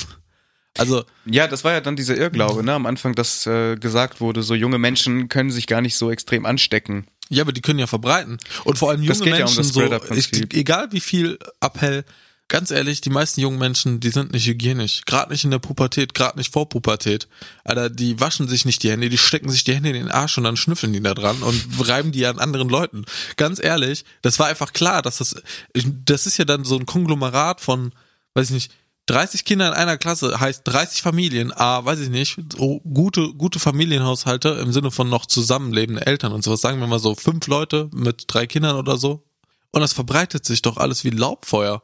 Also, 0.78 1.02
Ja, 1.26 1.48
das 1.48 1.64
war 1.64 1.72
ja 1.72 1.80
dann 1.80 1.96
dieser 1.96 2.16
Irrglaube, 2.16 2.62
ne? 2.62 2.72
Am 2.72 2.86
Anfang, 2.86 3.16
dass 3.16 3.44
äh, 3.44 3.74
gesagt 3.74 4.20
wurde, 4.20 4.44
so 4.44 4.54
junge 4.54 4.78
Menschen 4.78 5.28
können 5.28 5.50
sich 5.50 5.66
gar 5.66 5.80
nicht 5.80 5.96
so 5.96 6.12
extrem 6.12 6.46
anstecken. 6.46 7.08
ja, 7.28 7.42
aber 7.42 7.52
die 7.52 7.60
können 7.60 7.80
ja 7.80 7.88
verbreiten. 7.88 8.38
Und 8.62 8.78
vor 8.78 8.90
allem 8.90 9.02
junge 9.02 9.18
geht 9.18 9.36
ja 9.36 9.46
um 9.46 9.54
Menschen 9.54 9.56
das 9.56 10.08
so, 10.08 10.14
ich, 10.14 10.54
egal 10.54 10.92
wie 10.92 11.00
viel 11.00 11.40
Appell, 11.60 12.04
ganz 12.50 12.70
ehrlich, 12.70 13.00
die 13.00 13.10
meisten 13.10 13.40
jungen 13.40 13.58
Menschen, 13.58 14.00
die 14.00 14.10
sind 14.10 14.32
nicht 14.32 14.46
hygienisch. 14.46 15.02
Gerade 15.06 15.32
nicht 15.32 15.44
in 15.44 15.52
der 15.52 15.60
Pubertät, 15.60 16.12
gerade 16.12 16.36
nicht 16.36 16.52
vor 16.52 16.68
Pubertät. 16.68 17.28
Alter, 17.64 17.88
die 17.88 18.20
waschen 18.20 18.48
sich 18.48 18.66
nicht 18.66 18.82
die 18.82 18.90
Hände, 18.90 19.08
die 19.08 19.16
stecken 19.16 19.48
sich 19.48 19.64
die 19.64 19.74
Hände 19.74 19.88
in 19.88 19.94
den 19.94 20.10
Arsch 20.10 20.36
und 20.36 20.44
dann 20.44 20.56
schnüffeln 20.56 20.92
die 20.92 21.00
da 21.00 21.14
dran 21.14 21.42
und 21.42 21.64
reiben 21.88 22.12
die 22.12 22.26
an 22.26 22.38
anderen 22.38 22.68
Leuten. 22.68 23.04
Ganz 23.36 23.62
ehrlich, 23.62 24.04
das 24.20 24.38
war 24.38 24.48
einfach 24.48 24.74
klar, 24.74 25.00
dass 25.00 25.18
das, 25.18 25.40
das 25.72 26.26
ist 26.26 26.36
ja 26.36 26.44
dann 26.44 26.64
so 26.64 26.76
ein 26.76 26.86
Konglomerat 26.86 27.60
von, 27.60 27.92
weiß 28.34 28.48
ich 28.48 28.54
nicht, 28.54 28.72
30 29.06 29.44
Kinder 29.44 29.68
in 29.68 29.74
einer 29.74 29.96
Klasse 29.96 30.38
heißt 30.38 30.62
30 30.64 31.02
Familien, 31.02 31.52
ah, 31.54 31.84
weiß 31.84 32.00
ich 32.00 32.10
nicht, 32.10 32.36
so 32.52 32.80
gute, 32.80 33.32
gute 33.32 33.58
Familienhaushalte 33.58 34.50
im 34.50 34.72
Sinne 34.72 34.90
von 34.90 35.08
noch 35.08 35.26
zusammenlebende 35.26 36.04
Eltern 36.06 36.32
und 36.32 36.44
sowas, 36.44 36.60
sagen 36.60 36.80
wir 36.80 36.86
mal 36.86 36.98
so 36.98 37.14
fünf 37.14 37.46
Leute 37.46 37.88
mit 37.92 38.24
drei 38.26 38.46
Kindern 38.46 38.76
oder 38.76 38.98
so. 38.98 39.24
Und 39.72 39.80
das 39.80 39.92
verbreitet 39.92 40.44
sich 40.44 40.62
doch 40.62 40.76
alles 40.76 41.04
wie 41.04 41.10
Laubfeuer, 41.10 41.82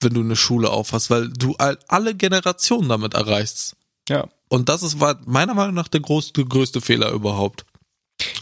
wenn 0.00 0.14
du 0.14 0.20
eine 0.20 0.36
Schule 0.36 0.70
aufhast, 0.70 1.10
weil 1.10 1.28
du 1.28 1.54
all- 1.56 1.78
alle 1.88 2.14
Generationen 2.14 2.88
damit 2.88 3.14
erreichst. 3.14 3.76
Ja. 4.08 4.28
Und 4.48 4.68
das 4.68 4.82
ist, 4.82 5.00
war 5.00 5.20
meiner 5.26 5.54
Meinung 5.54 5.74
nach 5.74 5.88
der 5.88 6.00
größte, 6.00 6.44
größte 6.44 6.80
Fehler 6.80 7.10
überhaupt. 7.10 7.64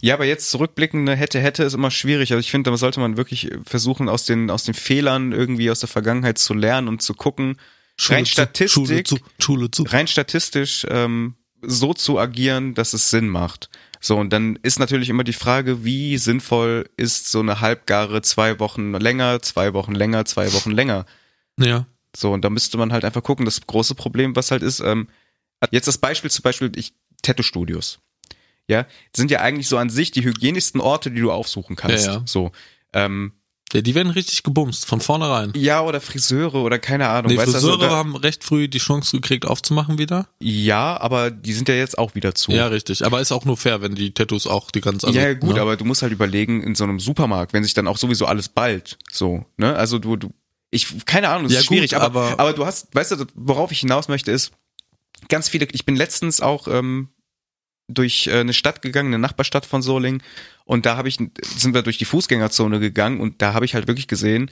Ja, 0.00 0.14
aber 0.14 0.24
jetzt 0.24 0.50
zurückblickend, 0.50 1.04
ne, 1.04 1.16
hätte, 1.16 1.40
hätte 1.40 1.62
ist 1.62 1.74
immer 1.74 1.90
schwierig. 1.90 2.32
Also 2.32 2.40
ich 2.40 2.50
finde, 2.50 2.70
da 2.70 2.76
sollte 2.76 3.00
man 3.00 3.16
wirklich 3.16 3.50
versuchen, 3.64 4.08
aus 4.08 4.24
den, 4.24 4.50
aus 4.50 4.64
den 4.64 4.74
Fehlern 4.74 5.32
irgendwie 5.32 5.70
aus 5.70 5.80
der 5.80 5.88
Vergangenheit 5.88 6.38
zu 6.38 6.54
lernen 6.54 6.88
und 6.88 7.02
zu 7.02 7.14
gucken, 7.14 7.58
Schule 7.96 8.18
rein 8.18 8.24
zu, 8.24 8.32
Statistik, 8.32 8.70
Schule 8.70 9.04
zu, 9.04 9.18
Schule 9.38 9.70
zu. 9.70 9.82
rein 9.84 10.06
statistisch 10.06 10.86
ähm, 10.88 11.34
so 11.62 11.94
zu 11.94 12.18
agieren, 12.18 12.74
dass 12.74 12.92
es 12.92 13.10
Sinn 13.10 13.28
macht. 13.28 13.68
So, 14.00 14.16
und 14.18 14.32
dann 14.32 14.56
ist 14.62 14.78
natürlich 14.78 15.08
immer 15.08 15.24
die 15.24 15.32
Frage, 15.32 15.84
wie 15.84 16.16
sinnvoll 16.18 16.88
ist 16.96 17.30
so 17.30 17.40
eine 17.40 17.60
halbgare 17.60 18.22
zwei 18.22 18.60
Wochen 18.60 18.92
länger, 18.92 19.40
zwei 19.42 19.72
Wochen 19.74 19.94
länger, 19.94 20.24
zwei 20.26 20.52
Wochen 20.52 20.70
länger. 20.70 21.06
Ja. 21.58 21.86
So, 22.14 22.32
und 22.32 22.44
da 22.44 22.50
müsste 22.50 22.78
man 22.78 22.92
halt 22.92 23.04
einfach 23.04 23.22
gucken. 23.22 23.44
Das 23.44 23.60
große 23.60 23.94
Problem, 23.94 24.36
was 24.36 24.50
halt 24.50 24.62
ist, 24.62 24.80
ähm, 24.80 25.08
jetzt 25.70 25.88
das 25.88 25.98
Beispiel 25.98 26.30
zum 26.30 26.42
Beispiel, 26.42 26.72
ich, 26.76 26.94
Tattoo-Studios. 27.22 27.98
Ja, 28.68 28.86
sind 29.14 29.30
ja 29.30 29.40
eigentlich 29.40 29.68
so 29.68 29.78
an 29.78 29.90
sich 29.90 30.10
die 30.10 30.24
hygienischsten 30.24 30.80
Orte, 30.80 31.10
die 31.10 31.20
du 31.20 31.30
aufsuchen 31.30 31.76
kannst. 31.76 32.06
Ja, 32.06 32.14
ja. 32.14 32.22
So. 32.24 32.50
Ähm, 32.92 33.32
ja. 33.72 33.80
Die 33.80 33.94
werden 33.94 34.10
richtig 34.10 34.42
gebumst, 34.44 34.86
von 34.86 35.00
vornherein. 35.00 35.52
ja, 35.56 35.82
oder 35.82 36.00
Friseure 36.00 36.62
oder 36.62 36.78
keine 36.78 37.08
Ahnung. 37.08 37.30
Die 37.30 37.36
weißt 37.36 37.48
du, 37.48 37.52
Friseure 37.52 37.74
also, 37.74 37.86
da, 37.86 37.96
haben 37.96 38.16
recht 38.16 38.44
früh 38.44 38.68
die 38.68 38.78
Chance 38.78 39.16
gekriegt, 39.16 39.44
aufzumachen 39.44 39.98
wieder. 39.98 40.28
ja, 40.40 40.98
aber 41.00 41.30
die 41.30 41.52
sind 41.52 41.68
ja 41.68 41.74
jetzt 41.74 41.98
auch 41.98 42.14
wieder 42.14 42.34
zu. 42.34 42.52
Ja, 42.52 42.68
richtig. 42.68 43.04
Aber 43.04 43.20
ist 43.20 43.32
auch 43.32 43.44
nur 43.44 43.56
fair, 43.56 43.82
wenn 43.82 43.94
die 43.94 44.12
Tattoos 44.12 44.46
auch 44.46 44.70
die 44.70 44.80
ganz 44.80 45.04
also, 45.04 45.18
ja, 45.18 45.34
gut, 45.34 45.56
ne? 45.56 45.60
aber 45.60 45.76
du 45.76 45.84
musst 45.84 46.02
halt 46.02 46.12
überlegen, 46.12 46.62
in 46.62 46.74
so 46.74 46.84
einem 46.84 47.00
Supermarkt, 47.00 47.52
wenn 47.52 47.64
sich 47.64 47.74
dann 47.74 47.88
auch 47.88 47.98
sowieso 47.98 48.26
alles 48.26 48.48
bald, 48.48 48.98
so, 49.10 49.44
ne? 49.56 49.74
Also 49.74 49.98
du, 49.98 50.16
du, 50.16 50.30
ich, 50.76 51.04
keine 51.06 51.28
Ahnung, 51.30 51.44
das 51.44 51.52
Ja, 51.54 51.60
ist 51.60 51.66
schwierig, 51.66 51.90
gut, 51.92 52.00
aber, 52.00 52.22
aber- 52.32 52.40
aber 52.40 52.52
du 52.52 52.66
hast, 52.66 52.94
weißt 52.94 53.12
du, 53.12 53.26
worauf 53.34 53.72
ich 53.72 53.80
hinaus 53.80 54.08
möchte, 54.08 54.30
ist, 54.30 54.52
ganz 55.28 55.48
viele, 55.48 55.66
ich 55.72 55.84
bin 55.84 55.96
letztens 55.96 56.40
auch 56.40 56.68
ähm, 56.68 57.08
durch 57.88 58.26
äh, 58.26 58.40
eine 58.40 58.52
Stadt 58.52 58.82
gegangen, 58.82 59.08
eine 59.08 59.18
Nachbarstadt 59.18 59.66
von 59.66 59.82
Solingen, 59.82 60.22
und 60.64 60.84
da 60.86 60.96
habe 60.96 61.08
ich, 61.08 61.18
sind 61.56 61.74
wir 61.74 61.82
durch 61.82 61.98
die 61.98 62.04
Fußgängerzone 62.04 62.80
gegangen 62.80 63.20
und 63.20 63.40
da 63.42 63.54
habe 63.54 63.64
ich 63.64 63.74
halt 63.74 63.86
wirklich 63.86 64.08
gesehen, 64.08 64.50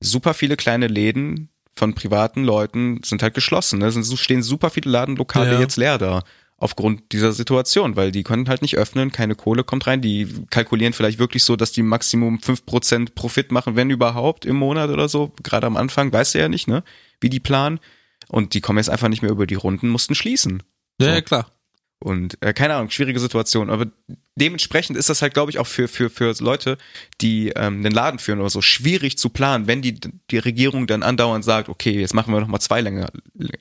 super 0.00 0.34
viele 0.34 0.56
kleine 0.56 0.86
Läden 0.88 1.48
von 1.76 1.94
privaten 1.94 2.44
Leuten 2.44 3.00
sind 3.02 3.22
halt 3.22 3.34
geschlossen. 3.34 3.78
Ne? 3.80 3.86
Es 3.86 3.94
sind- 3.94 4.18
stehen 4.18 4.42
super 4.42 4.70
viele 4.70 4.90
Ladenlokale 4.90 5.54
Ja. 5.54 5.60
jetzt 5.60 5.76
leer 5.76 5.98
da. 5.98 6.22
Aufgrund 6.64 7.12
dieser 7.12 7.34
Situation, 7.34 7.94
weil 7.94 8.10
die 8.10 8.22
können 8.22 8.48
halt 8.48 8.62
nicht 8.62 8.78
öffnen, 8.78 9.12
keine 9.12 9.34
Kohle 9.34 9.64
kommt 9.64 9.86
rein, 9.86 10.00
die 10.00 10.46
kalkulieren 10.48 10.94
vielleicht 10.94 11.18
wirklich 11.18 11.44
so, 11.44 11.56
dass 11.56 11.72
die 11.72 11.82
Maximum 11.82 12.38
5% 12.38 13.14
Profit 13.14 13.52
machen, 13.52 13.76
wenn 13.76 13.90
überhaupt 13.90 14.46
im 14.46 14.56
Monat 14.56 14.88
oder 14.88 15.10
so, 15.10 15.30
gerade 15.42 15.66
am 15.66 15.76
Anfang, 15.76 16.10
weißt 16.10 16.34
du 16.34 16.38
ja 16.38 16.48
nicht, 16.48 16.66
ne, 16.66 16.82
wie 17.20 17.28
die 17.28 17.38
planen. 17.38 17.80
Und 18.28 18.54
die 18.54 18.62
kommen 18.62 18.78
jetzt 18.78 18.88
einfach 18.88 19.08
nicht 19.08 19.20
mehr 19.20 19.30
über 19.30 19.46
die 19.46 19.56
Runden, 19.56 19.90
mussten 19.90 20.14
schließen. 20.14 20.62
Ja, 20.98 21.08
so. 21.08 21.12
ja, 21.12 21.20
klar. 21.20 21.50
Und 22.04 22.36
äh, 22.42 22.52
keine 22.52 22.74
Ahnung, 22.74 22.90
schwierige 22.90 23.18
Situation. 23.18 23.70
Aber 23.70 23.86
dementsprechend 24.36 24.98
ist 24.98 25.08
das 25.08 25.22
halt, 25.22 25.32
glaube 25.32 25.50
ich, 25.50 25.58
auch 25.58 25.66
für, 25.66 25.88
für, 25.88 26.10
für 26.10 26.34
Leute, 26.40 26.76
die 27.22 27.48
ähm, 27.56 27.82
den 27.82 27.92
Laden 27.92 28.18
führen 28.18 28.40
oder 28.40 28.50
so, 28.50 28.60
schwierig 28.60 29.16
zu 29.16 29.30
planen, 29.30 29.66
wenn 29.68 29.80
die, 29.80 29.98
die 30.30 30.36
Regierung 30.36 30.86
dann 30.86 31.02
andauernd 31.02 31.46
sagt, 31.46 31.70
okay, 31.70 31.98
jetzt 31.98 32.12
machen 32.12 32.34
wir 32.34 32.40
noch 32.40 32.46
mal 32.46 32.60
zwei, 32.60 32.82
länger, 32.82 33.08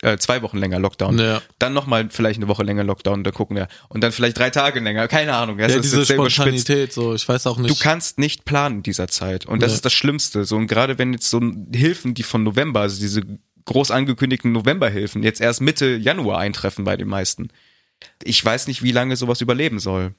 äh, 0.01 0.17
zwei 0.17 0.41
Wochen 0.41 0.57
länger 0.57 0.77
Lockdown. 0.79 1.17
Ja. 1.19 1.41
Dann 1.57 1.71
noch 1.71 1.87
mal 1.87 2.09
vielleicht 2.09 2.37
eine 2.37 2.49
Woche 2.49 2.63
länger 2.63 2.83
Lockdown, 2.83 3.23
dann 3.23 3.33
gucken 3.33 3.55
wir. 3.55 3.69
Und 3.87 4.03
dann 4.03 4.11
vielleicht 4.11 4.37
drei 4.37 4.49
Tage 4.49 4.81
länger, 4.81 5.07
keine 5.07 5.35
Ahnung. 5.35 5.57
Das 5.57 5.71
Ja, 5.71 5.77
ist 5.79 5.85
diese. 5.85 6.05
Spontanität, 6.05 6.91
so, 6.91 7.15
ich 7.15 7.25
weiß 7.25 7.47
auch 7.47 7.57
nicht. 7.57 7.71
Du 7.71 7.81
kannst 7.81 8.19
nicht 8.19 8.43
planen 8.43 8.77
in 8.79 8.83
dieser 8.83 9.07
Zeit. 9.07 9.45
Und 9.45 9.63
das 9.63 9.71
Nee. 9.71 9.75
ist 9.75 9.85
das 9.85 9.93
Schlimmste. 9.93 10.43
So, 10.43 10.57
und 10.57 10.67
gerade 10.67 10.97
wenn 10.97 11.13
jetzt 11.13 11.29
so 11.29 11.39
Hilfen, 11.73 12.13
die 12.13 12.23
von 12.23 12.43
November, 12.43 12.81
also 12.81 12.99
diese 12.99 13.21
groß 13.63 13.91
angekündigten 13.91 14.51
Novemberhilfen, 14.51 15.23
jetzt 15.23 15.39
erst 15.39 15.61
Mitte 15.61 15.95
Januar 15.95 16.39
eintreffen 16.39 16.83
bei 16.83 16.97
den 16.97 17.07
meisten. 17.07 17.47
Ich 18.23 18.43
weiß 18.43 18.67
nicht, 18.67 18.83
wie 18.83 18.91
lange 18.91 19.15
sowas 19.15 19.41
überleben 19.41 19.79
soll. 19.79 20.13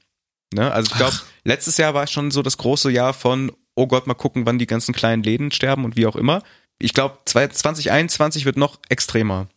Ne? 0.53 0.71
Also 0.73 0.91
ich 0.93 0.97
glaube, 0.97 1.17
letztes 1.45 1.77
Jahr 1.77 1.95
war 1.95 2.07
schon 2.07 2.31
so 2.31 2.43
das 2.43 2.59
große 2.59 2.91
Jahr 2.91 3.13
von, 3.13 3.53
oh 3.75 3.87
Gott, 3.87 4.07
mal 4.07 4.15
gucken, 4.15 4.47
wann 4.47 4.59
die 4.59 4.67
ganzen 4.67 4.95
kleinen 4.95 5.23
Läden 5.23 5.51
sterben 5.51 5.85
und 5.85 5.97
wie 5.97 6.07
auch 6.07 6.17
immer. 6.17 6.43
Ich 6.79 6.95
glaube, 6.95 7.19
2021 7.25 8.45
wird 8.45 8.57
noch 8.57 8.79
extremer. 8.89 9.49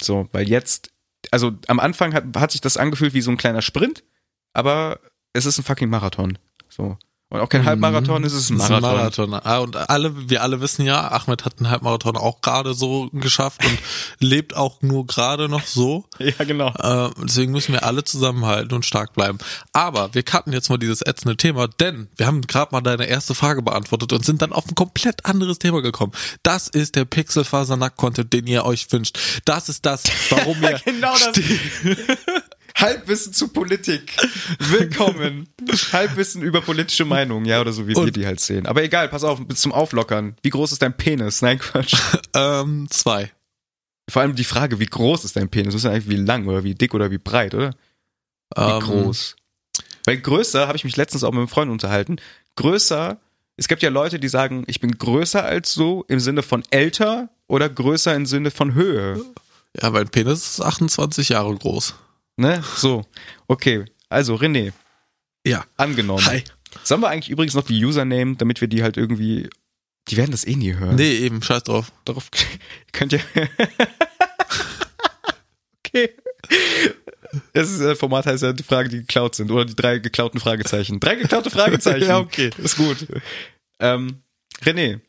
So, 0.00 0.28
weil 0.32 0.48
jetzt, 0.48 0.90
also 1.30 1.52
am 1.66 1.80
Anfang 1.80 2.14
hat, 2.14 2.24
hat 2.36 2.52
sich 2.52 2.60
das 2.60 2.76
angefühlt 2.76 3.14
wie 3.14 3.20
so 3.20 3.30
ein 3.30 3.36
kleiner 3.36 3.62
Sprint, 3.62 4.04
aber 4.52 5.00
es 5.32 5.46
ist 5.46 5.58
ein 5.58 5.64
fucking 5.64 5.90
Marathon. 5.90 6.38
So. 6.68 6.96
Und 7.30 7.40
auch 7.40 7.48
kein 7.50 7.66
Halbmarathon, 7.66 8.24
es 8.24 8.32
ist 8.32 8.48
ein 8.48 8.56
Marathon. 8.56 8.80
Marathon. 8.80 9.34
Ah, 9.34 9.58
und 9.58 9.76
alle, 9.76 10.30
wir 10.30 10.42
alle 10.42 10.62
wissen 10.62 10.86
ja, 10.86 11.08
Ahmed 11.10 11.44
hat 11.44 11.58
einen 11.58 11.68
Halbmarathon 11.68 12.16
auch 12.16 12.40
gerade 12.40 12.72
so 12.72 13.10
geschafft 13.12 13.62
und 13.62 13.78
lebt 14.18 14.56
auch 14.56 14.80
nur 14.80 15.06
gerade 15.06 15.46
noch 15.50 15.66
so. 15.66 16.06
Ja, 16.18 16.44
genau. 16.44 16.68
Äh, 16.68 17.10
deswegen 17.22 17.52
müssen 17.52 17.74
wir 17.74 17.84
alle 17.84 18.02
zusammenhalten 18.02 18.74
und 18.74 18.86
stark 18.86 19.12
bleiben. 19.12 19.38
Aber 19.74 20.14
wir 20.14 20.22
cutten 20.22 20.54
jetzt 20.54 20.70
mal 20.70 20.78
dieses 20.78 21.02
ätzende 21.02 21.36
Thema, 21.36 21.68
denn 21.68 22.08
wir 22.16 22.26
haben 22.26 22.40
gerade 22.40 22.72
mal 22.72 22.80
deine 22.80 23.04
erste 23.04 23.34
Frage 23.34 23.60
beantwortet 23.60 24.10
und 24.14 24.24
sind 24.24 24.40
dann 24.40 24.54
auf 24.54 24.66
ein 24.66 24.74
komplett 24.74 25.26
anderes 25.26 25.58
Thema 25.58 25.82
gekommen. 25.82 26.12
Das 26.42 26.66
ist 26.68 26.96
der 26.96 27.04
Pixelfaser-Nack-Content, 27.04 28.32
den 28.32 28.46
ihr 28.46 28.64
euch 28.64 28.90
wünscht. 28.90 29.18
Das 29.44 29.68
ist 29.68 29.84
das, 29.84 30.04
warum 30.30 30.56
ihr 30.62 30.80
Genau 30.82 31.12
das. 31.12 31.38
Halbwissen 32.78 33.32
zu 33.32 33.48
Politik. 33.48 34.14
Willkommen. 34.60 35.48
Halbwissen 35.92 36.42
über 36.42 36.60
politische 36.60 37.04
Meinungen, 37.04 37.44
ja, 37.44 37.60
oder 37.60 37.72
so, 37.72 37.86
wie 37.88 37.94
wir 37.94 37.98
Und- 37.98 38.14
die 38.16 38.26
halt 38.26 38.40
sehen. 38.40 38.66
Aber 38.66 38.82
egal, 38.84 39.08
pass 39.08 39.24
auf, 39.24 39.44
bis 39.46 39.60
zum 39.60 39.72
Auflockern. 39.72 40.36
Wie 40.42 40.50
groß 40.50 40.72
ist 40.72 40.82
dein 40.82 40.96
Penis? 40.96 41.42
Nein, 41.42 41.58
Quatsch. 41.58 41.94
ähm, 42.34 42.86
zwei. 42.90 43.32
Vor 44.08 44.22
allem 44.22 44.36
die 44.36 44.44
Frage, 44.44 44.78
wie 44.78 44.86
groß 44.86 45.24
ist 45.24 45.36
dein 45.36 45.48
Penis? 45.48 45.74
Ist 45.74 45.84
ja 45.84 45.90
eigentlich 45.90 46.08
wie 46.08 46.16
lang 46.22 46.46
oder 46.46 46.62
wie 46.64 46.74
dick 46.74 46.94
oder 46.94 47.10
wie 47.10 47.18
breit, 47.18 47.54
oder? 47.54 47.70
Wie 48.56 48.62
Ähm, 48.62 48.80
groß? 48.80 49.34
Weil 50.04 50.18
größer, 50.18 50.66
habe 50.68 50.76
ich 50.76 50.84
mich 50.84 50.96
letztens 50.96 51.24
auch 51.24 51.32
mit 51.32 51.38
einem 51.40 51.48
Freund 51.48 51.70
unterhalten, 51.70 52.16
größer, 52.56 53.18
es 53.56 53.68
gibt 53.68 53.82
ja 53.82 53.90
Leute, 53.90 54.18
die 54.18 54.28
sagen, 54.28 54.64
ich 54.68 54.80
bin 54.80 54.92
größer 54.96 55.44
als 55.44 55.74
so 55.74 56.04
im 56.08 56.20
Sinne 56.20 56.42
von 56.42 56.62
älter 56.70 57.28
oder 57.48 57.68
größer 57.68 58.14
im 58.14 58.24
Sinne 58.24 58.50
von 58.50 58.72
Höhe. 58.74 59.20
Ja, 59.82 59.90
mein 59.90 60.08
Penis 60.08 60.46
ist 60.48 60.60
28 60.62 61.30
Jahre 61.30 61.54
groß. 61.54 61.94
Ne? 62.38 62.62
So. 62.76 63.04
Okay. 63.48 63.84
Also, 64.08 64.36
René, 64.36 64.72
Ja. 65.44 65.64
angenommen. 65.76 66.24
Hi. 66.26 66.44
Sollen 66.84 67.00
wir 67.00 67.08
eigentlich 67.08 67.30
übrigens 67.30 67.54
noch 67.54 67.66
die 67.66 67.84
Username, 67.84 68.36
damit 68.36 68.60
wir 68.60 68.68
die 68.68 68.82
halt 68.82 68.96
irgendwie. 68.96 69.50
Die 70.08 70.16
werden 70.16 70.30
das 70.30 70.46
eh 70.46 70.54
nie 70.54 70.74
hören. 70.74 70.94
Nee, 70.96 71.16
eben, 71.18 71.42
scheiß 71.42 71.64
drauf. 71.64 71.92
Darauf 72.04 72.30
könnt 72.92 73.12
ihr. 73.12 73.20
okay. 75.84 76.10
Das 77.52 77.70
ist, 77.70 77.80
äh, 77.80 77.94
Format 77.96 78.26
heißt 78.26 78.42
ja 78.42 78.52
die 78.52 78.62
Fragen, 78.62 78.88
die 78.88 78.98
geklaut 78.98 79.34
sind. 79.34 79.50
Oder 79.50 79.64
die 79.64 79.74
drei 79.76 79.98
geklauten 79.98 80.40
Fragezeichen. 80.40 81.00
Drei 81.00 81.16
geklaute 81.16 81.50
Fragezeichen. 81.50 82.04
Ja, 82.08 82.18
okay. 82.18 82.50
Ist 82.58 82.76
gut. 82.76 83.06
Ähm, 83.80 84.22
René, 84.62 85.00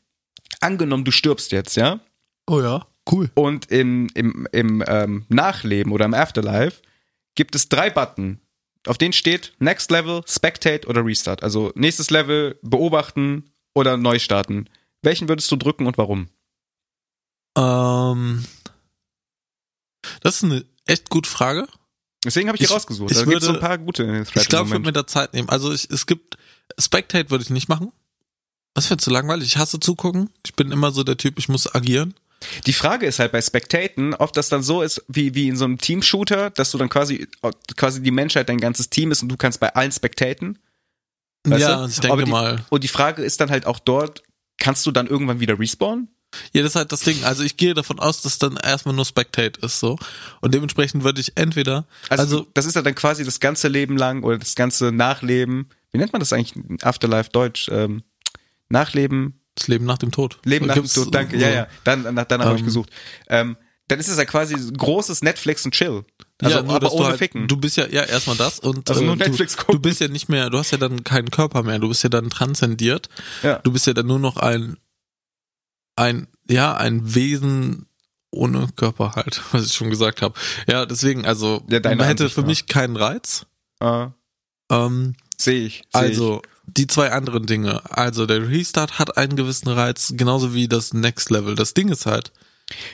angenommen, 0.59 1.05
du 1.05 1.11
stirbst 1.11 1.51
jetzt, 1.51 1.75
ja? 1.77 1.99
Oh 2.47 2.59
ja, 2.61 2.85
cool. 3.11 3.29
Und 3.35 3.71
im, 3.71 4.09
im, 4.15 4.47
im 4.51 4.83
ähm, 4.87 5.25
Nachleben 5.29 5.91
oder 5.93 6.05
im 6.05 6.13
Afterlife 6.13 6.81
gibt 7.35 7.55
es 7.55 7.69
drei 7.69 7.89
Button. 7.89 8.39
Auf 8.87 8.97
denen 8.97 9.13
steht 9.13 9.53
Next 9.59 9.91
Level, 9.91 10.21
Spectate 10.27 10.87
oder 10.87 11.05
Restart. 11.05 11.43
Also 11.43 11.71
nächstes 11.75 12.09
Level, 12.09 12.57
beobachten 12.61 13.51
oder 13.75 13.97
neu 13.97 14.19
starten. 14.19 14.69
Welchen 15.01 15.27
würdest 15.29 15.51
du 15.51 15.55
drücken 15.57 15.85
und 15.87 15.97
warum? 15.97 16.29
Ähm, 17.57 18.45
das 20.21 20.37
ist 20.37 20.43
eine 20.43 20.65
echt 20.85 21.09
gute 21.09 21.29
Frage. 21.29 21.67
Deswegen 22.23 22.49
habe 22.49 22.55
ich 22.57 22.59
die 22.59 22.65
Ich- 22.65 22.71
rausgesucht. 22.71 23.11
ich 23.11 23.17
Da 23.17 23.23
gibt 23.25 23.41
so 23.41 23.47
würde- 23.49 23.59
ein 23.59 23.61
paar 23.67 23.77
gute 23.77 24.03
Threads 24.25 24.35
Ich 24.43 24.49
glaube, 24.49 24.65
ich 24.67 24.71
würde 24.71 24.85
mir 24.85 24.93
da 24.93 25.07
Zeit 25.07 25.33
nehmen. 25.33 25.49
Also 25.49 25.71
ich, 25.73 25.89
es 25.89 26.05
gibt 26.05 26.37
Spectate 26.79 27.29
würde 27.29 27.43
ich 27.43 27.49
nicht 27.49 27.69
machen. 27.69 27.91
Das 28.73 28.89
wäre 28.89 28.97
zu 28.97 29.09
langweilig. 29.09 29.47
Ich 29.47 29.57
hasse 29.57 29.79
zugucken. 29.79 30.29
Ich 30.45 30.53
bin 30.55 30.71
immer 30.71 30.91
so 30.91 31.03
der 31.03 31.17
Typ, 31.17 31.37
ich 31.39 31.49
muss 31.49 31.73
agieren. 31.73 32.13
Die 32.65 32.73
Frage 32.73 33.05
ist 33.05 33.19
halt 33.19 33.31
bei 33.31 33.41
Spectaten, 33.41 34.13
ob 34.13 34.33
das 34.33 34.49
dann 34.49 34.63
so 34.63 34.81
ist 34.81 35.03
wie, 35.07 35.35
wie 35.35 35.49
in 35.49 35.57
so 35.57 35.65
einem 35.65 35.77
Team-Shooter, 35.77 36.49
dass 36.51 36.71
du 36.71 36.77
dann 36.77 36.89
quasi, 36.89 37.27
quasi 37.75 38.01
die 38.01 38.11
Menschheit 38.11 38.49
dein 38.49 38.59
ganzes 38.59 38.89
Team 38.89 39.11
ist 39.11 39.21
und 39.21 39.29
du 39.29 39.37
kannst 39.37 39.59
bei 39.59 39.73
allen 39.75 39.91
spectaten. 39.91 40.59
Ja, 41.47 41.83
du? 41.83 41.89
ich 41.89 41.99
denke 41.99 42.25
die, 42.25 42.31
mal. 42.31 42.65
Und 42.69 42.83
die 42.83 42.89
Frage 42.89 43.23
ist 43.23 43.41
dann 43.41 43.49
halt 43.49 43.65
auch 43.65 43.79
dort, 43.79 44.23
kannst 44.57 44.85
du 44.85 44.91
dann 44.91 45.07
irgendwann 45.07 45.39
wieder 45.39 45.59
respawnen? 45.59 46.09
Ja, 46.53 46.61
das 46.61 46.71
ist 46.71 46.75
halt 46.75 46.91
das 46.91 47.01
Ding. 47.01 47.23
Also 47.23 47.43
ich 47.43 47.57
gehe 47.57 47.73
davon 47.73 47.99
aus, 47.99 48.21
dass 48.21 48.37
dann 48.37 48.57
erstmal 48.57 48.93
nur 48.93 49.05
Spectate 49.05 49.59
ist 49.61 49.79
so. 49.79 49.97
Und 50.41 50.53
dementsprechend 50.53 51.03
würde 51.03 51.21
ich 51.21 51.35
entweder, 51.35 51.87
Also, 52.09 52.23
also, 52.23 52.47
das 52.53 52.65
ist 52.65 52.75
ja 52.75 52.81
dann 52.81 52.95
quasi 52.95 53.23
das 53.23 53.39
ganze 53.39 53.67
Leben 53.67 53.97
lang 53.97 54.23
oder 54.23 54.37
das 54.37 54.55
ganze 54.55 54.91
Nachleben. 54.91 55.69
Wie 55.91 55.97
nennt 55.97 56.13
man 56.13 56.19
das 56.19 56.31
eigentlich? 56.31 56.55
in 56.55 56.77
Afterlife 56.83 57.31
Deutsch. 57.31 57.67
Ähm, 57.71 58.03
Nachleben, 58.69 59.38
das 59.59 59.67
Leben 59.67 59.85
nach 59.85 59.97
dem 59.97 60.11
Tod. 60.11 60.39
Leben 60.43 60.65
nach 60.67 60.73
dem 60.75 60.83
Gibt's 60.83 60.95
Tod, 60.95 61.13
danke. 61.13 61.37
so- 61.37 61.43
Ja, 61.45 61.49
ja. 61.51 61.67
Dann, 61.83 62.03
danach, 62.03 62.25
danach 62.25 62.45
habe 62.45 62.55
ich 62.55 62.61
Ähm, 62.61 62.65
gesucht. 62.65 62.89
Ähm, 63.27 63.57
dann 63.87 63.99
ist 63.99 64.07
es 64.07 64.17
ja 64.17 64.25
quasi 64.25 64.55
großes 64.77 65.23
Netflix 65.23 65.65
und 65.65 65.71
Chill. 65.73 66.05
Also, 66.41 66.57
ja, 66.57 66.63
nur, 66.63 66.75
aber 66.75 66.91
ohne 66.91 67.01
du 67.03 67.09
halt, 67.09 67.17
Ficken. 67.17 67.47
Du 67.47 67.57
bist 67.57 67.75
ja, 67.75 67.87
ja, 67.87 68.03
erstmal 68.03 68.37
das 68.37 68.59
und 68.59 68.87
Also 68.89 69.01
nur 69.03 69.15
äh, 69.15 69.17
du, 69.17 69.23
Netflix 69.25 69.57
gucken. 69.57 69.75
du 69.75 69.79
bist 69.81 69.99
ja 69.99 70.07
nicht 70.07 70.29
mehr, 70.29 70.49
du 70.51 70.57
hast 70.59 70.69
ja 70.71 70.77
dann 70.77 71.03
keinen 71.03 71.31
Körper 71.31 71.63
mehr, 71.63 71.79
du 71.79 71.89
bist 71.89 72.03
ja 72.03 72.09
dann 72.09 72.29
transzendiert. 72.29 73.09
Ja. 73.41 73.57
Du 73.59 73.71
bist 73.71 73.87
ja 73.87 73.93
dann 73.93 74.05
nur 74.05 74.19
noch 74.19 74.37
ein, 74.37 74.77
ein, 75.95 76.27
ja, 76.47 76.75
ein 76.75 77.13
Wesen 77.15 77.87
ohne 78.31 78.67
Körper 78.75 79.13
halt, 79.15 79.41
was 79.53 79.65
ich 79.65 79.73
schon 79.73 79.89
gesagt 79.89 80.21
habe. 80.21 80.35
Ja, 80.67 80.85
deswegen, 80.85 81.25
also, 81.25 81.63
Ja, 81.67 81.79
man 81.83 81.99
hätte 82.01 82.23
Ansicht 82.23 82.35
für 82.35 82.41
nach. 82.41 82.47
mich 82.47 82.67
keinen 82.67 82.95
Reiz. 82.95 83.45
äh, 83.79 84.07
Ähm, 84.71 85.15
Sehe 85.37 85.65
ich. 85.65 85.77
Seh 85.91 85.99
also, 85.99 86.41
die 86.77 86.87
zwei 86.87 87.11
anderen 87.11 87.45
Dinge. 87.45 87.81
Also, 87.89 88.25
der 88.25 88.47
Restart 88.49 88.99
hat 88.99 89.17
einen 89.17 89.35
gewissen 89.35 89.69
Reiz, 89.69 90.13
genauso 90.15 90.53
wie 90.53 90.67
das 90.67 90.93
Next 90.93 91.29
Level. 91.29 91.55
Das 91.55 91.73
Ding 91.73 91.89
ist 91.89 92.05
halt, 92.05 92.31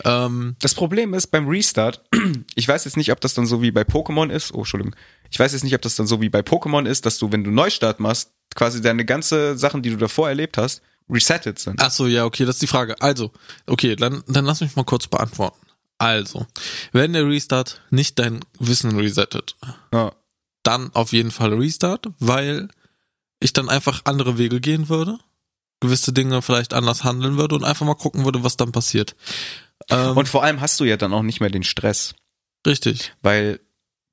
ähm, 0.03 0.55
Das 0.61 0.73
Problem 0.73 1.13
ist 1.13 1.27
beim 1.27 1.47
Restart, 1.47 2.01
ich 2.55 2.67
weiß 2.67 2.85
jetzt 2.85 2.97
nicht, 2.97 3.11
ob 3.11 3.19
das 3.21 3.33
dann 3.33 3.45
so 3.45 3.61
wie 3.61 3.71
bei 3.71 3.81
Pokémon 3.81 4.29
ist. 4.29 4.53
Oh, 4.53 4.59
Entschuldigung. 4.59 4.95
Ich 5.29 5.39
weiß 5.39 5.53
jetzt 5.53 5.63
nicht, 5.63 5.75
ob 5.75 5.81
das 5.81 5.95
dann 5.95 6.07
so 6.07 6.21
wie 6.21 6.29
bei 6.29 6.39
Pokémon 6.41 6.85
ist, 6.87 7.05
dass 7.05 7.17
du, 7.17 7.31
wenn 7.31 7.43
du 7.43 7.51
Neustart 7.51 7.99
machst, 7.99 8.31
quasi 8.55 8.81
deine 8.81 9.03
ganze 9.05 9.57
Sachen, 9.57 9.81
die 9.81 9.89
du 9.89 9.97
davor 9.97 10.29
erlebt 10.29 10.57
hast, 10.57 10.81
resettet 11.09 11.59
sind. 11.59 11.81
Ach 11.81 11.91
so, 11.91 12.07
ja, 12.07 12.25
okay, 12.25 12.45
das 12.45 12.55
ist 12.55 12.61
die 12.61 12.67
Frage. 12.67 12.95
Also, 13.01 13.31
okay, 13.67 13.95
dann, 13.95 14.23
dann 14.27 14.45
lass 14.45 14.61
mich 14.61 14.75
mal 14.75 14.85
kurz 14.85 15.07
beantworten. 15.07 15.59
Also, 15.97 16.45
wenn 16.91 17.13
der 17.13 17.27
Restart 17.27 17.81
nicht 17.89 18.17
dein 18.19 18.39
Wissen 18.59 18.97
resettet, 18.97 19.55
Ja. 19.93 20.13
dann 20.63 20.91
auf 20.93 21.11
jeden 21.13 21.31
Fall 21.31 21.53
Restart, 21.53 22.07
weil 22.19 22.69
ich 23.39 23.53
dann 23.53 23.69
einfach 23.69 24.01
andere 24.05 24.37
Wege 24.37 24.59
gehen 24.61 24.89
würde, 24.89 25.19
gewisse 25.79 26.13
Dinge 26.13 26.41
vielleicht 26.41 26.73
anders 26.73 27.03
handeln 27.03 27.37
würde 27.37 27.55
und 27.55 27.63
einfach 27.63 27.85
mal 27.85 27.95
gucken 27.95 28.25
würde, 28.25 28.43
was 28.43 28.57
dann 28.57 28.71
passiert. 28.71 29.15
Ähm, 29.89 30.15
Und 30.17 30.27
vor 30.29 30.43
allem 30.43 30.61
hast 30.61 30.79
du 30.79 30.85
ja 30.85 30.97
dann 30.97 31.13
auch 31.13 31.23
nicht 31.23 31.41
mehr 31.41 31.49
den 31.49 31.63
Stress, 31.63 32.15
richtig. 32.65 33.13
weil 33.21 33.59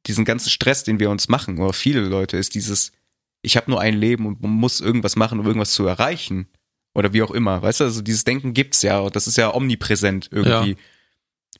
diesen 0.06 0.24
ganzen 0.24 0.50
Stress, 0.50 0.84
den 0.84 0.98
wir 0.98 1.10
uns 1.10 1.28
machen, 1.28 1.58
oder 1.58 1.72
viele 1.72 2.00
Leute, 2.00 2.36
ist 2.36 2.54
dieses, 2.54 2.92
ich 3.40 3.56
habe 3.56 3.70
nur 3.70 3.80
ein 3.80 3.96
Leben 3.96 4.26
und 4.26 4.42
muss 4.42 4.80
irgendwas 4.80 5.16
machen, 5.16 5.38
um 5.38 5.46
irgendwas 5.46 5.72
zu 5.72 5.86
erreichen. 5.86 6.48
Oder 6.94 7.14
wie 7.14 7.22
auch 7.22 7.30
immer. 7.30 7.62
Weißt 7.62 7.80
du, 7.80 7.84
also 7.84 8.02
dieses 8.02 8.24
Denken 8.24 8.52
gibt's 8.52 8.82
ja 8.82 8.98
und 8.98 9.16
das 9.16 9.26
ist 9.26 9.38
ja 9.38 9.54
omnipräsent 9.54 10.28
irgendwie. 10.30 10.76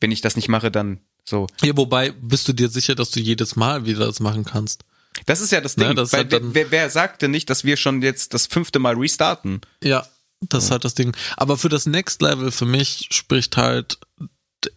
Wenn 0.01 0.11
ich 0.11 0.21
das 0.21 0.37
nicht 0.37 0.49
mache, 0.49 0.71
dann 0.71 1.01
so. 1.25 1.47
Ja, 1.63 1.75
wobei, 1.77 2.11
bist 2.11 2.49
du 2.49 2.53
dir 2.53 2.69
sicher, 2.69 2.95
dass 2.95 3.11
du 3.11 3.21
jedes 3.21 3.57
Mal 3.57 3.87
wieder 3.87 4.05
das 4.05 4.21
machen 4.21 4.45
kannst? 4.45 4.85
Das 5.27 5.41
ist 5.41 5.53
ja 5.53 5.61
das 5.61 5.75
Ding. 5.77 5.89
Ja, 5.89 5.95
das 5.95 6.13
weil 6.13 6.25
dann- 6.25 6.55
wer, 6.55 6.71
wer 6.71 6.89
sagte 6.91 7.29
nicht, 7.29 7.51
dass 7.51 7.65
wir 7.65 7.77
schon 7.77 8.03
jetzt 8.03 8.35
das 8.35 8.47
fünfte 8.47 8.79
Mal 8.79 8.95
restarten? 8.97 9.61
Ja, 9.83 10.07
das 10.49 10.65
ist 10.65 10.71
halt 10.71 10.85
das 10.85 10.95
Ding. 10.95 11.15
Aber 11.37 11.57
für 11.59 11.69
das 11.69 11.87
Next 11.87 12.23
Level 12.23 12.51
für 12.51 12.65
mich 12.67 13.09
spricht 13.13 13.57
halt 13.57 13.99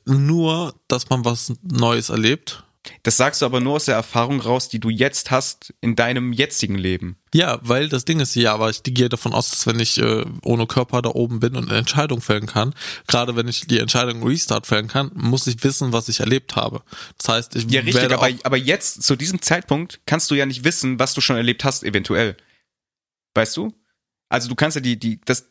nur, 0.05 0.75
dass 0.87 1.09
man 1.09 1.25
was 1.25 1.53
Neues 1.63 2.09
erlebt. 2.09 2.63
Das 3.03 3.17
sagst 3.17 3.41
du 3.41 3.45
aber 3.45 3.59
nur 3.59 3.75
aus 3.75 3.85
der 3.85 3.95
Erfahrung 3.95 4.39
raus, 4.39 4.69
die 4.69 4.79
du 4.79 4.89
jetzt 4.89 5.31
hast 5.31 5.73
in 5.81 5.95
deinem 5.95 6.33
jetzigen 6.33 6.75
Leben. 6.75 7.17
Ja, 7.33 7.59
weil 7.61 7.89
das 7.89 8.05
Ding 8.05 8.19
ist 8.19 8.35
ja, 8.35 8.53
aber 8.53 8.69
ich 8.69 8.83
gehe 8.83 9.09
davon 9.09 9.33
aus, 9.33 9.49
dass 9.49 9.67
wenn 9.67 9.79
ich 9.79 9.97
äh, 9.97 10.23
ohne 10.43 10.67
Körper 10.67 11.01
da 11.01 11.09
oben 11.09 11.39
bin 11.39 11.55
und 11.55 11.69
eine 11.69 11.79
Entscheidung 11.79 12.21
fällen 12.21 12.45
kann, 12.45 12.73
gerade 13.07 13.35
wenn 13.35 13.47
ich 13.47 13.67
die 13.67 13.79
Entscheidung 13.79 14.23
Restart 14.23 14.67
fällen 14.67 14.87
kann, 14.87 15.11
muss 15.13 15.47
ich 15.47 15.63
wissen, 15.63 15.91
was 15.93 16.07
ich 16.09 16.19
erlebt 16.19 16.55
habe. 16.55 16.81
Das 17.17 17.29
heißt, 17.29 17.55
ich 17.55 17.69
Ja, 17.69 17.81
richtig, 17.81 17.95
werde 17.95 18.15
aber, 18.15 18.29
aber 18.43 18.57
jetzt, 18.57 19.03
zu 19.03 19.15
diesem 19.15 19.41
Zeitpunkt, 19.41 19.99
kannst 20.05 20.31
du 20.31 20.35
ja 20.35 20.45
nicht 20.45 20.63
wissen, 20.63 20.99
was 20.99 21.13
du 21.13 21.21
schon 21.21 21.35
erlebt 21.35 21.63
hast, 21.63 21.83
eventuell. 21.83 22.37
Weißt 23.33 23.57
du? 23.57 23.73
Also 24.29 24.47
du 24.49 24.55
kannst 24.55 24.75
ja 24.75 24.81
die, 24.81 24.97
die, 24.97 25.19
das, 25.25 25.49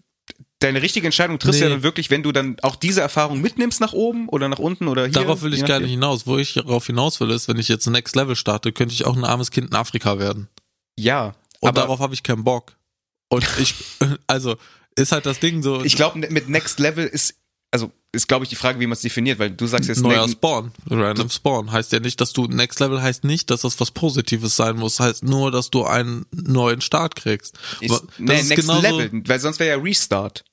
deine 0.64 0.82
richtige 0.82 1.06
Entscheidung 1.06 1.38
triffst 1.38 1.60
Nee. 1.60 1.66
ja 1.66 1.70
dann 1.72 1.82
wirklich, 1.82 2.10
wenn 2.10 2.22
du 2.22 2.32
dann 2.32 2.56
auch 2.62 2.76
diese 2.76 3.00
Erfahrung 3.00 3.40
mitnimmst 3.40 3.80
nach 3.80 3.92
oben 3.92 4.28
oder 4.28 4.48
nach 4.48 4.58
unten 4.58 4.88
oder 4.88 5.02
hier. 5.04 5.12
darauf 5.12 5.42
will 5.42 5.54
ich 5.54 5.64
gar 5.64 5.80
nicht 5.80 5.90
hinaus. 5.90 6.26
Wo 6.26 6.38
ich 6.38 6.54
darauf 6.54 6.86
hinaus 6.86 7.20
will, 7.20 7.30
ist, 7.30 7.48
wenn 7.48 7.58
ich 7.58 7.68
jetzt 7.68 7.86
Next 7.86 8.16
Level 8.16 8.34
starte, 8.36 8.72
könnte 8.72 8.94
ich 8.94 9.04
auch 9.06 9.16
ein 9.16 9.24
armes 9.24 9.50
Kind 9.50 9.68
in 9.70 9.74
Afrika 9.76 10.18
werden. 10.18 10.48
Ja, 10.98 11.34
Und 11.60 11.68
aber 11.70 11.80
darauf 11.82 12.00
habe 12.00 12.14
ich 12.14 12.22
keinen 12.22 12.44
Bock. 12.44 12.76
Und 13.28 13.46
ich, 13.58 13.74
also, 14.26 14.56
ist 14.96 15.12
halt 15.12 15.26
das 15.26 15.40
Ding 15.40 15.62
so, 15.62 15.82
ich 15.84 15.96
glaube, 15.96 16.18
mit 16.18 16.48
Next 16.48 16.78
Level 16.78 17.06
ist, 17.06 17.34
also 17.72 17.90
ist, 18.12 18.28
glaube 18.28 18.44
ich, 18.44 18.48
die 18.48 18.54
Frage, 18.54 18.78
wie 18.78 18.86
man 18.86 18.92
es 18.92 19.00
definiert, 19.00 19.40
weil 19.40 19.50
du 19.50 19.66
sagst 19.66 19.88
jetzt 19.88 20.00
neuer 20.00 20.24
ne- 20.24 20.32
Spawn, 20.32 20.70
random 20.88 21.28
Spawn. 21.30 21.72
Heißt 21.72 21.90
ja 21.90 21.98
nicht, 21.98 22.20
dass 22.20 22.32
du, 22.32 22.46
Next 22.46 22.78
Level 22.78 23.02
heißt 23.02 23.24
nicht, 23.24 23.50
dass 23.50 23.62
das 23.62 23.80
was 23.80 23.90
Positives 23.90 24.54
sein 24.54 24.76
muss. 24.76 25.00
Heißt 25.00 25.24
nur, 25.24 25.50
dass 25.50 25.70
du 25.70 25.84
einen 25.84 26.24
neuen 26.30 26.80
Start 26.80 27.16
kriegst. 27.16 27.58
ist, 27.80 27.90
Aber 27.90 28.02
nee, 28.18 28.26
das 28.34 28.42
ist 28.42 28.48
Next 28.50 28.68
genauso- 28.68 28.82
Level, 29.00 29.22
weil 29.26 29.40
sonst 29.40 29.58
wäre 29.58 29.76
ja 29.76 29.82
Restart. 29.82 30.44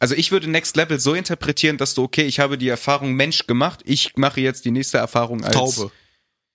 Also 0.00 0.14
ich 0.14 0.30
würde 0.30 0.48
Next 0.48 0.76
Level 0.76 1.00
so 1.00 1.14
interpretieren, 1.14 1.76
dass 1.76 1.94
du, 1.94 2.02
okay, 2.02 2.24
ich 2.24 2.40
habe 2.40 2.56
die 2.58 2.68
Erfahrung 2.68 3.14
Mensch 3.14 3.46
gemacht, 3.46 3.80
ich 3.84 4.16
mache 4.16 4.40
jetzt 4.40 4.64
die 4.64 4.70
nächste 4.70 4.98
Erfahrung 4.98 5.44
als 5.44 5.54
Taube. 5.54 5.90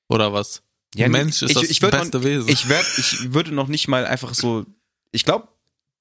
Oder 0.07 0.33
was? 0.33 0.61
Ja, 0.95 1.09
Mensch 1.09 1.41
ist 1.41 1.51
ich, 1.51 1.53
das 1.55 1.63
ich 1.69 1.79
beste 1.79 2.17
noch, 2.17 2.23
Wesen. 2.25 2.49
Ich, 2.49 2.69
werd, 2.69 2.85
ich 2.97 3.33
würde 3.33 3.53
noch 3.53 3.67
nicht 3.67 3.87
mal 3.87 4.05
einfach 4.05 4.33
so, 4.33 4.65
ich 5.11 5.25
glaube, 5.25 5.47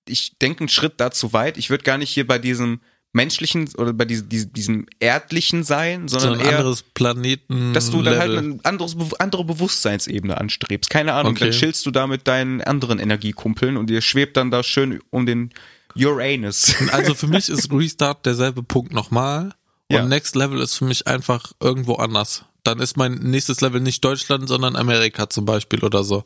ich 0.07 0.39
denke 0.39 0.61
einen 0.61 0.69
Schritt 0.69 0.95
da 0.99 1.11
zu 1.11 1.33
weit. 1.33 1.57
Ich 1.57 1.71
würde 1.71 1.85
gar 1.85 1.99
nicht 1.99 2.11
hier 2.11 2.27
bei 2.27 2.39
diesem 2.39 2.81
menschlichen 3.13 3.69
oder 3.77 3.93
bei 3.93 4.05
diesem, 4.05 4.29
diesem, 4.29 4.87
erdlichen 4.99 5.65
sein, 5.65 6.09
so 6.09 6.19
sondern 6.19 6.41
ein 6.41 6.47
eher, 6.47 6.59
anderes 6.59 6.83
Planeten. 6.83 7.75
dass 7.75 7.91
du 7.91 8.03
dann 8.03 8.19
halt 8.19 8.37
eine 8.37 8.59
anderes, 8.63 8.97
andere 9.19 9.45
Bewusstseinsebene 9.45 10.39
anstrebst. 10.39 10.89
Keine 10.91 11.13
Ahnung, 11.13 11.33
Okay. 11.33 11.45
dann 11.45 11.53
chillst 11.53 11.85
du 11.85 11.91
da 11.91 12.07
mit 12.07 12.27
deinen 12.27 12.63
anderen 12.63 12.99
Energiekumpeln 12.99 13.77
und 13.77 13.91
ihr 13.91 14.01
schwebt 14.01 14.37
dann 14.37 14.51
da 14.51 14.63
schön 14.63 15.01
um 15.11 15.27
den 15.27 15.51
Uranus. 15.97 16.75
Also 16.93 17.15
für 17.15 17.27
mich 17.27 17.49
ist 17.49 17.73
Restart 17.73 18.27
derselbe 18.27 18.63
Punkt 18.63 18.93
nochmal. 18.93 19.55
Und 19.89 19.97
Ja. 19.97 20.05
Next 20.05 20.35
Level 20.37 20.61
ist 20.61 20.77
für 20.77 20.85
mich 20.85 21.07
einfach 21.07 21.53
irgendwo 21.61 21.95
anders. 21.95 22.45
Dann 22.65 22.79
ist 22.79 22.97
mein 22.97 23.15
nächstes 23.15 23.61
Level 23.61 23.81
nicht 23.81 24.05
Deutschland, 24.05 24.49
sondern 24.49 24.77
Amerika 24.77 25.29
zum 25.29 25.45
Beispiel 25.45 25.81
oder 25.85 26.05
so. 26.05 26.25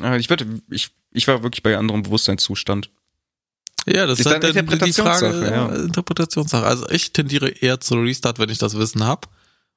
Aber 0.00 0.18
ich 0.18 0.28
würde, 0.30 0.46
ich, 0.70 0.90
ich 1.12 1.26
war 1.26 1.42
wirklich 1.42 1.62
bei 1.62 1.76
anderem 1.76 2.02
Bewusstseinszustand. 2.02 2.90
Ja, 3.86 4.06
das 4.06 4.20
Ist 4.20 4.26
halt 4.26 4.42
die 4.42 4.48
Interpretationssache, 4.48 5.32
Frage, 5.32 5.44
ja. 5.44 5.68
ja. 5.68 5.84
Interpretationssache. 5.84 6.66
Also 6.66 6.88
ich 6.90 7.12
tendiere 7.12 7.48
eher 7.48 7.80
zu 7.80 7.94
Restart, 7.94 8.38
wenn 8.38 8.50
ich 8.50 8.58
das 8.58 8.76
Wissen 8.76 9.04
habe, 9.04 9.28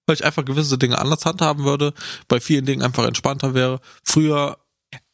weil 0.06 0.16
ich 0.16 0.26
einfach 0.26 0.44
gewisse 0.44 0.78
Dinge 0.78 1.00
anders 1.00 1.26
handhaben 1.26 1.64
würde, 1.64 1.94
bei 2.28 2.40
vielen 2.40 2.66
Dingen 2.66 2.82
einfach 2.82 3.06
entspannter 3.06 3.54
wäre, 3.54 3.80
früher 4.04 4.58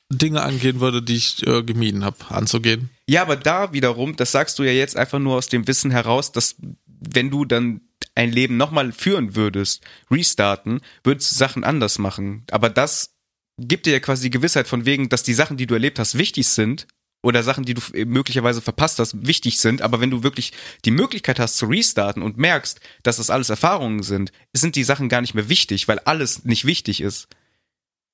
Dinge 0.10 0.42
angehen 0.42 0.80
würde, 0.80 1.02
die 1.02 1.16
ich 1.16 1.46
äh, 1.46 1.64
gemieden 1.64 2.06
habe, 2.06 2.18
anzugehen. 2.30 2.90
Ja, 3.10 3.22
aber 3.22 3.36
da 3.36 3.74
wiederum, 3.74 4.16
das 4.16 4.32
sagst 4.32 4.58
du 4.58 4.64
ja 4.64 4.72
jetzt 4.72 4.96
einfach 4.96 5.20
nur 5.20 5.36
aus 5.36 5.48
dem 5.48 5.68
Wissen 5.68 5.92
heraus, 5.92 6.32
dass 6.32 6.56
wenn 6.86 7.30
du 7.30 7.46
dann 7.46 7.82
ein 8.16 8.32
Leben 8.32 8.58
nochmal 8.58 8.92
führen 8.92 9.36
würdest, 9.36 9.84
restarten, 10.10 10.82
würdest 11.04 11.32
du 11.32 11.36
Sachen 11.36 11.64
anders 11.64 12.00
machen. 12.00 12.46
Aber 12.52 12.70
das 12.70 13.16
gibt 13.58 13.86
dir 13.86 13.94
ja 13.94 14.00
quasi 14.00 14.24
die 14.24 14.30
Gewissheit 14.30 14.68
von 14.68 14.86
wegen, 14.86 15.10
dass 15.10 15.24
die 15.24 15.34
Sachen, 15.34 15.58
die 15.58 15.68
du 15.68 15.74
erlebt 15.74 16.00
hast, 16.00 16.18
wichtig 16.18 16.48
sind 16.48 16.88
oder 17.22 17.44
Sachen, 17.44 17.66
die 17.66 17.74
du 17.74 17.82
möglicherweise 18.06 18.62
verpasst 18.62 19.00
hast, 19.00 19.28
wichtig 19.28 19.60
sind. 19.60 19.82
Aber 19.82 20.00
wenn 20.00 20.12
du 20.12 20.24
wirklich 20.24 20.54
die 20.86 20.92
Möglichkeit 20.92 21.40
hast 21.40 21.58
zu 21.58 21.66
restarten 21.66 22.24
und 22.24 22.38
merkst, 22.38 22.80
dass 23.04 23.18
das 23.18 23.30
alles 23.30 23.50
Erfahrungen 23.50 24.04
sind, 24.04 24.32
sind 24.54 24.76
die 24.76 24.84
Sachen 24.84 25.10
gar 25.10 25.22
nicht 25.22 25.34
mehr 25.34 25.50
wichtig, 25.50 25.88
weil 25.88 26.00
alles 26.00 26.46
nicht 26.46 26.66
wichtig 26.66 27.02
ist. 27.02 27.28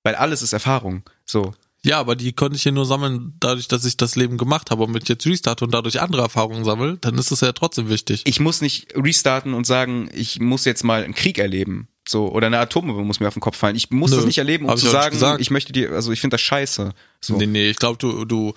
Weil 0.04 0.16
alles 0.16 0.42
ist 0.42 0.54
Erfahrung. 0.54 1.04
So. 1.26 1.54
Ja, 1.86 2.00
aber 2.00 2.16
die 2.16 2.32
konnte 2.32 2.56
ich 2.56 2.64
hier 2.64 2.72
nur 2.72 2.86
sammeln, 2.86 3.34
dadurch, 3.40 3.68
dass 3.68 3.84
ich 3.84 3.98
das 3.98 4.16
Leben 4.16 4.38
gemacht 4.38 4.72
habe. 4.72 4.84
Und 4.84 4.94
wenn 4.94 5.02
ich 5.02 5.10
jetzt 5.10 5.26
restarte 5.26 5.66
und 5.66 5.74
dadurch 5.74 6.00
andere 6.02 6.22
Erfahrungen 6.22 6.64
sammle, 6.64 6.98
dann 6.98 7.18
ist 7.18 7.32
das 7.32 7.42
ja 7.42 7.52
trotzdem 7.52 7.90
wichtig. 7.90 8.22
ich 8.26 8.40
muss 8.40 8.62
nicht 8.62 8.96
restarten 8.96 9.54
und 9.54 9.68
sagen, 9.68 10.10
ich 10.14 10.40
muss 10.40 10.64
jetzt 10.64 10.84
mal 10.84 11.04
einen 11.04 11.14
Krieg 11.14 11.38
erleben. 11.38 11.90
So, 12.08 12.30
oder 12.32 12.48
eine 12.48 12.60
Atombombe 12.60 13.04
muss 13.04 13.20
mir 13.20 13.28
auf 13.28 13.34
den 13.34 13.42
Kopf 13.42 13.58
fallen. 13.58 13.76
Ich 13.76 13.90
muss 13.92 14.12
Nö, 14.12 14.18
das 14.18 14.26
nicht 14.26 14.38
erleben, 14.38 14.66
um 14.66 14.78
zu 14.78 14.90
sagen, 14.90 15.40
ich 15.40 15.52
möchte 15.52 15.72
dir, 15.74 15.92
also 15.92 16.12
ich 16.12 16.22
finde 16.22 16.36
das 16.36 16.42
scheiße. 16.42 16.94
So. 17.22 17.38
Nee, 17.38 17.48
nee, 17.48 17.70
ich 17.70 17.78
glaube, 17.78 17.98
du, 17.98 18.26
du 18.26 18.54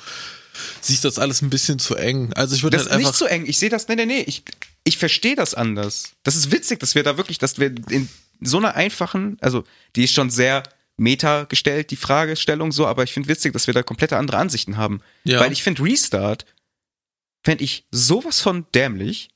siehst 0.80 1.04
das 1.04 1.18
alles 1.18 1.42
ein 1.42 1.50
bisschen 1.50 1.78
zu 1.78 1.94
eng. 1.96 2.32
Also 2.34 2.54
ich 2.56 2.62
würde 2.62 2.76
Das 2.76 2.86
halt 2.86 2.92
ist 2.92 2.96
einfach. 2.96 3.10
nicht 3.10 3.18
so 3.18 3.26
eng. 3.26 3.44
Ich 3.46 3.58
sehe 3.58 3.68
das, 3.70 3.88
nee, 3.88 3.96
nee, 3.96 4.06
nee. 4.06 4.24
Ich, 4.26 4.42
ich 4.84 4.98
verstehe 4.98 5.36
das 5.36 5.54
anders. 5.54 6.12
Das 6.22 6.36
ist 6.36 6.50
witzig, 6.52 6.80
dass 6.80 6.94
wir 6.94 7.02
da 7.02 7.16
wirklich, 7.16 7.38
dass 7.38 7.58
wir 7.58 7.72
in 7.90 8.08
so 8.40 8.58
einer 8.58 8.74
einfachen, 8.74 9.36
also 9.40 9.64
die 9.94 10.04
ist 10.04 10.12
schon 10.14 10.30
sehr 10.30 10.62
Meta 10.96 11.44
gestellt, 11.44 11.90
die 11.90 11.96
Fragestellung 11.96 12.72
so, 12.72 12.87
aber 12.87 13.04
ich 13.04 13.12
finde 13.12 13.28
witzig, 13.28 13.52
dass 13.52 13.66
wir 13.66 13.74
da 13.74 13.82
komplette 13.82 14.16
andere 14.16 14.38
Ansichten 14.38 14.76
haben. 14.76 15.00
Ja. 15.24 15.40
Weil 15.40 15.52
ich 15.52 15.62
finde 15.62 15.82
Restart, 15.82 16.46
fände 17.44 17.64
ich 17.64 17.87
sowas 17.90 18.40
von 18.40 18.66
dämlich, 18.74 19.28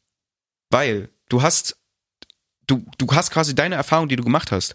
weil 0.70 1.11
du 1.29 1.42
hast, 1.42 1.77
du, 2.66 2.85
du 2.99 3.07
hast 3.12 3.31
quasi 3.31 3.55
deine 3.55 3.75
Erfahrung, 3.75 4.09
die 4.09 4.16
du 4.16 4.25
gemacht 4.25 4.53
hast, 4.53 4.75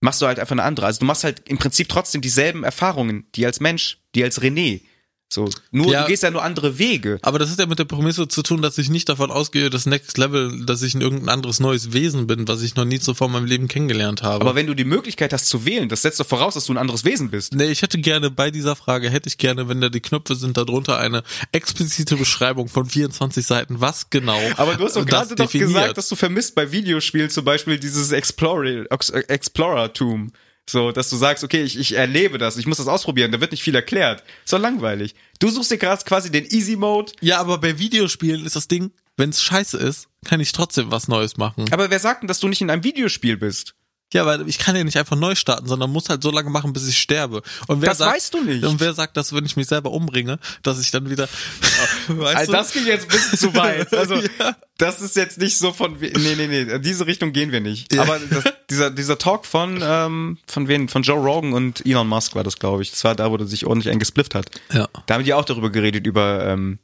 machst 0.00 0.22
du 0.22 0.26
halt 0.26 0.38
einfach 0.38 0.52
eine 0.52 0.62
andere. 0.62 0.86
Also 0.86 1.00
du 1.00 1.06
machst 1.06 1.24
halt 1.24 1.48
im 1.48 1.58
Prinzip 1.58 1.88
trotzdem 1.88 2.20
dieselben 2.20 2.64
Erfahrungen, 2.64 3.26
die 3.34 3.44
als 3.44 3.60
Mensch, 3.60 3.98
die 4.14 4.22
als 4.22 4.40
René. 4.40 4.82
So, 5.28 5.48
nur 5.72 5.90
Ja. 5.90 6.02
du 6.02 6.08
gehst 6.08 6.22
ja 6.22 6.30
nur 6.30 6.44
andere 6.44 6.78
Wege. 6.78 7.18
Aber 7.22 7.40
das 7.40 7.50
hat 7.50 7.58
ja 7.58 7.66
mit 7.66 7.80
der 7.80 7.84
Prämisse 7.84 8.28
zu 8.28 8.42
tun, 8.42 8.62
dass 8.62 8.78
ich 8.78 8.88
nicht 8.90 9.08
davon 9.08 9.32
ausgehe, 9.32 9.70
dass 9.70 9.84
Next 9.84 10.16
Level, 10.18 10.64
dass 10.64 10.82
ich 10.82 10.94
ein 10.94 11.00
irgendein 11.00 11.30
anderes 11.30 11.58
neues 11.58 11.92
Wesen 11.92 12.28
bin, 12.28 12.46
was 12.46 12.62
ich 12.62 12.76
noch 12.76 12.84
nie 12.84 13.00
zuvor 13.00 13.26
in 13.26 13.32
meinem 13.32 13.46
Leben 13.46 13.66
kennengelernt 13.66 14.22
habe. 14.22 14.40
Aber 14.44 14.54
wenn 14.54 14.68
du 14.68 14.74
die 14.74 14.84
Möglichkeit 14.84 15.32
hast 15.32 15.46
zu 15.46 15.64
wählen, 15.66 15.88
das 15.88 16.02
setzt 16.02 16.20
doch 16.20 16.26
voraus, 16.26 16.54
dass 16.54 16.66
du 16.66 16.72
ein 16.74 16.78
anderes 16.78 17.04
Wesen 17.04 17.28
bist. 17.30 17.54
Nee, 17.54 17.64
ich 17.66 17.82
hätte 17.82 17.98
gerne 17.98 18.30
bei 18.30 18.52
dieser 18.52 18.76
Frage, 18.76 19.10
hätte 19.10 19.28
ich 19.28 19.36
gerne, 19.36 19.68
wenn 19.68 19.80
da 19.80 19.88
die 19.88 20.00
Knöpfe 20.00 20.36
sind, 20.36 20.56
darunter 20.56 20.98
eine 20.98 21.24
explizite 21.50 22.14
Beschreibung 22.16 22.68
von 22.68 22.86
24 22.86 23.44
Seiten, 23.44 23.80
was 23.80 24.10
genau. 24.10 24.38
Aber 24.56 24.76
du 24.76 24.84
hast 24.84 24.94
doch 24.94 25.04
gerade 25.04 25.34
doch 25.34 25.50
gesagt, 25.50 25.98
dass 25.98 26.08
du 26.08 26.14
vermisst 26.14 26.54
bei 26.54 26.70
Videospielen 26.70 27.30
zum 27.30 27.44
Beispiel 27.44 27.80
dieses 27.80 28.12
Explorer, 28.12 28.84
Ex- 28.92 29.10
Explorertum. 29.10 30.30
So, 30.68 30.90
dass 30.90 31.10
du 31.10 31.16
sagst, 31.16 31.44
okay, 31.44 31.62
ich, 31.62 31.78
ich 31.78 31.92
erlebe 31.92 32.38
das, 32.38 32.56
ich 32.56 32.66
muss 32.66 32.78
das 32.78 32.88
ausprobieren, 32.88 33.30
da 33.30 33.40
wird 33.40 33.52
nicht 33.52 33.62
viel 33.62 33.74
erklärt. 33.74 34.24
Ist 34.44 34.52
doch 34.52 34.58
langweilig. 34.58 35.14
Du 35.38 35.48
suchst 35.48 35.70
dir 35.70 35.78
gerade 35.78 36.02
quasi 36.04 36.30
den 36.30 36.44
Easy 36.44 36.74
Mode. 36.74 37.12
Ja, 37.20 37.38
aber 37.38 37.58
bei 37.58 37.78
Videospielen 37.78 38.44
ist 38.44 38.56
das 38.56 38.66
Ding, 38.66 38.90
wenn 39.16 39.30
es 39.30 39.42
scheiße 39.42 39.78
ist, 39.78 40.08
kann 40.24 40.40
ich 40.40 40.52
trotzdem 40.52 40.90
was 40.90 41.08
Neues 41.08 41.36
machen. 41.36 41.66
Aber 41.72 41.90
wer 41.90 42.00
sagt 42.00 42.22
denn, 42.22 42.28
dass 42.28 42.40
du 42.40 42.48
nicht 42.48 42.60
in 42.60 42.70
einem 42.70 42.84
Videospiel 42.84 43.36
bist? 43.36 43.74
Ja, 44.12 44.24
weil 44.24 44.48
ich 44.48 44.58
kann 44.58 44.76
ja 44.76 44.84
nicht 44.84 44.96
einfach 44.96 45.16
neu 45.16 45.34
starten, 45.34 45.66
sondern 45.66 45.90
muss 45.90 46.08
halt 46.08 46.22
so 46.22 46.30
lange 46.30 46.48
machen, 46.48 46.72
bis 46.72 46.86
ich 46.86 46.96
sterbe. 46.96 47.42
Und 47.66 47.82
wer 47.82 47.88
Das 47.88 47.98
sagt, 47.98 48.14
weißt 48.14 48.34
du 48.34 48.44
nicht. 48.44 48.64
Und 48.64 48.78
wer 48.78 48.94
sagt, 48.94 49.16
dass 49.16 49.32
wenn 49.32 49.44
ich 49.44 49.56
mich 49.56 49.66
selber 49.66 49.90
umbringe, 49.90 50.38
dass 50.62 50.80
ich 50.80 50.92
dann 50.92 51.10
wieder, 51.10 51.28
weißt 52.08 52.36
Also 52.36 52.52
das 52.52 52.72
ging 52.72 52.86
jetzt 52.86 53.04
ein 53.04 53.08
bisschen 53.08 53.38
zu 53.38 53.54
weit. 53.54 53.92
Also 53.92 54.14
Ja. 54.38 54.56
das 54.78 55.00
ist 55.00 55.16
jetzt 55.16 55.38
nicht 55.38 55.58
so 55.58 55.72
von 55.72 55.98
nee 55.98 56.10
nee 56.14 56.46
nee, 56.46 56.62
in 56.62 56.82
diese 56.82 57.06
Richtung 57.06 57.32
gehen 57.32 57.50
wir 57.50 57.60
nicht. 57.60 57.92
Ja. 57.92 58.02
Aber 58.02 58.18
das, 58.18 58.44
dieser 58.70 58.90
dieser 58.90 59.18
Talk 59.18 59.44
von 59.44 59.80
ähm, 59.82 60.38
von 60.46 60.68
wen 60.68 60.88
von 60.88 61.02
Joe 61.02 61.18
Rogan 61.18 61.52
und 61.52 61.84
Elon 61.84 62.06
Musk 62.06 62.34
war 62.36 62.44
das 62.44 62.58
glaube 62.58 62.82
ich. 62.82 62.90
Das 62.92 63.02
war 63.02 63.14
da, 63.16 63.30
wo 63.30 63.36
er 63.36 63.46
sich 63.46 63.66
ordentlich 63.66 63.92
eingesplifft 63.92 64.34
hat. 64.36 64.46
Ja. 64.72 64.88
Da 65.06 65.14
haben 65.14 65.24
die 65.24 65.34
auch 65.34 65.44
darüber 65.44 65.70
geredet 65.70 66.06
über 66.06 66.46
ähm, 66.46 66.78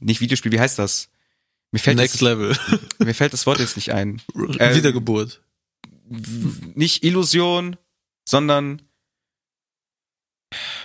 nicht 0.00 0.20
Videospiel, 0.20 0.52
wie 0.52 0.60
heißt 0.60 0.78
das? 0.78 1.08
Mir 1.70 1.78
fällt 1.78 1.96
Next 1.96 2.16
das, 2.16 2.20
Level. 2.22 2.56
mir 2.98 3.14
fällt 3.14 3.32
das 3.32 3.46
Wort 3.46 3.60
jetzt 3.60 3.76
nicht 3.76 3.92
ein. 3.92 4.20
Ähm, 4.58 4.74
Wiedergeburt. 4.74 5.40
Nicht 6.08 7.04
Illusion, 7.04 7.76
sondern 8.28 8.82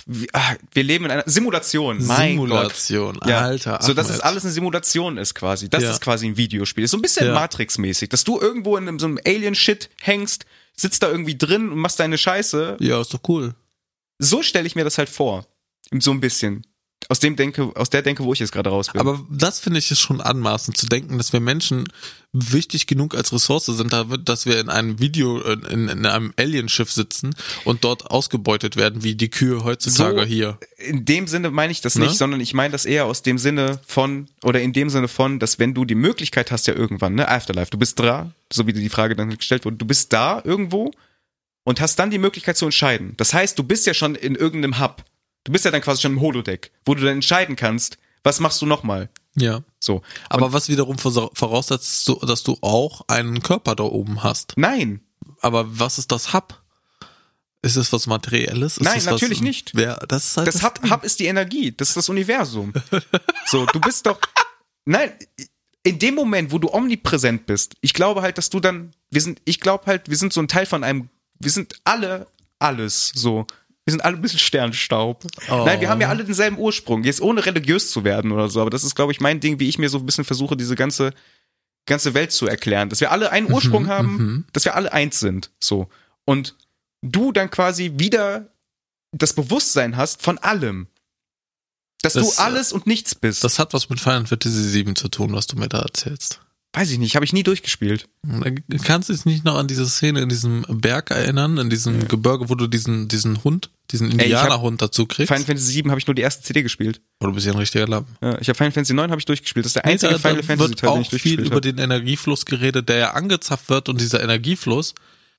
wir, 0.05 0.27
ah, 0.33 0.55
wir 0.73 0.83
leben 0.83 1.05
in 1.05 1.11
einer 1.11 1.23
Simulation. 1.27 2.03
Mein 2.05 2.37
Gott. 2.37 2.47
Simulation. 2.75 3.19
Ja, 3.25 3.39
Alter. 3.41 3.79
so 3.81 3.93
dass 3.93 4.07
Ahmed. 4.07 4.17
es 4.17 4.21
alles 4.21 4.43
eine 4.43 4.51
Simulation 4.53 5.17
ist 5.17 5.35
quasi. 5.35 5.69
Das 5.69 5.83
Ja. 5.83 5.91
ist 5.91 6.01
quasi 6.01 6.25
ein 6.27 6.37
Videospiel. 6.37 6.83
Ist 6.83 6.91
so 6.91 6.97
ein 6.97 7.01
bisschen 7.01 7.27
Ja. 7.27 7.33
Matrix-mäßig, 7.35 8.09
dass 8.09 8.23
du 8.23 8.39
irgendwo 8.39 8.75
in 8.77 8.97
so 8.99 9.05
einem 9.05 9.19
Alien-Shit 9.25 9.89
hängst, 10.01 10.45
sitzt 10.75 11.03
da 11.03 11.09
irgendwie 11.09 11.37
drin 11.37 11.71
und 11.71 11.77
machst 11.77 11.99
deine 11.99 12.17
Scheiße. 12.17 12.77
Ja, 12.79 13.01
ist 13.01 13.13
doch 13.13 13.21
cool. 13.27 13.53
So 14.17 14.41
stelle 14.41 14.65
ich 14.67 14.75
mir 14.75 14.83
das 14.83 14.97
halt 14.97 15.09
vor. 15.09 15.45
So 15.99 16.11
ein 16.11 16.19
bisschen. 16.21 16.65
Aus 17.09 17.19
dem 17.19 17.35
Denke, 17.35 17.71
aus 17.75 17.89
der 17.89 18.03
Denke, 18.03 18.23
wo 18.23 18.31
ich 18.31 18.39
jetzt 18.39 18.51
gerade 18.53 18.69
raus 18.69 18.87
bin. 18.93 19.01
Aber 19.01 19.25
das 19.29 19.59
finde 19.59 19.79
ich 19.79 19.87
schon 19.99 20.21
anmaßend 20.21 20.77
zu 20.77 20.85
denken, 20.85 21.17
dass 21.17 21.33
wir 21.33 21.41
Menschen 21.41 21.83
wichtig 22.31 22.87
genug 22.87 23.15
als 23.15 23.33
Ressource 23.33 23.65
sind, 23.65 23.91
dass 24.23 24.45
wir 24.45 24.59
in 24.61 24.69
einem 24.69 24.99
Video, 24.99 25.41
in, 25.41 25.89
in 25.89 26.05
einem 26.05 26.31
Alienschiff 26.37 26.89
sitzen 26.89 27.35
und 27.65 27.83
dort 27.83 28.09
ausgebeutet 28.09 28.77
werden, 28.77 29.03
wie 29.03 29.15
die 29.15 29.29
Kühe 29.29 29.65
heutzutage 29.65 30.19
So- 30.21 30.25
hier. 30.25 30.57
in 30.77 31.03
dem 31.03 31.27
Sinne 31.27 31.51
meine 31.51 31.71
ich 31.73 31.81
das 31.81 31.95
Ne? 31.95 32.05
nicht, 32.05 32.17
sondern 32.17 32.39
ich 32.39 32.53
meine 32.53 32.71
das 32.71 32.85
eher 32.85 33.05
aus 33.05 33.23
dem 33.23 33.37
Sinne 33.37 33.79
von, 33.85 34.27
oder 34.43 34.61
in 34.61 34.71
dem 34.71 34.89
Sinne 34.89 35.09
von, 35.09 35.39
dass 35.39 35.59
wenn 35.59 35.73
du 35.73 35.83
die 35.83 35.95
Möglichkeit 35.95 36.51
hast 36.51 36.67
ja 36.67 36.73
irgendwann, 36.75 37.15
ne, 37.15 37.27
Afterlife, 37.27 37.71
du 37.71 37.77
bist 37.77 37.99
da, 37.99 38.31
so 38.53 38.67
wie 38.67 38.73
die 38.73 38.87
Frage 38.89 39.17
dann 39.17 39.35
gestellt 39.35 39.65
wurde, 39.65 39.75
du 39.75 39.85
bist 39.85 40.13
da 40.13 40.41
irgendwo 40.45 40.91
und 41.65 41.81
hast 41.81 41.99
dann 41.99 42.09
die 42.11 42.19
Möglichkeit 42.19 42.55
zu 42.55 42.63
entscheiden. 42.65 43.15
Das 43.17 43.33
heißt, 43.33 43.59
du 43.59 43.63
bist 43.63 43.85
ja 43.85 43.93
schon 43.93 44.15
in 44.15 44.35
irgendeinem 44.35 44.79
Hub. 44.79 45.03
Du 45.43 45.51
bist 45.51 45.65
ja 45.65 45.71
dann 45.71 45.81
quasi 45.81 46.01
schon 46.01 46.13
im 46.13 46.21
Holodeck, 46.21 46.71
wo 46.85 46.93
du 46.95 47.01
dann 47.01 47.15
entscheiden 47.15 47.55
kannst, 47.55 47.97
was 48.23 48.39
machst 48.39 48.61
du 48.61 48.65
nochmal. 48.65 49.09
Ja. 49.35 49.61
So. 49.79 50.01
Aber 50.29 50.53
was 50.53 50.69
wiederum 50.69 50.97
voraussetzt, 50.97 52.11
dass 52.23 52.43
du 52.43 52.57
auch 52.61 53.01
einen 53.07 53.41
Körper 53.41 53.75
da 53.75 53.83
oben 53.83 54.23
hast. 54.23 54.53
Nein, 54.57 55.01
Aber 55.41 55.79
was 55.79 55.97
ist 55.97 56.11
das 56.11 56.33
Hub? 56.33 56.61
Ist 57.63 57.75
es 57.75 57.93
was 57.93 58.07
Materielles? 58.07 58.77
Ist 58.77 58.83
Nein, 58.83 59.03
natürlich 59.05 59.39
was, 59.39 59.45
nicht. 59.45 59.71
Wer, 59.75 59.97
das 60.07 60.25
ist 60.25 60.37
halt 60.37 60.47
das 60.47 60.63
Hub, 60.63 60.79
Hub 60.89 61.03
ist 61.03 61.19
die 61.19 61.27
Energie, 61.27 61.71
das 61.71 61.89
ist 61.89 61.97
das 61.97 62.09
Universum. 62.09 62.73
So, 63.45 63.65
du 63.65 63.79
bist 63.79 64.05
doch. 64.05 64.19
Nein, 64.85 65.11
in 65.83 65.99
dem 65.99 66.15
Moment, 66.15 66.51
wo 66.51 66.57
du 66.57 66.71
omnipräsent 66.71 67.45
bist, 67.45 67.75
ich 67.81 67.93
glaube 67.93 68.21
halt, 68.21 68.37
dass 68.37 68.49
du 68.49 68.59
dann, 68.59 68.93
wir 69.09 69.21
sind, 69.21 69.41
ich 69.45 69.59
glaube 69.59 69.87
halt, 69.87 70.09
wir 70.09 70.17
sind 70.17 70.31
so 70.31 70.41
ein 70.41 70.47
Teil 70.47 70.65
von 70.65 70.83
einem, 70.83 71.09
wir 71.39 71.51
sind 71.51 71.75
alle 71.83 72.27
alles 72.61 73.11
so. 73.13 73.47
Wir 73.85 73.91
sind 73.91 74.01
alle 74.05 74.15
ein 74.15 74.21
bisschen 74.21 74.39
Sternstaub. 74.39 75.25
Oh. 75.49 75.63
Nein, 75.65 75.81
wir 75.81 75.89
haben 75.89 76.01
ja 76.01 76.09
alle 76.09 76.23
denselben 76.23 76.57
Ursprung. 76.57 77.03
Jetzt 77.03 77.21
ohne 77.21 77.45
religiös 77.45 77.89
zu 77.89 78.03
werden 78.03 78.31
oder 78.31 78.47
so, 78.47 78.61
aber 78.61 78.69
das 78.69 78.83
ist, 78.83 78.95
glaube 78.95 79.11
ich, 79.11 79.19
mein 79.19 79.39
Ding, 79.39 79.59
wie 79.59 79.69
ich 79.69 79.79
mir 79.79 79.89
so 79.89 79.97
ein 79.97 80.05
bisschen 80.05 80.23
versuche, 80.23 80.55
diese 80.55 80.75
ganze, 80.75 81.13
ganze 81.87 82.13
Welt 82.13 82.31
zu 82.31 82.47
erklären. 82.47 82.89
Dass 82.89 83.01
wir 83.01 83.11
alle 83.11 83.31
einen 83.31 83.51
Ursprung 83.51 83.87
haben, 83.87 84.17
mhm. 84.17 84.45
dass 84.53 84.65
wir 84.65 84.75
alle 84.75 84.93
eins 84.93 85.19
sind. 85.19 85.49
So. 85.59 85.89
Und 86.25 86.55
du 87.01 87.31
dann 87.31 87.49
quasi 87.49 87.93
wieder 87.95 88.49
das 89.11 89.33
Bewusstsein 89.33 89.97
hast 89.97 90.21
von 90.21 90.37
allem. 90.37 90.87
Dass 92.03 92.13
Das, 92.13 92.35
du 92.35 92.41
alles 92.41 92.73
und 92.73 92.87
nichts 92.87 93.15
bist. 93.15 93.43
Das 93.43 93.59
hat 93.59 93.73
was 93.73 93.89
mit 93.89 93.99
Final 93.99 94.27
Fantasy 94.27 94.73
VII 94.73 94.93
zu 94.93 95.07
tun, 95.09 95.33
was 95.33 95.47
du 95.47 95.57
mir 95.57 95.69
da 95.69 95.79
erzählst. 95.79 96.39
Weiß 96.73 96.89
ich 96.91 96.99
nicht, 96.99 97.15
habe 97.15 97.25
ich 97.25 97.33
nie 97.33 97.43
durchgespielt. 97.43 98.07
Kannst 98.83 99.09
du 99.09 99.13
dich 99.13 99.25
nicht 99.25 99.43
noch 99.43 99.55
an 99.57 99.67
diese 99.67 99.87
Szene 99.87 100.21
in 100.21 100.29
diesem 100.29 100.65
Berg 100.69 101.11
erinnern, 101.11 101.57
in 101.57 101.69
diesem 101.69 102.07
Gebirge, 102.07 102.49
wo 102.49 102.55
du 102.55 102.67
diesen, 102.67 103.07
diesen 103.09 103.43
Hund, 103.43 103.69
diesen 103.91 104.07
hab- 104.07 104.21
Indianerhund 104.21 104.81
dazu 104.81 105.05
kriegst? 105.05 105.27
Final 105.27 105.45
Fantasy 105.45 105.71
7 105.73 105.89
habe 105.89 105.99
ich 105.99 106.07
nur 106.07 106.15
die 106.15 106.21
erste 106.21 106.43
CD 106.43 106.63
gespielt. 106.63 107.01
oh, 107.19 107.25
du 107.27 107.33
bist 107.33 107.45
ja 107.45 107.51
ein 107.51 107.57
richtiger 107.59 107.87
Lappen. 107.87 108.15
Ja, 108.21 108.39
ich 108.39 108.47
habe 108.47 108.55
Final 108.55 108.71
Fantasy 108.71 108.93
9 108.93 109.11
habe 109.11 109.19
ich 109.19 109.25
durchgespielt. 109.25 109.65
Das 109.65 109.71
ist 109.71 109.75
der 109.75 109.85
einzige 109.85 110.13
da, 110.13 110.19
Final 110.19 110.43
Fantasy 110.43 110.75
Teil, 110.75 110.93
den 110.93 111.01
ich 111.01 111.09
viel 111.09 111.19
durchgespielt 111.19 111.39
über 111.47 111.55
habe. 111.57 111.61
den 111.61 111.77
Energiefluss 111.77 112.45
geredet, 112.45 112.87
der 112.87 112.97
ja 112.97 113.11
angezapft 113.11 113.69
wird 113.69 113.89
und 113.89 113.99
dieser 113.99 114.23
Energiefluss 114.23 114.95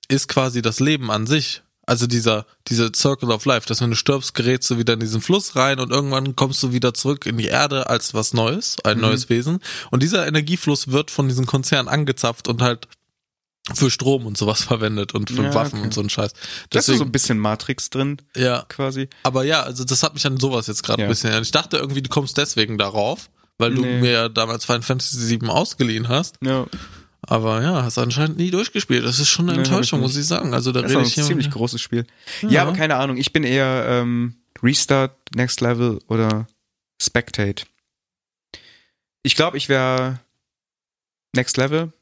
ist 0.09 0.29
quasi 0.29 0.61
das 0.61 0.81
Leben 0.81 1.11
an 1.11 1.27
sich. 1.27 1.62
Also 1.85 2.07
dieser, 2.07 2.47
dieser 2.68 2.90
Circle 2.95 3.33
of 3.33 3.45
Life, 3.45 3.66
dass 3.66 3.81
wenn 3.81 3.90
du 3.90 3.97
stirbst, 3.97 4.35
gerätst 4.35 4.71
du 4.71 4.79
wieder 4.79 4.92
in 4.95 5.01
diesen 5.01 5.21
Fluss 5.21 5.57
rein 5.57 5.81
und 5.81 5.90
irgendwann 5.90 6.37
kommst 6.37 6.62
du 6.62 6.73
wieder 6.73 6.95
zurück 6.95 7.27
in 7.27 7.37
die 7.38 7.47
Erde 7.49 7.90
als 7.90 8.14
was 8.14 8.33
Neues, 8.35 8.77
ein 8.85 8.99
Mhm. 8.99 9.03
neues 9.03 9.29
Wesen. 9.29 9.59
Und 9.90 10.03
dieser 10.03 10.27
Energiefluss 10.29 10.88
wird 10.88 11.11
von 11.11 11.27
diesen 11.29 11.45
Konzernen 11.47 11.88
angezapft 11.88 12.47
und 12.47 12.62
halt 12.62 12.87
für 13.75 13.90
Strom 13.90 14.27
und 14.27 14.37
sowas 14.38 14.62
verwendet 14.64 15.12
und 15.14 15.31
für 15.31 15.42
Ja, 15.42 15.55
Waffen 15.55 15.79
okay. 15.79 15.87
und 15.87 15.94
so 15.94 16.00
ein 16.02 16.09
Scheiß. 16.11 16.33
Da 16.71 16.79
ist 16.79 16.87
so 16.87 16.92
Deswegen, 16.92 17.09
ein 17.09 17.13
bisschen 17.13 17.38
Matrix 17.38 17.90
drin, 17.90 18.19
ja, 18.37 18.65
quasi. 18.69 19.09
aber 19.25 19.44
ja, 19.44 19.63
also 19.63 19.85
das 19.85 20.02
hat 20.04 20.15
mich 20.15 20.25
an 20.27 20.38
sowas 20.38 20.69
jetzt 20.69 20.83
gerade 20.85 21.02
Ja. 21.02 21.09
ein 21.09 21.11
bisschen. 21.11 21.31
erinnert. 21.31 21.46
Ich 21.46 21.52
dachte 21.52 21.79
irgendwie, 21.79 22.02
du 22.02 22.09
kommst 22.09 22.37
deswegen 22.38 22.79
darauf, 22.79 23.29
weil 23.59 23.75
du 23.75 23.83
Nee. 23.83 24.00
mir 24.00 24.29
damals 24.29 24.65
Final 24.65 24.83
Fantasy 24.83 25.40
VII 25.40 25.48
ausgeliehen 25.48 26.09
hast. 26.09 26.37
Ja. 26.44 26.67
Aber 27.25 27.62
ja, 27.62 27.83
hast 27.85 27.98
anscheinend 27.98 28.37
nie 28.37 28.50
durchgespielt. 28.50 29.04
Das 29.04 29.18
ist 29.20 29.29
schon 29.29 29.46
eine 29.48 29.52
Nee, 29.58 29.64
Enttäuschung, 29.64 30.00
ich 30.00 30.02
muss 30.02 30.16
ich 30.16 30.27
sagen. 30.27 30.54
Also 30.54 30.73
da 30.73 30.83
Das 30.83 30.90
ist 30.90 30.96
rede 30.96 31.06
auch 31.06 31.10
ich 31.10 31.18
ein 31.18 31.25
ziemlich 31.25 31.50
großes 31.50 31.81
Spiel. 31.81 32.04
Ja. 32.42 32.48
Ja. 32.50 32.62
aber 32.62 32.73
keine 32.73 32.96
Ahnung. 32.96 33.16
Ich 33.16 33.33
bin 33.33 33.44
eher 33.44 33.87
ähm, 33.88 34.35
Restart, 34.62 35.16
Next 35.35 35.60
Level 35.60 36.00
oder 36.08 36.46
Spectate. 37.00 37.64
Ich 39.23 39.37
glaube, 39.37 39.56
ich 39.56 39.68
wäre 39.68 40.18
Next 41.35 41.56
Level. 41.56 41.92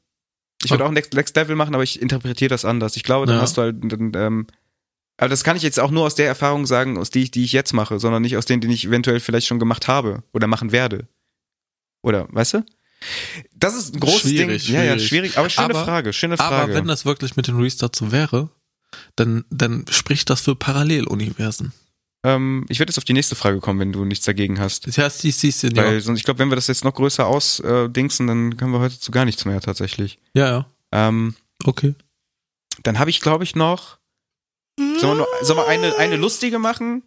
Ich 0.65 0.71
würde 0.71 0.85
Ah. 0.85 0.89
auch 0.89 0.93
Next, 0.93 1.13
Next 1.15 1.37
Level 1.37 1.57
machen, 1.57 1.75
aber 1.75 1.85
ich 1.85 2.01
interpretiere 2.01 2.49
das 2.49 2.65
anders. 2.65 2.97
Ich 2.97 3.03
glaube, 3.05 3.27
dann 3.27 3.37
Ja. 3.37 3.43
hast 3.43 3.57
du 3.57 3.63
halt, 3.63 3.77
dann, 3.83 4.13
ähm, 4.15 4.47
aber 5.19 5.29
das 5.29 5.45
kann 5.45 5.57
ich 5.57 5.63
jetzt 5.63 5.79
auch 5.81 5.91
nur 5.91 6.05
aus 6.07 6.15
der 6.15 6.27
Erfahrung 6.27 6.65
sagen, 6.67 6.97
aus 6.99 7.11
die 7.11 7.31
die 7.31 7.45
ich 7.45 7.53
jetzt 7.53 7.73
mache, 7.75 7.99
sondern 8.01 8.23
nicht 8.23 8.37
aus 8.39 8.47
denen, 8.47 8.63
die 8.63 8.73
ich 8.73 8.87
eventuell 8.87 9.21
vielleicht 9.21 9.47
schon 9.47 9.59
gemacht 9.59 9.87
habe 9.89 10.23
oder 10.33 10.47
machen 10.47 10.73
werde. 10.73 11.09
Oder, 12.03 12.27
weißt 12.31 12.55
du? 12.55 12.65
Das 13.55 13.75
ist 13.75 13.95
ein 13.95 14.01
großes 14.01 14.23
Schwierig, 14.31 14.67
Ding. 14.67 14.75
Ja, 14.75 14.83
ja, 14.83 14.93
schwierig. 14.99 15.09
schwierig. 15.09 15.39
Aber 15.39 15.49
schöne 15.51 15.71
Aber- 15.71 15.85
Frage, 15.85 16.13
schöne 16.13 16.37
Frage. 16.37 16.55
Aber 16.57 16.75
wenn 16.75 16.87
das 16.87 17.05
wirklich 17.05 17.37
mit 17.37 17.47
den 17.47 17.59
Restarts 17.61 17.99
so 17.99 18.13
wäre, 18.13 18.51
dann, 19.17 19.45
dann 19.51 19.85
spricht 19.91 20.29
das 20.31 20.41
für 20.43 20.55
Paralleluniversen. 20.57 21.73
ähm, 22.25 22.67
ich 22.69 22.79
werde 22.79 22.91
jetzt 22.91 22.99
auf 22.99 23.05
die 23.05 23.13
nächste 23.15 23.35
Frage 23.37 23.61
kommen, 23.61 23.79
wenn 23.81 23.93
du 23.93 24.05
nichts 24.05 24.27
dagegen 24.27 24.61
hast. 24.61 24.87
Das 24.87 24.99
heißt, 24.99 25.23
die 25.23 25.31
siehst 25.31 25.63
du 25.63 25.69
ja. 25.69 25.77
Weil 25.85 26.01
sonst, 26.03 26.19
ich 26.19 26.25
glaube, 26.25 26.39
wenn 26.41 26.51
wir 26.51 26.57
das 26.57 26.67
jetzt 26.67 26.85
noch 26.85 26.93
größer 26.95 27.27
ausdingsen, 27.27 28.27
dann 28.27 28.57
können 28.59 28.73
wir 28.73 28.81
heute 28.81 28.99
zu 29.01 29.11
gar 29.11 29.25
nichts 29.25 29.45
mehr 29.47 29.61
tatsächlich. 29.61 30.19
Ja, 30.35 30.47
ja. 30.49 30.67
Ähm, 30.93 31.35
Okay. 31.65 31.95
dann 32.83 32.99
habe 32.99 33.11
ich, 33.11 33.21
glaube 33.21 33.45
ich, 33.45 33.55
noch. 33.55 33.99
Sollen 34.99 35.19
wir, 35.19 35.27
wir 35.57 35.67
eine, 35.69 35.97
eine 35.97 36.17
lustige 36.17 36.59
machen? 36.59 37.03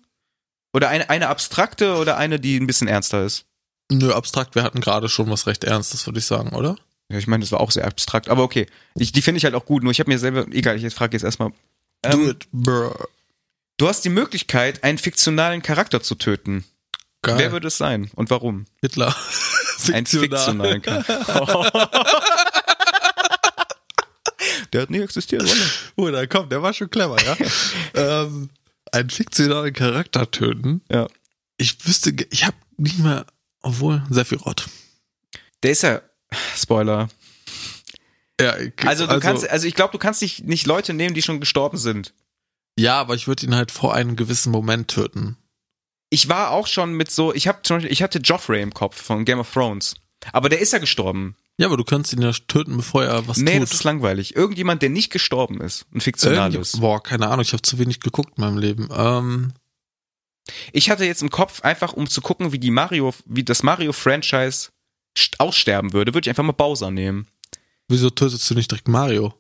Oder 0.76 0.90
eine, 0.90 1.10
eine 1.10 1.28
abstrakte 1.30 1.96
oder 1.98 2.18
eine, 2.18 2.40
die 2.40 2.58
ein 2.58 2.66
bisschen 2.68 2.88
ernster 2.88 3.24
ist? 3.26 3.46
Nö, 3.98 4.12
abstrakt, 4.12 4.56
wir 4.56 4.64
hatten 4.64 4.82
gerade 4.82 5.10
schon 5.10 5.30
was 5.30 5.48
recht 5.48 5.64
Ernstes, 5.64 6.06
würde 6.06 6.20
ich 6.20 6.26
sagen, 6.26 6.50
oder? 6.56 6.76
Ja, 7.10 7.18
ich 7.18 7.28
meine, 7.28 7.42
das 7.42 7.52
war 7.52 7.60
auch 7.60 7.72
sehr 7.72 7.86
abstrakt, 7.86 8.30
aber 8.30 8.44
okay. 8.44 8.66
Ich, 8.96 9.12
die 9.12 9.22
finde 9.22 9.38
ich 9.38 9.46
halt 9.46 9.56
auch 9.56 9.66
gut, 9.66 9.84
nur 9.84 9.92
ich 9.92 10.00
habe 10.00 10.10
mir 10.10 10.20
selber. 10.20 10.46
Egal, 10.52 10.84
ich 10.84 10.94
frage 10.94 11.14
jetzt 11.14 11.24
erstmal. 11.24 11.52
Do 12.02 12.10
Ähm, 12.10 12.30
it, 12.30 12.48
bruh. 12.52 12.94
Du 13.78 13.88
hast 13.88 14.06
die 14.06 14.10
Möglichkeit, 14.10 14.84
einen 14.84 14.98
fiktionalen 14.98 15.62
Charakter 15.62 16.02
zu 16.02 16.16
töten. 16.16 16.64
Geil. 17.22 17.38
Wer 17.38 17.52
würde 17.52 17.68
es 17.68 17.78
sein 17.78 18.10
und 18.16 18.30
warum? 18.30 18.66
Hitler. 18.82 19.16
Ein 19.94 20.06
fiktionalen 20.06 20.82
Charakter. 20.82 21.72
Der 24.74 24.82
hat 24.82 24.90
nie 24.90 25.00
existiert, 25.00 25.44
oder? 25.44 25.54
Oh, 25.96 26.10
da 26.10 26.26
kommt, 26.26 26.52
der 26.52 26.62
war 26.62 26.74
schon 26.74 26.90
clever, 26.90 27.18
ja. 27.24 27.38
ähm, 28.24 28.50
einen 28.92 29.10
fiktionalen 29.10 29.74
Charakter 29.74 30.30
töten. 30.32 30.82
Ja. 30.90 31.08
Ich 31.58 31.86
wüsste, 31.86 32.14
ich 32.32 32.46
habe 32.46 32.58
nicht 32.78 33.00
mehr, 33.00 33.26
obwohl, 33.64 34.04
Sephiroth. 34.10 34.68
Der 35.64 35.72
ist 35.72 35.82
ja, 35.84 36.02
Spoiler. 36.56 37.10
Ja, 38.40 38.58
ich- 38.58 38.74
Also 38.86 39.08
du 39.08 39.20
kannst, 39.20 39.50
also 39.50 39.68
ich 39.68 39.74
glaube, 39.76 39.92
du 39.92 39.98
kannst 39.98 40.22
nicht, 40.22 40.44
nicht 40.46 40.66
Leute 40.66 40.94
nehmen, 40.94 41.14
die 41.16 41.22
schon 41.22 41.40
gestorben 41.40 41.78
sind. 41.78 42.14
Ja, 42.78 43.00
aber 43.00 43.14
ich 43.16 43.28
würde 43.28 43.46
ihn 43.46 43.56
halt 43.56 43.72
vor 43.72 43.94
einem 43.94 44.16
gewissen 44.16 44.52
Moment 44.52 44.88
töten. 44.90 45.38
Ich 46.10 46.30
war 46.30 46.52
auch 46.52 46.68
schon 46.68 46.94
mit 46.94 47.10
so, 47.12 47.34
ich 47.34 47.48
habe 47.48 47.60
zum 47.64 47.78
Beispiel, 47.78 47.92
ich 47.92 48.02
hatte 48.04 48.20
Joffrey 48.20 48.62
im 48.62 48.74
Kopf 48.74 49.02
von 49.02 49.26
Game 49.26 49.40
of 49.40 49.52
Thrones. 49.52 49.96
Aber 50.32 50.50
der 50.50 50.60
ist 50.60 50.74
ja 50.74 50.80
gestorben. 50.80 51.36
Ja, 51.58 51.68
aber 51.68 51.78
du 51.78 51.84
kannst 51.84 52.14
ihn 52.14 52.22
ja 52.22 52.32
töten, 52.32 52.78
bevor 52.78 53.04
er 53.04 53.28
was 53.28 53.38
nee, 53.38 53.54
tut. 53.54 53.64
das 53.64 53.74
ist 53.74 53.84
langweilig. 53.84 54.36
Irgendjemand, 54.36 54.82
der 54.82 54.90
nicht 54.90 55.12
gestorben 55.12 55.62
ist. 55.62 55.86
Ein 55.94 56.02
fiktionales. 56.02 56.74
Irgend- 56.74 56.82
Boah, 56.82 57.02
keine 57.04 57.28
Ahnung, 57.28 57.42
ich 57.42 57.54
habe 57.54 57.62
zu 57.62 57.78
wenig 57.78 58.00
geguckt 58.00 58.38
in 58.38 58.42
meinem 58.44 58.58
Leben. 58.58 58.90
Ähm, 58.92 59.54
Ich 60.74 60.90
hatte 60.90 61.06
jetzt 61.06 61.22
im 61.22 61.30
Kopf, 61.30 61.62
einfach 61.62 61.94
um 61.94 62.10
zu 62.10 62.22
gucken, 62.22 62.52
wie 62.52 62.60
die 62.60 62.72
Mario, 62.72 63.14
wie 63.26 63.44
das 63.44 63.64
Mario-Franchise 63.64 64.70
st- 65.18 65.40
aussterben 65.40 65.94
würde, 65.94 66.14
würde 66.14 66.26
ich 66.26 66.30
einfach 66.30 66.44
mal 66.44 66.52
Bowser 66.52 66.92
nehmen. 66.92 67.28
wieso 67.88 68.10
tötest 68.10 68.50
du 68.50 68.56
nicht 68.56 68.70
direkt 68.72 68.88
Mario? 68.88 69.34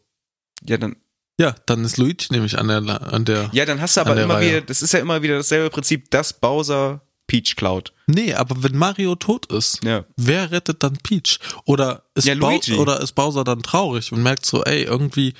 Ja, 0.65 0.77
dann, 0.77 0.95
Ja, 1.39 1.55
dann 1.65 1.83
ist 1.83 1.97
Luigi 1.97 2.27
nämlich 2.29 2.57
an 2.59 2.67
der, 2.67 3.13
an 3.13 3.25
der. 3.25 3.49
ja, 3.53 3.65
dann 3.65 3.81
hast 3.81 3.97
du 3.97 4.01
aber 4.01 4.21
immer 4.21 4.35
Reihe. 4.35 4.49
wieder, 4.49 4.61
das 4.61 4.81
ist 4.81 4.93
ja 4.93 4.99
immer 4.99 5.21
wieder 5.21 5.35
dasselbe 5.37 5.69
Prinzip, 5.69 6.09
dass 6.11 6.39
Bowser 6.39 7.01
Peach 7.25 7.55
klaut. 7.55 7.93
Nee, 8.07 8.33
aber 8.33 8.61
wenn 8.63 8.77
Mario 8.77 9.15
tot 9.15 9.45
ist, 9.51 9.83
Ja. 9.83 10.05
wer 10.17 10.51
rettet 10.51 10.83
dann 10.83 10.97
Peach? 10.97 11.39
Oder 11.65 12.03
ist, 12.15 12.27
Ja, 12.27 12.33
Luigi. 12.35 12.73
oder 12.75 12.99
ist 13.01 13.13
Bowser 13.13 13.43
dann 13.43 13.63
traurig 13.63 14.11
und 14.11 14.21
merkt 14.21 14.45
so, 14.45 14.63
ey, 14.63 14.83
irgendwie 14.83 15.33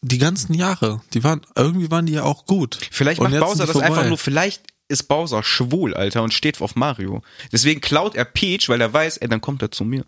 die 0.00 0.18
ganzen 0.18 0.54
Jahre, 0.54 1.02
die 1.12 1.22
waren, 1.24 1.42
irgendwie 1.56 1.90
waren 1.90 2.06
die 2.06 2.12
ja 2.14 2.22
auch 2.22 2.46
gut. 2.46 2.78
Vielleicht 2.90 3.20
Und 3.20 3.30
macht 3.32 3.40
Bowser 3.40 3.66
das 3.66 3.76
einfach 3.76 3.94
vorbei. 3.94 4.08
nur, 4.08 4.18
vielleicht 4.18 4.62
ist 4.88 5.04
Bowser 5.04 5.42
schwul, 5.42 5.94
Alter, 5.94 6.22
und 6.22 6.34
steht 6.34 6.60
auf 6.60 6.76
Mario. 6.76 7.22
Deswegen 7.52 7.80
klaut 7.80 8.14
er 8.14 8.24
Peach, 8.24 8.68
weil 8.68 8.80
er 8.80 8.92
weiß, 8.92 9.18
ey, 9.18 9.28
dann 9.28 9.40
kommt 9.40 9.62
er 9.62 9.70
zu 9.70 9.84
mir. 9.84 10.04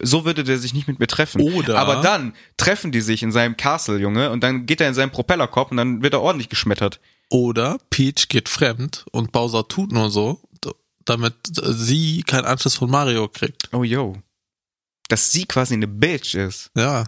So 0.00 0.24
würde 0.24 0.44
der 0.44 0.58
sich 0.58 0.72
nicht 0.74 0.86
mit 0.88 0.98
mir 1.00 1.06
treffen. 1.06 1.40
Oder- 1.40 1.78
Aber 1.78 1.96
dann 1.96 2.34
treffen 2.56 2.92
die 2.92 3.00
sich 3.00 3.22
in 3.22 3.32
seinem 3.32 3.56
Castle, 3.56 3.98
Junge, 3.98 4.30
und 4.30 4.42
dann 4.44 4.66
geht 4.66 4.80
er 4.80 4.88
in 4.88 4.94
seinen 4.94 5.10
Propellerkorb 5.10 5.70
und 5.70 5.78
dann 5.78 6.02
wird 6.02 6.12
er 6.14 6.20
ordentlich 6.20 6.48
geschmettert. 6.48 7.00
Oder 7.30 7.78
Peach 7.90 8.28
geht 8.28 8.48
fremd 8.48 9.04
und 9.10 9.32
Bowser 9.32 9.66
tut 9.66 9.90
nur 9.90 10.10
so, 10.10 10.40
damit 11.04 11.34
sie 11.52 12.22
keinen 12.22 12.44
Anschluss 12.44 12.76
von 12.76 12.90
Mario 12.90 13.28
kriegt. 13.28 13.68
Oh, 13.72 13.82
yo. 13.82 14.16
Dass 15.08 15.32
sie 15.32 15.44
quasi 15.44 15.74
eine 15.74 15.88
Bitch 15.88 16.34
ist. 16.34 16.70
Ja. 16.76 17.04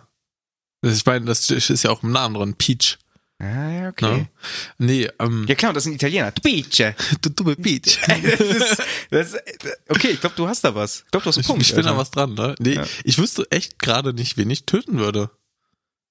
Ich 0.82 1.04
meine, 1.07 1.24
das 1.26 1.48
ist 1.50 1.82
ja 1.82 1.90
auch 1.90 2.02
im 2.02 2.12
Namen 2.12 2.34
drin, 2.34 2.54
Peach. 2.54 2.98
Ah, 3.39 3.68
ja, 3.70 3.89
okay. 3.91 4.16
Ne? 4.16 4.28
Nee, 4.78 5.09
ähm, 5.20 5.45
Ja 5.47 5.55
klar, 5.55 5.72
das 5.74 5.84
sind 5.84 5.93
Italiener. 5.95 6.32
Du 7.20 7.28
dumme 7.30 7.55
Peach. 7.57 7.99
Das 8.09 8.41
ist, 8.41 8.82
das 9.11 9.34
ist, 9.34 9.43
okay, 9.89 10.09
ich 10.09 10.20
glaube, 10.20 10.37
du 10.37 10.49
hast 10.49 10.64
da 10.64 10.74
was. 10.74 11.03
Ich 11.05 11.11
glaube, 11.11 11.24
du 11.24 11.28
hast 11.28 11.37
einen 11.37 11.43
Ich, 11.43 11.47
Punkt. 11.47 11.62
ich 11.62 11.74
bin 11.74 11.84
da 11.84 11.97
was 11.97 12.11
dran, 12.11 12.34
ne? 12.34 12.55
Nee, 12.59 12.74
Ja. 12.76 12.84
ich 13.05 13.18
wüsste 13.18 13.47
echt 13.51 13.78
gerade 13.78 14.14
nicht, 14.14 14.37
wen 14.39 14.49
ich 14.51 14.64
töten 14.64 14.99
würde. 14.99 15.30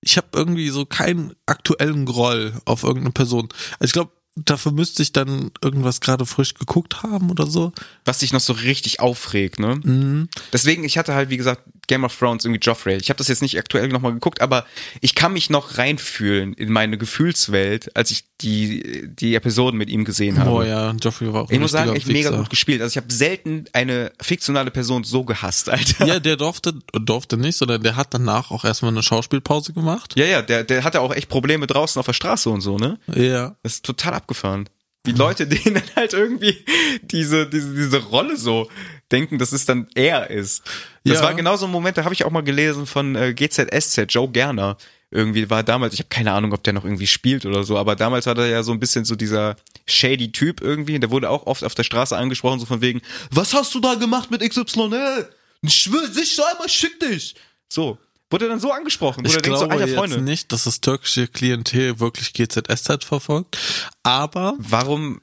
Ich 0.01 0.17
habe 0.17 0.27
irgendwie 0.33 0.69
so 0.69 0.85
keinen 0.85 1.33
aktuellen 1.47 2.05
Groll 2.05 2.53
auf 2.65 2.83
irgendeine 2.83 3.11
Person. 3.13 3.49
Also 3.79 3.85
ich 3.85 3.93
glaube, 3.93 4.11
dafür 4.35 4.73
müsste 4.73 5.01
ich 5.01 5.13
dann 5.13 5.51
irgendwas 5.63 6.01
gerade 6.01 6.25
frisch 6.25 6.53
geguckt 6.53 7.03
haben 7.03 7.31
oder 7.31 7.47
so. 7.47 7.71
Was 8.03 8.19
dich 8.19 8.33
noch 8.33 8.41
so 8.41 8.53
richtig 8.53 8.99
aufregt, 8.99 9.59
ne? 9.59 9.79
Mhm. 9.81 10.29
Deswegen, 10.51 10.83
ich 10.83 10.97
hatte 10.97 11.13
halt, 11.13 11.29
wie 11.29 11.37
gesagt, 11.37 11.61
Game 11.87 12.03
of 12.03 12.17
Thrones 12.17 12.43
irgendwie 12.43 12.59
Joffrey. 12.59 12.97
Ich 12.97 13.09
habe 13.09 13.17
das 13.17 13.27
jetzt 13.27 13.41
nicht 13.41 13.57
aktuell 13.57 13.87
nochmal 13.89 14.13
geguckt, 14.13 14.41
aber 14.41 14.65
ich 15.01 15.15
kann 15.15 15.33
mich 15.33 15.49
noch 15.49 15.77
reinfühlen 15.77 16.53
in 16.53 16.71
meine 16.71 16.97
Gefühlswelt, 16.97 17.95
als 17.95 18.11
ich 18.11 18.25
die, 18.41 19.07
die 19.07 19.35
Episoden 19.35 19.77
mit 19.77 19.89
ihm 19.89 20.03
gesehen 20.03 20.39
habe. 20.39 20.49
Boah, 20.49 20.65
ja, 20.65 20.91
Joffrey 20.91 21.31
war 21.31 21.43
auch 21.43 21.51
Ich 21.51 21.59
muss 21.59 21.71
sagen, 21.71 21.95
echt 21.95 22.07
mega 22.07 22.29
Wichser. 22.29 22.37
gut 22.37 22.49
gespielt. 22.49 22.81
Also 22.81 22.93
ich 22.93 22.97
habe 22.97 23.13
selten 23.13 23.65
eine 23.71 24.11
fiktionale 24.19 24.71
Person 24.71 25.03
so 25.03 25.23
gehasst, 25.23 25.69
Alter. 25.69 26.05
Ja, 26.05 26.19
der 26.19 26.35
durfte, 26.35 26.73
durfte 26.93 27.37
nicht, 27.37 27.57
sondern 27.57 27.83
der 27.83 27.95
hat 27.95 28.13
danach 28.13 28.51
auch 28.51 28.65
erstmal 28.65 28.91
eine 28.91 29.03
Schauspielpause 29.03 29.71
gemacht. 29.73 30.15
Ja, 30.17 30.25
ja, 30.25 30.41
der, 30.41 30.63
der 30.63 30.83
hatte 30.83 31.01
auch 31.01 31.13
echt 31.13 31.29
Probleme 31.29 31.67
draußen 31.67 31.99
auf 31.99 32.05
der 32.05 32.13
Straße 32.13 32.49
und 32.49 32.61
so, 32.61 32.77
ne? 32.77 32.97
Ja. 33.13 33.55
Das 33.63 33.75
ist 33.75 33.85
total 33.85 34.13
abgefahren. 34.25 34.67
Wie 35.03 35.11
Leute 35.11 35.45
denen 35.47 35.75
dann 35.75 35.95
halt 35.95 36.13
irgendwie 36.13 36.57
diese, 37.03 37.47
diese, 37.47 37.75
diese 37.75 38.03
Rolle 38.05 38.37
so 38.37 38.69
denken, 39.11 39.37
dass 39.37 39.51
es 39.51 39.65
dann 39.65 39.87
er 39.93 40.31
ist. 40.31 40.63
Das 41.03 41.19
Ja. 41.19 41.23
war 41.25 41.33
genau 41.35 41.55
so 41.57 41.65
ein 41.67 41.71
Moment, 41.71 41.97
da 41.97 42.03
habe 42.03 42.13
ich 42.15 42.25
auch 42.25 42.31
mal 42.31 42.41
gelesen 42.41 42.87
von 42.87 43.15
äh, 43.15 43.33
GZSZ, 43.35 44.05
Joe 44.11 44.27
Gerner. 44.29 44.77
Irgendwie 45.11 45.49
war 45.51 45.61
damals, 45.61 45.93
ich 45.93 45.99
habe 45.99 46.09
keine 46.09 46.31
Ahnung, 46.31 46.51
ob 46.53 46.63
der 46.63 46.73
noch 46.73 46.83
irgendwie 46.83 47.05
spielt 47.07 47.45
oder 47.45 47.63
so, 47.63 47.77
aber 47.77 47.95
damals 47.95 48.25
war 48.25 48.35
er 48.39 48.47
ja 48.47 48.63
so 48.63 48.71
ein 48.71 48.79
bisschen 48.79 49.05
so 49.05 49.15
dieser 49.15 49.55
shady 49.85 50.31
Typ 50.31 50.59
irgendwie. 50.61 50.95
Und 50.95 51.01
der 51.01 51.11
wurde 51.11 51.29
auch 51.29 51.45
oft 51.45 51.63
auf 51.63 51.75
der 51.75 51.83
Straße 51.83 52.17
angesprochen, 52.17 52.59
so 52.59 52.65
von 52.65 52.81
wegen, 52.81 53.01
was 53.29 53.53
hast 53.53 53.75
du 53.75 53.79
da 53.79 53.93
gemacht 53.93 54.31
mit 54.31 54.41
XYL? 54.41 55.29
Ich 55.61 55.75
schwör, 55.75 56.07
sich 56.07 56.39
einmal 56.51 56.67
schick 56.67 56.99
dich. 56.99 57.35
So. 57.69 57.99
Wurde 58.31 58.47
dann 58.47 58.59
so 58.59 58.71
angesprochen. 58.71 59.23
Ich 59.25 59.33
denkst 59.33 59.59
so, 59.59 59.67
glaube 59.67 59.73
Alter, 59.73 59.87
jetzt 59.87 59.97
Freunde, 59.97 60.21
nicht, 60.21 60.51
dass 60.51 60.63
das 60.63 60.81
türkische 60.81 61.27
Klientel 61.27 61.99
wirklich 61.99 62.33
GZSZ 62.33 63.03
verfolgt. 63.03 63.57
Aber, 64.01 64.55
warum, 64.57 65.21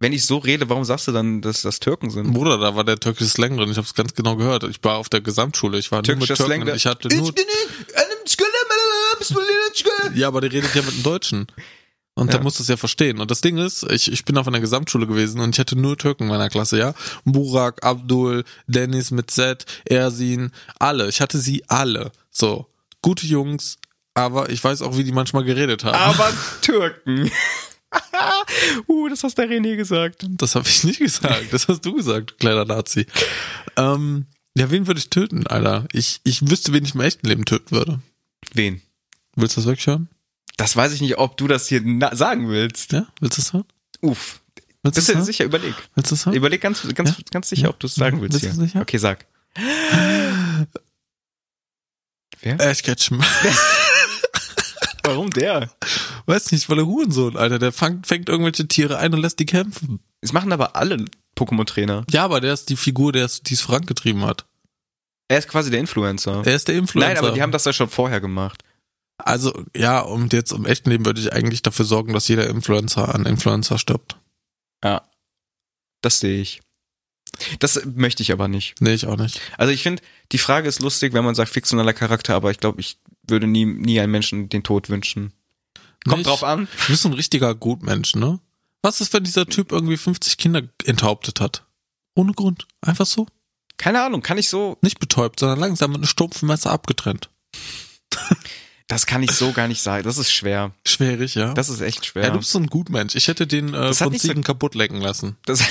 wenn 0.00 0.12
ich 0.12 0.26
so 0.26 0.36
rede, 0.36 0.68
warum 0.68 0.84
sagst 0.84 1.08
du 1.08 1.12
dann, 1.12 1.40
dass 1.40 1.62
das 1.62 1.80
Türken 1.80 2.10
sind? 2.10 2.32
Bruder, 2.32 2.58
da 2.58 2.76
war 2.76 2.84
der 2.84 3.00
türkische 3.00 3.30
Slang 3.30 3.56
drin. 3.56 3.70
Ich 3.70 3.78
habe 3.78 3.86
es 3.86 3.94
ganz 3.94 4.14
genau 4.14 4.36
gehört. 4.36 4.64
Ich 4.64 4.82
war 4.82 4.96
auf 4.98 5.08
der 5.08 5.22
Gesamtschule. 5.22 5.78
Ich 5.78 5.90
war 5.90 6.02
nur 6.02 6.16
mit 6.16 6.26
Türkischer 6.26 6.46
Türken. 6.46 6.64
Slang, 6.64 6.76
ich 6.76 6.86
hatte 6.86 7.08
nur, 7.08 7.32
ja, 10.14 10.28
aber 10.28 10.40
der 10.42 10.52
redet 10.52 10.74
ja 10.74 10.82
mit 10.82 10.94
dem 10.94 11.02
Deutschen. 11.02 11.46
Und 12.14 12.26
Ja. 12.26 12.32
der 12.32 12.42
muss 12.42 12.58
das 12.58 12.68
ja 12.68 12.76
verstehen. 12.76 13.20
Und 13.20 13.30
das 13.30 13.40
Ding 13.40 13.56
ist, 13.56 13.84
ich, 13.90 14.12
ich 14.12 14.24
bin 14.24 14.36
auf 14.36 14.46
einer 14.46 14.60
Gesamtschule 14.60 15.06
gewesen 15.06 15.40
und 15.40 15.54
ich 15.54 15.58
hatte 15.60 15.76
nur 15.76 15.96
Türken 15.96 16.24
in 16.24 16.28
meiner 16.28 16.50
Klasse, 16.50 16.78
ja. 16.78 16.94
Burak, 17.24 17.82
Abdul, 17.84 18.44
Dennis 18.66 19.10
mit 19.10 19.30
Z, 19.30 19.64
Ersin, 19.86 20.50
alle. 20.78 21.08
Ich 21.08 21.20
hatte 21.22 21.38
sie 21.38 21.64
alle. 21.68 22.12
So. 22.30 22.66
Gute 23.00 23.26
Jungs, 23.26 23.78
aber 24.14 24.50
ich 24.50 24.62
weiß 24.62 24.82
auch, 24.82 24.96
wie 24.98 25.04
die 25.04 25.12
manchmal 25.12 25.44
geredet 25.44 25.84
haben. 25.84 25.94
Aber 25.94 26.30
Türken. 26.60 27.30
uh, 28.88 29.08
das 29.08 29.24
hast 29.24 29.38
der 29.38 29.48
René 29.48 29.76
gesagt. 29.76 30.24
Das 30.28 30.54
habe 30.54 30.68
ich 30.68 30.84
nicht 30.84 30.98
gesagt. 30.98 31.52
Das 31.52 31.68
hast 31.68 31.80
du 31.84 31.94
gesagt, 31.94 32.32
du 32.32 32.34
kleiner 32.36 32.64
Nazi. 32.64 33.06
Ähm, 33.76 34.26
ja, 34.56 34.70
wen 34.70 34.86
würde 34.86 34.98
ich 35.00 35.08
töten, 35.10 35.46
Alter? 35.46 35.86
Ich, 35.92 36.20
ich 36.24 36.48
wüsste, 36.48 36.72
wen 36.72 36.84
ich 36.84 36.94
im 36.94 37.00
echten 37.00 37.26
Leben 37.26 37.44
töten 37.44 37.74
würde. 37.74 38.00
Wen? 38.52 38.82
Willst 39.34 39.56
du 39.56 39.60
das 39.60 39.66
wirklich 39.66 39.86
hören? 39.86 40.08
Das 40.56 40.76
weiß 40.76 40.92
ich 40.92 41.00
nicht, 41.00 41.18
ob 41.18 41.36
du 41.36 41.48
das 41.48 41.66
hier 41.68 41.80
sagen 42.12 42.48
willst. 42.48 42.92
Ja? 42.92 43.06
Willst 43.20 43.38
du 43.38 43.42
das 43.42 43.52
hören? 43.52 43.64
Uff. 44.00 44.40
Willst 44.82 44.96
Bist 44.96 45.08
du 45.08 45.14
hören? 45.14 45.24
sicher? 45.24 45.44
Überleg. 45.44 45.74
Willst 45.94 46.10
du 46.10 46.14
das 46.14 46.26
hören? 46.26 46.34
Überleg 46.34 46.60
ganz, 46.60 46.86
ganz, 46.94 47.10
Ja? 47.10 47.16
ganz 47.30 47.48
sicher, 47.48 47.68
ob 47.70 47.78
du 47.80 47.86
es 47.86 47.94
sagen 47.94 48.20
willst 48.20 48.40
Bist 48.40 48.56
du 48.56 48.60
sicher? 48.60 48.80
Okay, 48.80 48.98
sag. 48.98 49.26
Wer? 52.40 52.60
Ash 52.60 52.82
Ketchum. 52.82 53.20
Warum 55.04 55.30
der? 55.30 55.70
Weiß 56.26 56.52
nicht, 56.52 56.68
weil 56.68 56.76
der 56.76 56.86
Hurensohn, 56.86 57.36
Alter, 57.36 57.58
der 57.58 57.72
fängt, 57.72 58.06
fängt 58.06 58.28
irgendwelche 58.28 58.68
Tiere 58.68 58.98
ein 58.98 59.12
und 59.14 59.20
lässt 59.20 59.38
die 59.40 59.46
kämpfen. 59.46 60.00
Es 60.20 60.32
machen 60.32 60.52
aber 60.52 60.76
alle 60.76 61.04
Pokémon-Trainer. 61.36 62.04
Ja, 62.10 62.24
aber 62.24 62.40
der 62.40 62.52
ist 62.52 62.68
die 62.68 62.76
Figur, 62.76 63.12
der 63.12 63.24
es, 63.24 63.42
die 63.42 63.54
es 63.54 63.60
vorangetrieben 63.60 64.24
hat. 64.24 64.46
Er 65.28 65.38
ist 65.38 65.48
quasi 65.48 65.70
der 65.70 65.80
Influencer. 65.80 66.42
Er 66.44 66.54
ist 66.54 66.68
der 66.68 66.76
Influencer. 66.76 67.08
Nein, 67.14 67.18
aber 67.18 67.32
die 67.32 67.42
haben 67.42 67.52
das 67.52 67.64
ja 67.64 67.72
schon 67.72 67.88
vorher 67.88 68.20
gemacht. 68.20 68.62
Also, 69.24 69.64
ja, 69.76 70.00
und 70.00 70.32
jetzt 70.32 70.52
im 70.52 70.66
echten 70.66 70.90
Leben 70.90 71.04
würde 71.04 71.20
ich 71.20 71.32
eigentlich 71.32 71.62
dafür 71.62 71.84
sorgen, 71.84 72.12
dass 72.12 72.28
jeder 72.28 72.48
Influencer 72.48 73.14
an 73.14 73.26
Influencer 73.26 73.78
stirbt. 73.78 74.16
Ja. 74.82 75.02
Das 76.00 76.20
sehe 76.20 76.40
ich. 76.40 76.60
Das 77.60 77.84
möchte 77.84 78.22
ich 78.22 78.32
aber 78.32 78.48
nicht. 78.48 78.80
Nee, 78.80 78.94
ich 78.94 79.06
auch 79.06 79.16
nicht. 79.16 79.40
Also 79.56 79.72
ich 79.72 79.82
finde, 79.82 80.02
die 80.32 80.38
Frage 80.38 80.68
ist 80.68 80.80
lustig, 80.80 81.12
wenn 81.12 81.24
man 81.24 81.34
sagt 81.34 81.50
fiktionaler 81.50 81.92
Charakter, 81.92 82.34
aber 82.34 82.50
ich 82.50 82.58
glaube, 82.58 82.80
ich 82.80 82.98
würde 83.26 83.46
nie, 83.46 83.64
nie 83.64 84.00
einem 84.00 84.12
Menschen 84.12 84.48
den 84.48 84.62
Tod 84.62 84.88
wünschen. 84.88 85.32
Kommt 86.04 86.18
Nicht? 86.18 86.26
drauf 86.26 86.44
an. 86.44 86.68
Du 86.86 86.92
bist 86.92 87.06
ein 87.06 87.12
richtiger 87.12 87.54
Gutmensch, 87.54 88.14
ne? 88.16 88.40
Was 88.82 89.00
ist, 89.00 89.12
wenn 89.12 89.24
dieser 89.24 89.46
Typ 89.46 89.70
irgendwie 89.70 89.96
50 89.96 90.36
Kinder 90.36 90.62
enthauptet 90.84 91.40
hat? 91.40 91.64
Ohne 92.14 92.32
Grund. 92.32 92.66
Einfach 92.80 93.06
so. 93.06 93.26
Keine 93.76 94.02
Ahnung, 94.02 94.22
kann 94.22 94.38
ich 94.38 94.48
so, 94.48 94.76
Nicht 94.82 94.98
betäubt, 94.98 95.40
sondern 95.40 95.60
langsam 95.60 95.92
mit 95.92 95.98
einem 95.98 96.06
stumpfen 96.06 96.48
Messer 96.48 96.70
abgetrennt. 96.70 97.30
das 98.88 99.06
kann 99.06 99.22
ich 99.22 99.32
so 99.32 99.52
gar 99.52 99.68
nicht 99.68 99.80
sagen. 99.82 100.04
Das 100.04 100.18
ist 100.18 100.32
schwer. 100.32 100.72
Schwierig, 100.86 101.34
ja. 101.34 101.54
Das 101.54 101.68
ist 101.68 101.80
echt 101.80 102.06
schwer. 102.06 102.24
ja, 102.24 102.30
du 102.30 102.38
bist 102.38 102.50
so 102.50 102.58
ein 102.58 102.66
Gutmensch. 102.66 103.14
Ich 103.14 103.28
hätte 103.28 103.46
den 103.46 103.74
äh, 103.74 103.92
von 103.94 104.10
nicht 104.12 104.22
so- 104.22 104.28
Ziegen 104.28 104.42
kaputt 104.42 104.74
lecken 104.74 105.00
lassen. 105.00 105.36
Das, 105.46 105.62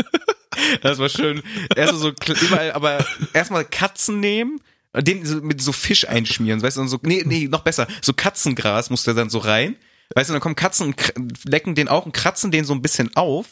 das 0.82 0.98
war 0.98 1.08
schön. 1.08 1.42
Erst 1.76 1.94
so 1.94 2.10
überall, 2.10 2.72
aber 2.72 3.04
erstmal 3.32 3.64
Katzen 3.64 4.20
nehmen, 4.20 4.60
den 4.96 5.24
so, 5.24 5.36
mit 5.36 5.60
so 5.62 5.72
Fisch 5.72 6.06
einschmieren, 6.08 6.62
weißt 6.62 6.76
du, 6.76 6.82
und 6.82 6.88
so, 6.88 6.98
nee, 7.02 7.22
nee, 7.24 7.48
noch 7.48 7.62
besser, 7.62 7.86
so 8.02 8.12
Katzengras 8.12 8.90
muss 8.90 9.04
der 9.04 9.14
dann 9.14 9.30
so 9.30 9.38
rein, 9.38 9.76
Weißt 10.14 10.28
du, 10.28 10.34
dann 10.34 10.42
kommen 10.42 10.56
Katzen 10.56 10.88
und 10.88 11.14
lecken 11.46 11.74
den 11.74 11.88
auch 11.88 12.04
und 12.04 12.12
kratzen 12.12 12.50
den 12.50 12.66
so 12.66 12.74
ein 12.74 12.82
bisschen 12.82 13.16
auf 13.16 13.46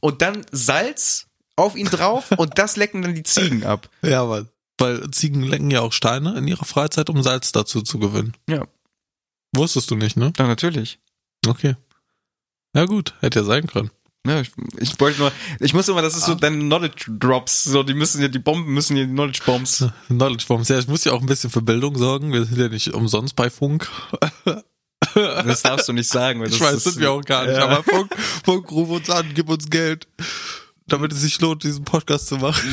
und 0.00 0.20
dann 0.20 0.44
Salz 0.50 1.26
auf 1.56 1.74
ihn 1.74 1.86
drauf 1.86 2.32
und 2.36 2.58
das 2.58 2.76
lecken 2.76 3.00
dann 3.00 3.14
die 3.14 3.22
Ziegen 3.22 3.64
ab. 3.64 3.88
Ja, 4.02 4.28
weil, 4.28 4.46
weil 4.82 5.10
Ziegen 5.10 5.42
lecken 5.42 5.70
ja 5.70 5.80
auch 5.80 5.92
Steine 5.92 6.36
in 6.36 6.46
ihrer 6.48 6.64
Freizeit, 6.64 7.08
um 7.08 7.22
Salz 7.22 7.52
dazu 7.52 7.82
zu 7.82 7.98
gewinnen. 7.98 8.34
Ja. 8.48 8.66
Wusstest 9.54 9.90
du 9.90 9.96
nicht, 9.96 10.16
ne? 10.16 10.32
Ja, 10.36 10.46
natürlich. 10.46 10.98
Okay. 11.46 11.76
Ja 12.74 12.86
gut, 12.86 13.14
hätte 13.20 13.40
ja 13.40 13.44
sein 13.44 13.66
können. 13.66 13.90
Ja, 14.26 14.40
ich, 14.40 14.50
ich 14.78 15.00
wollte 15.00 15.18
nur, 15.18 15.32
ich 15.58 15.74
muss 15.74 15.88
immer, 15.88 16.00
das 16.00 16.16
ist 16.16 16.26
so 16.26 16.34
deine 16.34 16.58
Knowledge 16.58 17.06
Drops, 17.18 17.64
so 17.64 17.82
die 17.82 17.94
müssen 17.94 18.22
ja, 18.22 18.28
die 18.28 18.38
Bomben 18.38 18.72
müssen 18.72 18.96
ja 18.96 19.04
die 19.04 19.10
Knowledge 19.10 19.40
Bombs. 19.44 19.84
Knowledge 20.08 20.44
Bombs. 20.46 20.68
Ja, 20.68 20.78
ich 20.78 20.86
muss 20.86 21.04
ja 21.04 21.12
auch 21.12 21.20
ein 21.20 21.26
bisschen 21.26 21.50
für 21.50 21.62
Bildung 21.62 21.96
sorgen. 21.96 22.32
Wir 22.32 22.44
sind 22.44 22.58
ja 22.58 22.68
nicht 22.68 22.94
umsonst 22.94 23.36
bei 23.36 23.50
Funk. 23.50 23.88
Das 25.14 25.62
darfst 25.62 25.88
du 25.88 25.92
nicht 25.92 26.08
sagen. 26.08 26.40
Weil 26.40 26.48
Ich 26.48 26.58
das 26.58 26.68
weiß, 26.68 26.74
ist, 26.74 26.84
sind 26.84 27.00
wir 27.00 27.10
auch 27.10 27.22
gar 27.22 27.44
nicht. 27.44 27.56
Ja. 27.56 27.66
Aber 27.66 27.82
Funk, 27.82 28.14
Funk, 28.44 28.70
ruf 28.70 28.88
uns 28.88 29.10
an, 29.10 29.32
gib 29.34 29.48
uns 29.50 29.68
Geld. 29.68 30.06
Damit 30.86 31.12
es 31.12 31.20
sich 31.20 31.40
lohnt, 31.40 31.64
diesen 31.64 31.84
Podcast 31.84 32.28
zu 32.28 32.36
machen. 32.36 32.72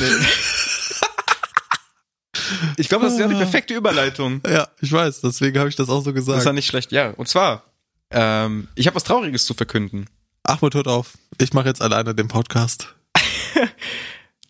Ich 2.76 2.88
glaube, 2.88 3.04
das 3.04 3.14
ist 3.14 3.20
ja 3.20 3.28
die 3.28 3.34
perfekte 3.34 3.74
Überleitung. 3.74 4.40
Ja, 4.48 4.68
ich 4.80 4.90
weiß. 4.92 5.20
Deswegen 5.20 5.58
habe 5.58 5.68
ich 5.68 5.76
das 5.76 5.88
auch 5.88 6.02
so 6.02 6.12
Das 6.12 6.22
ist 6.22 6.28
ja 6.28 6.34
gesagt. 6.36 6.54
nicht 6.54 6.66
schlecht. 6.66 6.92
Ja, 6.92 7.10
und 7.10 7.28
zwar, 7.28 7.64
ähm, 8.10 8.68
ich 8.74 8.86
habe 8.86 8.96
was 8.96 9.04
Trauriges 9.04 9.44
zu 9.46 9.54
verkünden. 9.54 10.06
Ahmed, 10.42 10.74
hört 10.74 10.88
auf. 10.88 11.18
Ich 11.38 11.52
mache 11.52 11.68
jetzt 11.68 11.82
alleine 11.82 12.14
den 12.14 12.28
Podcast. 12.28 12.94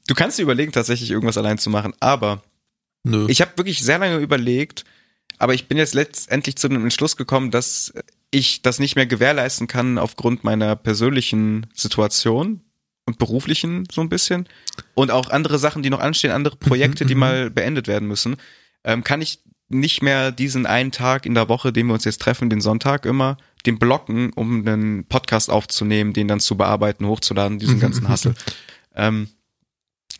Du 0.07 0.15
kannst 0.17 0.39
dir 0.39 0.43
überlegen, 0.43 0.73
tatsächlich 0.73 1.13
irgendwas 1.13 1.39
allein 1.39 1.57
zu 1.57 1.71
machen, 1.71 1.95
aber 2.01 2.43
Nö. 3.05 3.27
ich 3.29 3.41
habe 3.41 3.53
wirklich 3.57 3.81
sehr 3.81 4.01
lange 4.01 4.17
überlegt, 4.17 4.85
aber 5.39 5.55
ich 5.55 5.69
bin 5.69 5.79
jetzt 5.79 5.95
letztendlich 5.95 6.57
zu 6.57 6.69
dem 6.69 6.83
Entschluss 6.83 7.17
gekommen, 7.17 7.53
dass 7.53 7.93
ich 8.33 8.61
das 8.63 8.81
nicht 8.81 8.97
mehr 8.97 9.07
gewährleisten 9.07 9.69
kann 9.69 9.99
aufgrund 9.99 10.43
meiner 10.43 10.75
persönlichen 10.75 11.69
Situation 11.75 12.61
und 13.11 13.19
beruflichen 13.19 13.87
so 13.91 14.01
ein 14.01 14.09
bisschen 14.09 14.49
und 14.95 15.11
auch 15.11 15.31
andere 15.31 15.59
Sachen, 15.59 15.83
die 15.83 15.91
noch 15.91 16.01
anstehen, 16.01 16.31
andere 16.31 16.57
Projekte, 16.57 17.05
die 17.05 17.15
mhm. 17.15 17.21
mal 17.21 17.51
beendet 17.51 17.89
werden 17.89 18.09
müssen, 18.09 18.37
ähm, 18.85 19.05
kann 19.05 19.21
ich 19.21 19.41
nicht 19.69 20.03
mehr 20.03 20.33
diesen 20.33 20.67
einen 20.67 20.91
Tag 20.91 21.27
in 21.27 21.35
der 21.35 21.49
Woche, 21.49 21.73
den 21.73 21.87
wir 21.87 21.95
uns 21.95 22.05
jetzt 22.05 22.21
treffen, 22.21 22.51
den 22.51 22.61
Sonntag 22.61 23.07
immer, 23.07 23.37
den 23.67 23.79
blocken, 23.79 24.33
um 24.35 24.67
einen 24.67 25.05
Podcast 25.05 25.51
aufzunehmen, 25.51 26.13
den 26.13 26.29
dann 26.29 26.41
zu 26.41 26.57
bearbeiten, 26.57 27.07
hochzuladen, 27.07 27.59
diesen 27.59 27.79
ganzen 27.81 28.09
Hassel. 28.09 28.35
ähm, 28.95 29.29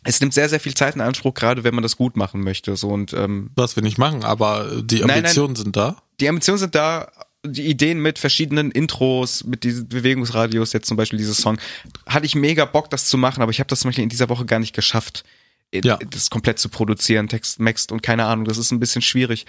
es 0.03 0.19
nimmt 0.19 0.33
sehr, 0.33 0.49
sehr 0.49 0.59
viel 0.59 0.73
Zeit 0.73 0.95
in 0.95 1.01
Anspruch, 1.01 1.33
gerade 1.33 1.63
wenn 1.63 1.75
man 1.75 1.83
das 1.83 1.97
gut 1.97 2.15
machen 2.15 2.41
möchte. 2.41 2.75
So 2.75 2.89
und 2.89 3.13
ähm, 3.13 3.51
Was 3.55 3.75
wir 3.75 3.83
nicht 3.83 3.97
machen, 3.97 4.23
aber 4.23 4.81
die 4.81 4.99
Nein, 4.99 5.07
nein. 5.07 5.17
Ambitionen 5.19 5.55
sind 5.55 5.75
da. 5.75 6.01
die 6.19 6.29
Ambitionen 6.29 6.59
sind 6.59 6.75
da, 6.75 7.11
die 7.45 7.67
Ideen 7.67 7.99
mit 7.99 8.19
verschiedenen 8.19 8.71
Intros, 8.71 9.43
mit 9.43 9.63
diesen 9.63 9.87
Bewegungsradios, 9.87 10.73
jetzt 10.73 10.87
zum 10.87 10.97
Beispiel 10.97 11.17
dieses 11.17 11.37
Song, 11.37 11.57
hatte 12.07 12.25
ich 12.25 12.35
mega 12.35 12.65
Bock, 12.65 12.89
das 12.89 13.05
zu 13.07 13.17
machen, 13.17 13.41
aber 13.41 13.51
ich 13.51 13.59
habe 13.59 13.67
das 13.67 13.79
zum 13.79 13.89
Beispiel 13.89 14.03
in 14.03 14.09
dieser 14.09 14.29
Woche 14.29 14.45
gar 14.45 14.59
nicht 14.59 14.75
geschafft, 14.75 15.23
Ja. 15.73 15.97
das 15.97 16.29
komplett 16.29 16.59
zu 16.59 16.69
produzieren, 16.69 17.27
Text, 17.29 17.59
Text 17.63 17.91
und 17.91 18.03
keine 18.03 18.25
Ahnung, 18.25 18.45
das 18.45 18.57
ist 18.57 18.71
ein 18.71 18.79
bisschen 18.79 19.01
schwierig. 19.01 19.45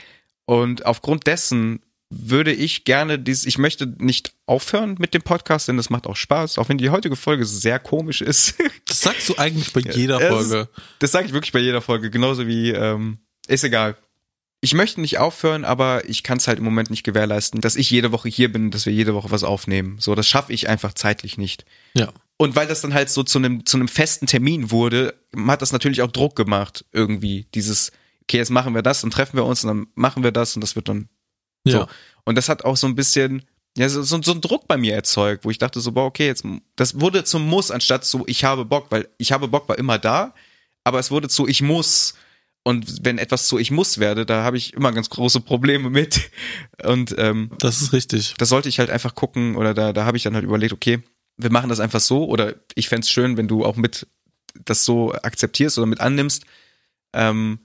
Und 0.47 0.87
aufgrund 0.87 1.27
dessen 1.27 1.81
würde 2.15 2.53
ich 2.53 2.85
gerne 2.85 3.19
dieses, 3.19 3.47
ich 3.47 3.57
möchte 3.59 3.87
nicht 3.99 4.33
aufhören 4.47 4.97
mit 4.99 5.15
dem 5.15 5.23
Podcast, 5.23 5.69
denn 5.69 5.79
das 5.79 5.89
macht 5.89 6.07
auch 6.07 6.17
Spaß, 6.17 6.59
auch 6.59 6.69
wenn 6.69 6.77
die 6.79 6.91
heutige 6.91 7.17
Folge 7.17 7.45
sehr 7.47 7.79
komisch 7.79 8.21
ist. 8.23 8.55
Das 8.85 9.01
sagst 9.01 9.29
du 9.29 9.37
eigentlich 9.39 9.73
bei 9.73 9.81
jeder 9.81 10.21
Folge. 10.21 10.69
Das 10.99 11.13
sage 11.13 11.27
ich 11.27 11.33
wirklich 11.33 11.53
bei 11.53 11.61
jeder 11.61 11.81
Folge, 11.81 12.11
genauso 12.11 12.47
wie, 12.47 12.71
ähm, 12.71 13.19
ist 13.47 13.65
egal. 13.65 13.97
Ich 14.65 14.75
möchte 14.75 15.01
nicht 15.01 15.19
aufhören, 15.19 15.65
aber 15.65 16.09
ich 16.09 16.23
kann 16.23 16.39
es 16.39 16.47
halt 16.47 16.59
im 16.59 16.65
Moment 16.65 16.89
nicht 16.89 17.03
gewährleisten, 17.03 17.61
dass 17.61 17.75
ich 17.75 17.91
jede 17.91 18.13
Woche 18.13 18.29
hier 18.29 18.53
bin, 18.53 18.71
dass 18.71 18.87
wir 18.87 18.93
jede 18.93 19.13
Woche 19.13 19.33
was 19.33 19.43
aufnehmen. 19.43 19.97
So, 19.99 20.15
das 20.15 20.29
schaffe 20.29 20.53
ich 20.53 20.69
einfach 20.69 20.95
zeitlich 20.95 21.37
nicht. 21.37 21.65
Ja. 21.95 22.13
Und 22.37 22.55
weil 22.55 22.69
das 22.69 22.81
dann 22.81 22.95
halt 22.95 23.11
so 23.11 23.25
zu 23.25 23.39
einem 23.39 23.67
zu 23.67 23.77
einem 23.77 23.89
festen 23.89 24.27
Termin 24.29 24.71
wurde, 24.71 25.15
hat 25.49 25.63
das 25.63 25.73
natürlich 25.73 26.01
auch 26.01 26.13
Druck 26.13 26.37
gemacht 26.37 26.85
irgendwie. 26.93 27.47
Dieses, 27.55 27.91
okay, 28.23 28.37
jetzt 28.37 28.51
machen 28.51 28.73
wir 28.75 28.83
das, 28.83 29.01
dann 29.01 29.11
treffen 29.11 29.37
wir 29.37 29.45
uns 29.45 29.65
und 29.65 29.69
dann 29.69 29.87
machen 29.97 30.23
wir 30.23 30.31
das 30.31 30.55
und 30.55 30.61
das 30.61 30.77
wird 30.77 30.89
dann 30.89 31.09
Ja. 31.65 31.81
so. 31.81 31.87
Und 32.25 32.39
das 32.39 32.49
hat 32.49 32.65
auch 32.65 32.77
so 32.77 32.87
ein 32.87 32.95
bisschen, 32.95 33.43
ja, 33.77 33.89
so, 33.89 34.03
so, 34.03 34.23
so 34.23 34.31
einen 34.31 34.41
Druck 34.43 34.69
bei 34.69 34.77
mir 34.77 34.95
erzeugt, 34.95 35.45
wo 35.45 35.51
ich 35.51 35.59
dachte 35.59 35.81
so, 35.81 35.91
boah, 35.91 36.05
okay, 36.05 36.27
jetzt, 36.27 36.45
das 36.77 37.01
wurde 37.01 37.25
zum 37.25 37.45
Muss, 37.49 37.73
anstatt 37.73 38.05
so, 38.05 38.23
ich 38.29 38.45
habe 38.45 38.65
Bock, 38.65 38.87
weil 38.91 39.09
ich 39.19 39.33
habe 39.33 39.49
Bock 39.49 39.69
war 39.69 39.77
immer 39.77 39.99
da, 39.99 40.35
aber 40.85 41.01
es 41.01 41.11
wurde 41.11 41.29
zu, 41.29 41.49
ich 41.49 41.63
muss. 41.63 42.15
Und 42.65 43.05
wenn 43.05 43.19
etwas 43.19 43.49
zu 43.49 43.59
ich 43.59 43.71
muss 43.71 43.99
werde, 43.99 44.25
da 44.25 44.45
habe 44.45 44.57
ich 44.57 44.75
immer 44.75 44.93
ganz 44.93 45.11
große 45.11 45.41
Probleme 45.41 45.91
mit. 45.91 46.31
Und 46.85 47.15
ähm, 47.19 47.51
Das 47.59 47.83
ist 47.83 47.93
richtig. 47.93 48.35
da 48.39 48.45
sollte 48.45 48.69
ich 48.69 48.79
halt 48.79 48.91
einfach 48.91 49.15
gucken, 49.15 49.57
oder 49.57 49.75
da, 49.75 49.93
da 49.93 50.05
habe 50.05 50.17
ich 50.17 50.23
dann 50.23 50.35
halt 50.35 50.45
überlegt, 50.45 50.73
okay, 50.73 51.03
wir 51.37 51.51
machen 51.51 51.69
das 51.69 51.81
einfach 51.81 52.01
so, 52.01 52.27
oder 52.27 52.55
ich 52.75 52.89
fänd's 52.89 53.11
schön, 53.11 53.37
wenn 53.37 53.49
du 53.49 53.65
auch 53.65 53.77
mit 53.77 54.07
das 54.65 54.85
so 54.85 55.13
akzeptierst 55.13 55.79
oder 55.79 55.87
mit 55.87 56.01
annimmst, 56.01 56.45
ähm, 57.15 57.61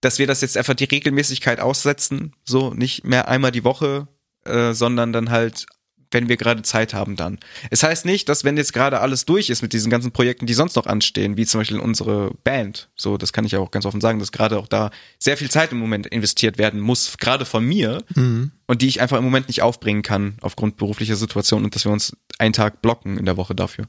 dass 0.00 0.18
wir 0.18 0.26
das 0.26 0.40
jetzt 0.40 0.56
einfach 0.56 0.74
die 0.74 0.84
Regelmäßigkeit 0.84 1.60
aussetzen, 1.60 2.34
so 2.44 2.72
nicht 2.74 3.04
mehr 3.04 3.28
einmal 3.28 3.52
die 3.52 3.64
Woche, 3.64 4.08
äh, 4.44 4.72
sondern 4.72 5.12
dann 5.12 5.30
halt, 5.30 5.66
wenn 6.12 6.28
wir 6.28 6.36
gerade 6.36 6.62
Zeit 6.62 6.94
haben, 6.94 7.16
dann. 7.16 7.38
Es 7.70 7.82
heißt 7.82 8.04
nicht, 8.04 8.28
dass 8.28 8.44
wenn 8.44 8.56
jetzt 8.56 8.72
gerade 8.72 9.00
alles 9.00 9.24
durch 9.24 9.50
ist 9.50 9.62
mit 9.62 9.72
diesen 9.72 9.90
ganzen 9.90 10.12
Projekten, 10.12 10.46
die 10.46 10.54
sonst 10.54 10.76
noch 10.76 10.86
anstehen, 10.86 11.36
wie 11.36 11.46
zum 11.46 11.60
Beispiel 11.60 11.78
unsere 11.80 12.32
Band, 12.44 12.88
so, 12.96 13.16
das 13.16 13.32
kann 13.32 13.44
ich 13.44 13.52
ja 13.52 13.58
auch 13.58 13.70
ganz 13.70 13.86
offen 13.86 14.00
sagen, 14.00 14.18
dass 14.18 14.32
gerade 14.32 14.58
auch 14.58 14.66
da 14.68 14.90
sehr 15.18 15.36
viel 15.36 15.50
Zeit 15.50 15.72
im 15.72 15.78
Moment 15.78 16.06
investiert 16.06 16.58
werden 16.58 16.80
muss, 16.80 17.16
gerade 17.18 17.44
von 17.44 17.64
mir, 17.64 18.02
Mhm. 18.14 18.52
und 18.66 18.82
die 18.82 18.88
ich 18.88 19.00
einfach 19.00 19.18
im 19.18 19.24
Moment 19.24 19.48
nicht 19.48 19.62
aufbringen 19.62 20.02
kann 20.02 20.36
aufgrund 20.40 20.76
beruflicher 20.76 21.16
Situation 21.16 21.64
und 21.64 21.74
dass 21.74 21.84
wir 21.84 21.92
uns 21.92 22.16
einen 22.38 22.52
Tag 22.52 22.82
blocken 22.82 23.18
in 23.18 23.24
der 23.26 23.36
Woche 23.36 23.54
dafür. 23.54 23.86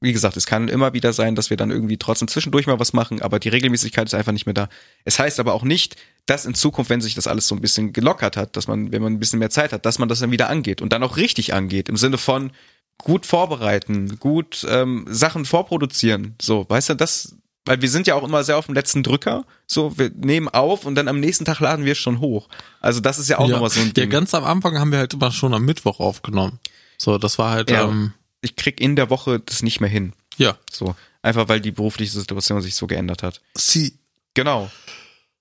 Wie 0.00 0.12
gesagt, 0.12 0.36
es 0.36 0.44
kann 0.44 0.68
immer 0.68 0.92
wieder 0.92 1.14
sein, 1.14 1.34
dass 1.34 1.48
wir 1.48 1.56
dann 1.56 1.70
irgendwie 1.70 1.96
trotzdem 1.96 2.28
zwischendurch 2.28 2.66
mal 2.66 2.78
was 2.78 2.92
machen, 2.92 3.22
aber 3.22 3.38
die 3.38 3.48
Regelmäßigkeit 3.48 4.06
ist 4.06 4.12
einfach 4.14 4.32
nicht 4.32 4.44
mehr 4.44 4.52
da. 4.52 4.68
Es 5.04 5.18
heißt 5.18 5.40
aber 5.40 5.54
auch 5.54 5.62
nicht, 5.64 5.96
dass 6.26 6.44
in 6.44 6.54
Zukunft, 6.54 6.90
wenn 6.90 7.00
sich 7.00 7.14
das 7.14 7.26
alles 7.26 7.46
so 7.48 7.54
ein 7.54 7.60
bisschen 7.60 7.92
gelockert 7.92 8.36
hat, 8.36 8.56
dass 8.56 8.66
man, 8.68 8.92
wenn 8.92 9.02
man 9.02 9.14
ein 9.14 9.18
bisschen 9.20 9.38
mehr 9.38 9.50
Zeit 9.50 9.72
hat, 9.72 9.86
dass 9.86 9.98
man 9.98 10.08
das 10.08 10.18
dann 10.18 10.30
wieder 10.32 10.48
angeht 10.48 10.82
und 10.82 10.92
dann 10.92 11.02
auch 11.02 11.16
richtig 11.16 11.54
angeht, 11.54 11.88
im 11.88 11.96
Sinne 11.96 12.18
von 12.18 12.50
gut 12.98 13.26
vorbereiten, 13.26 14.18
gut 14.18 14.66
ähm, 14.68 15.06
Sachen 15.08 15.44
vorproduzieren. 15.44 16.34
So, 16.40 16.66
weißt 16.68 16.90
du, 16.90 16.94
das, 16.94 17.36
weil 17.64 17.82
wir 17.82 17.90
sind 17.90 18.06
ja 18.06 18.14
auch 18.14 18.24
immer 18.24 18.42
sehr 18.42 18.56
auf 18.58 18.66
dem 18.66 18.74
letzten 18.74 19.02
Drücker. 19.02 19.44
So, 19.66 19.96
wir 19.98 20.10
nehmen 20.10 20.48
auf 20.48 20.84
und 20.84 20.94
dann 20.94 21.08
am 21.08 21.20
nächsten 21.20 21.44
Tag 21.44 21.60
laden 21.60 21.84
wir 21.84 21.92
es 21.92 21.98
schon 21.98 22.20
hoch. 22.20 22.48
Also 22.80 23.00
das 23.00 23.18
ist 23.18 23.28
ja 23.28 23.38
auch 23.38 23.48
ja. 23.48 23.54
nochmal 23.54 23.70
so 23.70 23.80
ein 23.80 23.88
ja, 23.88 23.92
Ding. 23.92 24.10
ganz 24.10 24.34
am 24.34 24.44
Anfang 24.44 24.78
haben 24.78 24.90
wir 24.92 24.98
halt 24.98 25.12
immer 25.14 25.30
schon 25.30 25.52
am 25.54 25.64
Mittwoch 25.64 26.00
aufgenommen. 26.00 26.58
So, 26.98 27.18
das 27.18 27.38
war 27.38 27.50
halt, 27.50 27.70
Ja. 27.70 27.84
ähm, 27.84 28.12
ich 28.40 28.56
krieg 28.56 28.80
in 28.80 28.96
der 28.96 29.10
Woche 29.10 29.40
das 29.40 29.62
nicht 29.62 29.80
mehr 29.80 29.90
hin. 29.90 30.12
ja. 30.38 30.56
So, 30.72 30.94
einfach 31.22 31.48
weil 31.48 31.60
die 31.60 31.72
berufliche 31.72 32.12
Situation 32.12 32.60
sich 32.62 32.74
so 32.74 32.86
geändert 32.86 33.22
hat. 33.22 33.40
Sie. 33.54 33.94
Genau. 34.34 34.70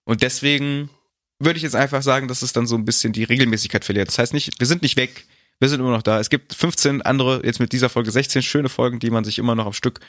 Und 0.06 0.22
deswegen 0.22 0.90
würde 1.40 1.58
ich 1.58 1.64
jetzt 1.64 1.76
einfach 1.76 2.02
sagen, 2.02 2.28
dass 2.28 2.42
es 2.42 2.54
dann 2.54 2.68
so 2.68 2.76
ein 2.76 2.86
bisschen 2.86 3.14
die 3.14 3.24
Regelmäßigkeit 3.24 3.84
verliert. 3.84 4.08
Das 4.08 4.18
heißt 4.18 4.34
nicht, 4.34 4.60
wir 4.60 4.68
sind 4.68 4.82
nicht 4.82 4.96
weg, 4.96 5.26
wir 5.60 5.70
sind 5.70 5.80
immer 5.80 5.92
noch 5.92 6.04
da. 6.04 6.20
Es 6.20 6.30
gibt 6.30 6.54
15 6.54 7.02
andere, 7.02 7.46
jetzt 7.46 7.60
mit 7.60 7.74
dieser 7.74 7.90
Folge 7.90 8.12
16 8.12 8.42
schöne 8.42 8.70
Folgen, 8.70 9.00
die 9.00 9.10
man 9.10 9.24
sich 9.24 9.38
immer 9.40 9.56
noch 9.56 9.66
am 9.66 9.74
Stück 9.74 10.00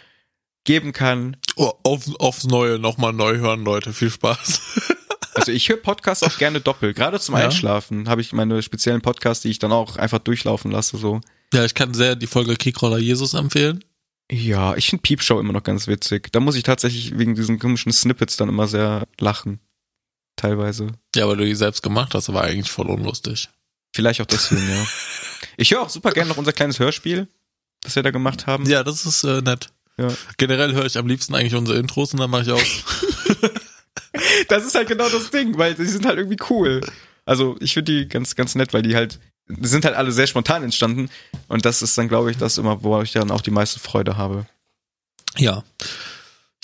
geben 0.65 0.93
kann. 0.93 1.37
Oh, 1.57 1.73
auf, 1.83 2.05
aufs 2.19 2.45
Neue 2.45 2.79
nochmal 2.79 3.13
neu 3.13 3.39
hören, 3.39 3.65
Leute. 3.65 3.93
Viel 3.93 4.11
Spaß. 4.11 4.61
Also 5.37 5.53
ich 5.53 5.69
höre 5.69 5.77
Podcasts 5.77 6.25
auch 6.25 6.39
gerne 6.39 6.63
doppelt. 6.63 6.97
Gerade 6.97 7.21
zum 7.21 7.37
Ja. 7.37 7.45
Einschlafen 7.45 8.09
habe 8.09 8.23
ich 8.23 8.33
meine 8.33 8.63
speziellen 8.63 9.03
Podcasts, 9.03 9.43
die 9.43 9.51
ich 9.51 9.59
dann 9.59 9.71
auch 9.71 9.97
einfach 9.97 10.19
durchlaufen 10.19 10.71
lasse. 10.71 10.97
So. 10.97 11.21
ja, 11.53 11.63
ich 11.67 11.75
kann 11.75 11.93
sehr 11.93 12.17
die 12.17 12.27
Folge 12.27 12.57
Kickroller 12.57 12.97
Jesus 12.97 13.35
empfehlen. 13.35 13.85
Ja, 14.33 14.75
ich 14.77 14.89
finde 14.89 15.03
Piepshow 15.03 15.39
immer 15.39 15.53
noch 15.53 15.63
ganz 15.63 15.89
witzig. 15.89 16.33
Da 16.33 16.41
muss 16.41 16.57
ich 16.57 16.63
tatsächlich 16.63 17.19
wegen 17.19 17.35
diesen 17.35 17.59
komischen 17.59 17.93
Snippets 17.93 18.39
dann 18.39 18.49
immer 18.49 18.67
sehr 18.67 19.07
lachen. 19.21 19.61
Teilweise. 20.37 20.89
Ja, 21.15 21.27
weil 21.27 21.37
du 21.39 21.45
die 21.45 21.55
selbst 21.55 21.83
gemacht 21.83 22.15
hast, 22.15 22.29
aber 22.29 22.43
eigentlich 22.43 22.71
voll 22.71 22.91
unlustig. 22.91 23.49
Vielleicht 23.95 24.21
auch 24.21 24.27
deswegen, 24.27 24.69
ja. 24.69 24.87
Ich 25.59 25.71
höre 25.71 25.81
auch 25.81 25.89
super 25.89 26.13
gerne 26.13 26.29
noch 26.29 26.37
unser 26.37 26.53
kleines 26.53 26.79
Hörspiel, 26.79 27.29
das 27.83 27.97
wir 27.97 28.03
da 28.03 28.11
gemacht 28.11 28.47
haben. 28.47 28.67
Ja, 28.69 28.85
das 28.85 29.07
ist 29.07 29.25
äh, 29.25 29.41
nett. 29.41 29.71
Ja. 29.97 30.09
Generell 30.37 30.75
höre 30.75 30.85
ich 30.85 30.99
am 30.99 31.07
liebsten 31.07 31.35
eigentlich 31.35 31.55
unsere 31.55 31.79
Intros 31.79 32.13
und 32.13 32.21
dann 32.21 32.31
mache 32.31 32.43
ich 32.43 32.51
aus. 32.53 32.63
Das 34.49 34.65
ist 34.65 34.75
halt 34.75 34.89
genau 34.89 35.09
das 35.09 35.31
Ding, 35.31 35.59
weil 35.59 35.75
die 35.75 35.85
sind 35.85 36.07
halt 36.07 36.19
irgendwie 36.19 36.43
cool. 36.51 36.81
Also 37.25 37.57
ich 37.61 37.75
finde 37.75 37.93
die 37.93 38.09
ganz, 38.09 38.35
ganz 38.35 38.55
nett, 38.55 38.73
weil 38.73 38.83
die 38.83 38.97
halt, 38.97 39.19
die 39.49 39.69
sind 39.69 39.85
halt 39.85 39.95
alle 39.95 40.13
sehr 40.13 40.27
spontan 40.27 40.63
entstanden. 40.63 41.11
Und 41.49 41.65
das 41.67 41.83
ist 41.83 41.97
dann, 41.99 42.09
glaube 42.09 42.31
ich, 42.31 42.39
das 42.39 42.59
immer, 42.59 42.83
wo 42.83 43.01
ich 43.03 43.13
dann 43.13 43.31
auch 43.31 43.41
die 43.41 43.51
meiste 43.51 43.81
Freude 43.81 44.17
habe. 44.17 44.47
ja. 45.37 45.65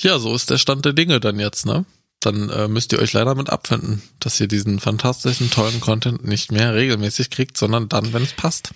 Ja, 0.01 0.19
so 0.19 0.35
ist 0.35 0.51
der 0.51 0.59
Stand 0.59 0.85
der 0.85 0.95
Dinge 0.95 1.21
dann 1.21 1.39
jetzt, 1.39 1.65
ne? 1.67 1.85
Dann 2.23 2.49
äh, 2.51 2.69
müsst 2.69 2.93
ihr 2.93 3.01
euch 3.01 3.13
leider 3.13 3.35
mit 3.35 3.51
abfinden, 3.51 4.03
dass 4.21 4.41
ihr 4.41 4.49
diesen 4.49 4.81
fantastischen, 4.81 5.51
tollen 5.51 5.81
Content 5.81 6.25
nicht 6.25 6.53
mehr 6.53 6.75
regelmäßig 6.75 7.31
kriegt, 7.31 7.59
sondern 7.59 7.89
dann, 7.89 8.13
wenn 8.13 8.23
es 8.23 8.33
passt. 8.33 8.73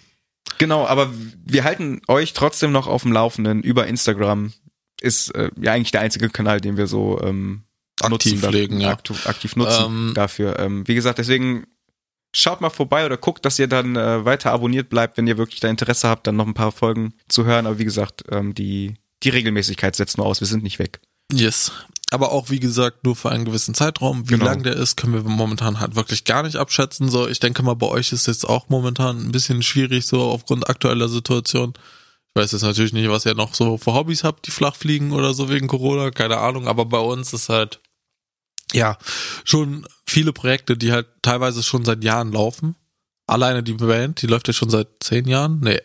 Genau, 0.59 0.87
aber 0.87 1.13
wir 1.45 1.65
halten 1.65 2.03
euch 2.09 2.33
trotzdem 2.33 2.73
noch 2.73 2.87
auf 2.87 3.03
dem 3.03 3.13
Laufenden 3.13 3.63
über 3.63 3.87
Instagram. 3.87 4.53
Ist 5.01 5.35
äh, 5.35 5.51
ja 5.61 5.73
eigentlich 5.73 5.93
der 5.93 6.01
einzige 6.01 6.29
Kanal, 6.29 6.61
den 6.61 6.77
wir 6.77 6.87
so 6.87 7.21
ähm, 7.23 7.63
Aktiv 8.01 8.33
nutzen, 8.33 8.39
pflegen, 8.39 8.81
ja. 8.81 8.91
aktiv, 8.91 9.27
aktiv 9.27 9.57
nutzen 9.57 9.85
Ähm, 9.87 10.13
dafür. 10.15 10.59
Ähm, 10.59 10.87
wie 10.87 10.95
gesagt, 10.95 11.19
deswegen 11.19 11.67
schaut 12.35 12.61
mal 12.61 12.71
vorbei 12.71 13.07
oder 13.07 13.17
guckt, 13.17 13.45
dass 13.45 13.59
ihr 13.59 13.69
dann 13.69 13.97
äh, 13.97 14.25
weiter 14.25 14.53
abonniert 14.53 14.89
bleibt, 14.91 15.17
wenn 15.17 15.27
ihr 15.27 15.39
wirklich 15.39 15.61
da 15.61 15.69
Interesse 15.69 16.09
habt, 16.09 16.27
dann 16.27 16.37
noch 16.37 16.47
ein 16.47 16.55
paar 16.55 16.73
Folgen 16.73 17.15
zu 17.29 17.45
hören. 17.45 17.67
Aber 17.67 17.79
wie 17.79 17.85
gesagt, 17.85 18.25
ähm, 18.31 18.55
die, 18.55 18.95
die 19.23 19.31
Regelmäßigkeit 19.31 19.97
setzt 19.97 20.19
nur 20.19 20.27
aus. 20.27 20.41
Wir 20.41 20.47
sind 20.47 20.63
nicht 20.63 20.79
weg. 20.79 21.01
Yes. 21.33 21.73
Aber 22.13 22.31
auch, 22.31 22.51
wie 22.51 22.61
gesagt, 22.61 23.05
nur 23.05 23.17
für 23.17 23.31
einen 23.31 23.45
gewissen 23.45 23.75
Zeitraum. 23.75 24.29
Wie 24.29 24.35
Genau. 24.35 24.45
lang 24.45 24.63
der 24.63 24.77
ist, 24.77 24.97
können 24.97 25.13
wir 25.13 25.23
momentan 25.25 25.81
halt 25.81 25.97
wirklich 25.97 26.25
gar 26.25 26.45
nicht 26.45 26.57
abschätzen. 26.57 27.09
So, 27.09 27.27
ich 27.27 27.41
denke 27.41 27.63
mal, 27.65 27.75
bei 27.75 27.89
euch 27.89 28.13
ist 28.13 28.27
jetzt 28.29 28.49
auch 28.49 28.69
momentan 28.69 29.19
ein 29.27 29.33
bisschen 29.33 29.63
schwierig, 29.63 30.07
so 30.07 30.23
aufgrund 30.23 30.71
aktueller 30.71 31.09
Situation. 31.09 31.75
Ich 32.29 32.41
weiß 32.41 32.53
jetzt 32.53 32.63
natürlich 32.63 32.93
nicht, 32.93 33.09
was 33.09 33.27
ihr 33.27 33.35
noch 33.35 33.55
so 33.55 33.77
für 33.77 33.93
Hobbys 33.95 34.23
habt, 34.23 34.47
die 34.47 34.51
flach 34.53 34.77
fliegen 34.77 35.11
oder 35.13 35.35
so 35.35 35.49
wegen 35.49 35.67
Corona, 35.67 36.11
keine 36.13 36.39
Ahnung. 36.39 36.69
Aber 36.69 36.85
bei 36.85 36.99
uns 36.99 37.33
ist 37.33 37.49
halt, 37.49 37.81
ja, 38.73 38.99
schon 39.45 39.87
viele 40.07 40.33
Projekte, 40.33 40.77
die 40.77 40.93
halt 40.93 41.07
teilweise 41.23 41.63
schon 41.65 41.85
seit 41.85 42.05
Jahren 42.05 42.31
laufen. 42.31 42.77
Alleine 43.27 43.65
die 43.65 43.73
Band, 43.73 44.23
die 44.23 44.27
läuft 44.29 44.47
ja 44.47 44.55
schon 44.55 44.71
seit 44.71 44.89
zehn 45.01 45.27
Jahren. 45.27 45.59
Nee, 45.61 45.81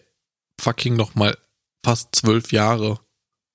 fucking 0.59 0.95
noch 0.95 1.15
mal 1.15 1.35
fast 1.83 2.15
zwölf 2.15 2.51
Jahre. 2.51 2.99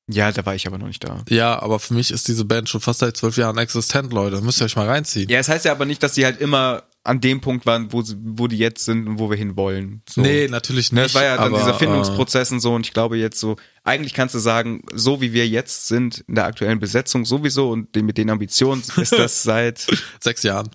Ja, 0.09 0.31
da 0.31 0.47
war 0.47 0.55
ich 0.55 0.67
aber 0.69 0.79
noch 0.79 0.87
nicht 0.87 1.03
da. 1.03 1.25
Ja, 1.29 1.61
aber 1.61 1.81
für 1.81 1.93
mich 1.95 2.13
ist 2.13 2.29
diese 2.29 2.45
Band 2.45 2.69
schon 2.69 2.81
fast 2.81 3.01
seit 3.01 3.17
zwölf 3.17 3.37
Jahren 3.37 3.59
existent, 3.59 4.13
Leute. 4.13 4.41
Müsst 4.41 4.61
ihr 4.61 4.67
euch 4.67 4.77
mal 4.77 4.87
reinziehen. 4.89 5.29
Ja, 5.29 5.39
es 5.41 5.49
heißt 5.49 5.65
ja 5.65 5.73
aber 5.73 5.85
nicht, 5.85 6.01
dass 6.03 6.13
die 6.15 6.25
halt 6.25 6.41
immer 6.41 6.85
an 7.03 7.21
dem 7.21 7.41
Punkt 7.41 7.67
waren, 7.67 7.93
wo, 7.93 8.03
sie, 8.03 8.17
wo 8.21 8.47
die 8.49 8.59
jetzt 8.59 8.85
sind 8.85 9.07
und 9.09 9.19
wo 9.19 9.31
wir 9.31 9.37
hinwollen. 9.37 10.03
So. 10.09 10.21
Nee, 10.21 10.47
natürlich 10.49 10.93
Ne, 10.93 11.01
nicht. 11.03 11.09
es 11.11 11.15
war 11.15 11.23
ja 11.25 11.37
dann 11.37 11.47
aber, 11.47 11.59
dieser 11.59 11.75
äh, 11.75 11.79
Findungsprozess 11.79 12.51
und 12.53 12.61
so 12.61 12.75
und 12.75 12.87
ich 12.87 12.93
glaube 12.93 13.17
jetzt 13.17 13.39
so, 13.41 13.57
eigentlich 13.85 14.13
kannst 14.15 14.35
du 14.35 14.39
sagen, 14.41 14.83
so 14.93 15.21
wie 15.21 15.33
wir 15.33 15.47
jetzt 15.49 15.87
sind 15.89 16.25
in 16.29 16.35
der 16.37 16.47
aktuellen 16.47 16.79
Besetzung 16.81 17.25
sowieso 17.25 17.71
und 17.71 17.95
mit 17.97 18.17
den 18.19 18.31
Ambitionen 18.31 18.83
ist 18.97 19.13
das 19.13 19.43
seit, 19.45 19.89
Äh, 19.89 19.97
sechs 20.21 20.43
Jahren 20.43 20.69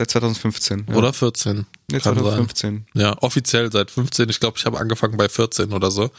seit 0.00 0.10
2015. 0.10 0.86
Ja. 0.88 0.94
oder 0.96 1.12
14. 1.12 1.66
Nee, 1.90 1.98
kann 1.98 2.14
sein. 2.14 2.24
2015. 2.24 2.86
Ja, 2.94 3.16
offiziell 3.22 3.70
seit 3.70 3.90
15. 3.90 4.28
Ich 4.30 4.40
glaube, 4.40 4.56
ich 4.58 4.66
habe 4.66 4.78
angefangen 4.78 5.16
bei 5.16 5.28
14 5.28 5.72
oder 5.72 5.90
so, 5.90 6.10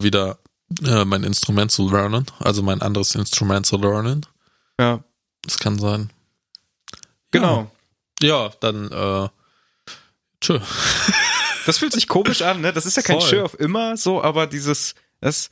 wieder 0.00 0.38
äh, 0.84 1.04
mein 1.04 1.24
Instrument 1.24 1.70
zu 1.70 1.88
lernen, 1.90 2.26
also 2.40 2.62
mein 2.62 2.82
anderes 2.82 3.14
Instrument 3.14 3.66
zu 3.66 3.76
lernen. 3.76 4.26
Ja, 4.80 5.02
Das 5.42 5.58
kann 5.58 5.78
sein. 5.78 6.10
genau. 7.30 7.70
Ja, 8.22 8.50
dann 8.60 8.90
äh, 8.90 9.28
tschö. 10.40 10.60
Das 11.66 11.78
fühlt 11.78 11.92
sich 11.92 12.06
komisch 12.06 12.42
an, 12.42 12.60
ne? 12.60 12.72
Das 12.72 12.86
ist 12.86 12.96
ja 12.96 13.02
kein 13.02 13.18
Voll. 13.20 13.28
Show 13.28 13.42
auf 13.42 13.58
immer 13.58 13.96
so, 13.96 14.22
aber 14.22 14.46
dieses, 14.46 14.94
das, 15.20 15.50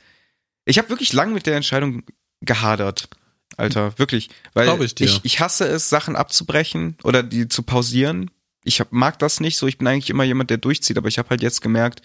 ich 0.63 0.77
habe 0.77 0.87
wirklich 0.87 1.11
lang 1.11 1.33
mit 1.33 1.45
der 1.45 1.57
Entscheidung 1.57 2.03
gehadert, 2.39 3.09
Alter, 3.57 3.99
wirklich, 3.99 4.29
weil 4.53 4.81
ich 4.81 4.95
dir. 4.95 5.03
ich, 5.03 5.19
ich 5.23 5.41
hasse 5.41 5.67
es, 5.67 5.89
Sachen 5.89 6.15
abzubrechen 6.15 6.97
oder 7.03 7.21
die 7.21 7.49
zu 7.49 7.63
pausieren. 7.63 8.31
Ich 8.63 8.79
hab, 8.79 8.93
mag 8.93 9.19
das 9.19 9.41
nicht 9.41 9.57
so. 9.57 9.67
Ich 9.67 9.77
bin 9.77 9.87
eigentlich 9.87 10.09
immer 10.09 10.23
jemand, 10.23 10.49
der 10.51 10.57
durchzieht, 10.57 10.97
aber 10.97 11.09
ich 11.09 11.17
habe 11.17 11.29
halt 11.31 11.41
jetzt 11.41 11.61
gemerkt, 11.61 12.01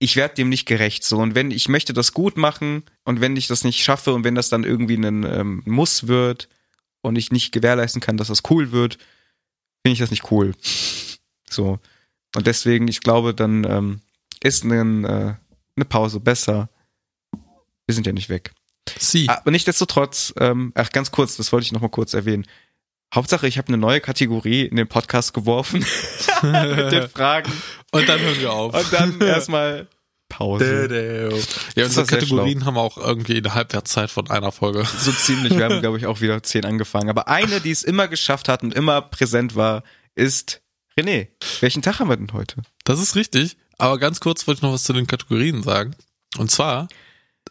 ich 0.00 0.16
werde 0.16 0.34
dem 0.34 0.48
nicht 0.48 0.66
gerecht 0.66 1.04
so 1.04 1.18
und 1.18 1.36
wenn 1.36 1.52
ich 1.52 1.68
möchte 1.68 1.92
das 1.92 2.12
gut 2.12 2.36
machen 2.36 2.82
und 3.04 3.20
wenn 3.20 3.36
ich 3.36 3.46
das 3.46 3.62
nicht 3.62 3.84
schaffe 3.84 4.12
und 4.12 4.24
wenn 4.24 4.34
das 4.34 4.48
dann 4.48 4.64
irgendwie 4.64 4.96
ein 4.96 5.24
ähm, 5.24 5.62
Muss 5.66 6.08
wird 6.08 6.48
und 7.02 7.16
ich 7.16 7.30
nicht 7.30 7.52
gewährleisten 7.52 8.00
kann, 8.00 8.16
dass 8.16 8.28
das 8.28 8.42
cool 8.50 8.72
wird, 8.72 8.98
finde 9.82 9.92
ich 9.92 9.98
das 10.00 10.10
nicht 10.10 10.30
cool. 10.32 10.54
So. 11.52 11.80
Und 12.36 12.46
deswegen, 12.46 12.86
ich 12.86 13.00
glaube, 13.00 13.34
dann 13.34 13.64
ähm, 13.64 14.00
ist 14.40 14.62
ein, 14.62 15.04
äh, 15.04 15.34
eine 15.74 15.84
Pause 15.84 16.20
besser. 16.20 16.68
Wir 17.86 17.94
sind 17.94 18.06
ja 18.06 18.12
nicht 18.12 18.28
weg. 18.28 18.52
Sie. 18.98 19.28
Aber 19.28 19.50
nichtsdestotrotz, 19.50 20.32
ähm, 20.38 20.72
ach 20.76 20.90
ganz 20.90 21.10
kurz, 21.10 21.36
das 21.36 21.52
wollte 21.52 21.64
ich 21.64 21.72
noch 21.72 21.80
mal 21.80 21.88
kurz 21.88 22.14
erwähnen. 22.14 22.46
Hauptsache, 23.14 23.46
ich 23.48 23.58
habe 23.58 23.68
eine 23.68 23.76
neue 23.78 24.00
Kategorie 24.00 24.62
in 24.62 24.76
den 24.76 24.86
Podcast 24.88 25.34
geworfen 25.34 25.80
mit 26.42 26.92
den 26.92 27.08
Fragen 27.08 27.52
Und 27.90 28.08
dann 28.08 28.20
hören 28.20 28.40
wir 28.40 28.52
auf. 28.52 28.74
und 28.74 28.92
dann 28.92 29.20
erstmal 29.20 29.88
Pause. 30.28 31.28
Ja, 31.74 31.84
unsere 31.86 32.06
Kategorien 32.06 32.64
haben 32.64 32.78
auch 32.78 32.96
irgendwie 32.96 33.36
eine 33.38 33.52
Halbwertszeit 33.52 34.10
von 34.10 34.30
einer 34.30 34.52
Folge. 34.52 34.84
So 34.98 35.10
ziemlich. 35.10 35.56
Wir 35.56 35.64
haben, 35.64 35.80
glaube 35.80 35.98
ich, 35.98 36.06
auch 36.06 36.20
wieder 36.20 36.40
zehn 36.42 36.64
angefangen. 36.64 37.10
Aber 37.10 37.26
eine, 37.26 37.60
die 37.60 37.72
es 37.72 37.82
immer 37.82 38.06
geschafft 38.06 38.48
hat 38.48 38.62
und 38.62 38.72
immer 38.72 39.02
präsent 39.02 39.56
war, 39.56 39.82
ist 40.14 40.62
René. 40.96 41.28
Welchen 41.60 41.82
Tag 41.82 41.98
haben 41.98 42.08
wir 42.08 42.16
denn 42.16 42.32
heute? 42.32 42.62
Das 42.84 43.00
ist 43.00 43.16
richtig. 43.16 43.56
Aber 43.76 43.98
ganz 43.98 44.20
kurz 44.20 44.46
wollte 44.46 44.58
ich 44.58 44.62
noch 44.62 44.72
was 44.72 44.84
zu 44.84 44.92
den 44.92 45.08
Kategorien 45.08 45.64
sagen. 45.64 45.96
Und 46.38 46.50
zwar, 46.50 46.86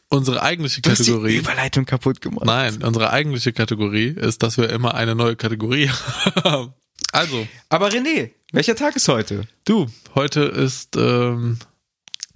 unsere 0.10 0.42
eigentliche 0.42 0.82
hast 0.86 1.00
die 1.00 1.12
Kategorie. 1.12 1.38
Überleitung 1.38 1.86
kaputt 1.86 2.22
gemacht. 2.22 2.46
Nein, 2.46 2.84
unsere 2.84 3.12
eigentliche 3.12 3.54
Kategorie 3.54 4.08
ist, 4.08 4.44
dass 4.44 4.58
wir 4.58 4.70
immer 4.70 4.96
eine 4.96 5.16
neue 5.16 5.36
Kategorie 5.36 5.90
haben. 6.44 6.74
Also, 7.12 7.48
Aber 7.70 7.90
René, 7.90 8.32
welcher 8.52 8.76
Tag 8.76 8.96
ist 8.96 9.08
heute? 9.08 9.48
du, 9.66 9.88
heute 10.16 10.42
ist, 10.42 10.96
ähm, 10.96 11.58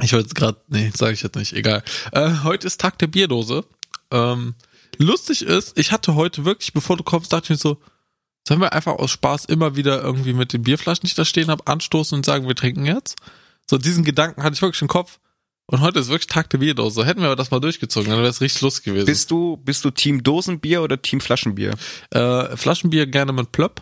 ich 0.02 0.14
wollte 0.14 0.34
gerade, 0.34 0.60
nee, 0.68 0.92
sage 0.96 1.14
ich 1.14 1.22
jetzt 1.22 1.36
nicht, 1.36 1.54
egal. 1.54 1.84
Äh, 2.12 2.32
heute 2.44 2.68
ist 2.68 2.80
Tag 2.80 2.98
der 3.00 3.08
Bierdose. 3.08 3.66
Ähm, 4.12 4.56
lustig 4.98 5.44
ist, 5.44 5.78
ich 5.78 5.92
hatte 5.92 6.16
heute 6.16 6.46
wirklich, 6.46 6.74
bevor 6.74 6.98
du 6.98 7.04
kommst, 7.04 7.34
dachte 7.34 7.46
ich 7.46 7.50
mir 7.52 7.58
so, 7.58 7.78
sollen 8.48 8.62
wir 8.62 8.74
einfach 8.74 8.94
aus 8.94 9.12
Spaß 9.12 9.46
immer 9.46 9.76
wieder 9.76 10.02
irgendwie 10.02 10.34
mit 10.34 10.54
den 10.54 10.64
Bierflaschen, 10.64 11.02
die 11.02 11.08
ich 11.08 11.16
da 11.16 11.26
stehen 11.26 11.50
habe, 11.50 11.68
anstoßen 11.68 12.16
und 12.18 12.26
sagen, 12.26 12.48
wir 12.48 12.56
trinken 12.56 12.86
jetzt? 12.86 13.16
So 13.70 13.78
diesen 13.78 14.04
Gedanken 14.04 14.44
hatte 14.44 14.56
ich 14.56 14.62
wirklich 14.62 14.82
im 14.82 14.88
Kopf. 14.88 15.20
Und 15.68 15.80
heute 15.82 16.00
ist 16.00 16.10
wirklich 16.10 16.28
Tag 16.28 16.50
der 16.50 16.58
Bierdose. 16.58 17.06
Hätten 17.06 17.22
wir 17.22 17.28
aber 17.28 17.36
das 17.36 17.52
mal 17.52 17.60
durchgezogen, 17.60 18.10
dann 18.10 18.20
wäre 18.20 18.30
es 18.30 18.42
richtig 18.42 18.62
lustig 18.62 18.84
gewesen. 18.86 19.06
Bist 19.06 19.32
du, 19.32 19.58
bist 19.58 19.86
du 19.86 19.92
Team 19.92 20.22
Dosenbier 20.24 20.82
oder 20.84 21.02
Team 21.02 21.22
Flaschenbier? 21.22 21.74
äh, 22.12 22.58
Flaschenbier 22.58 23.08
gerne 23.08 23.32
mit 23.34 23.52
Plöpp. 23.52 23.82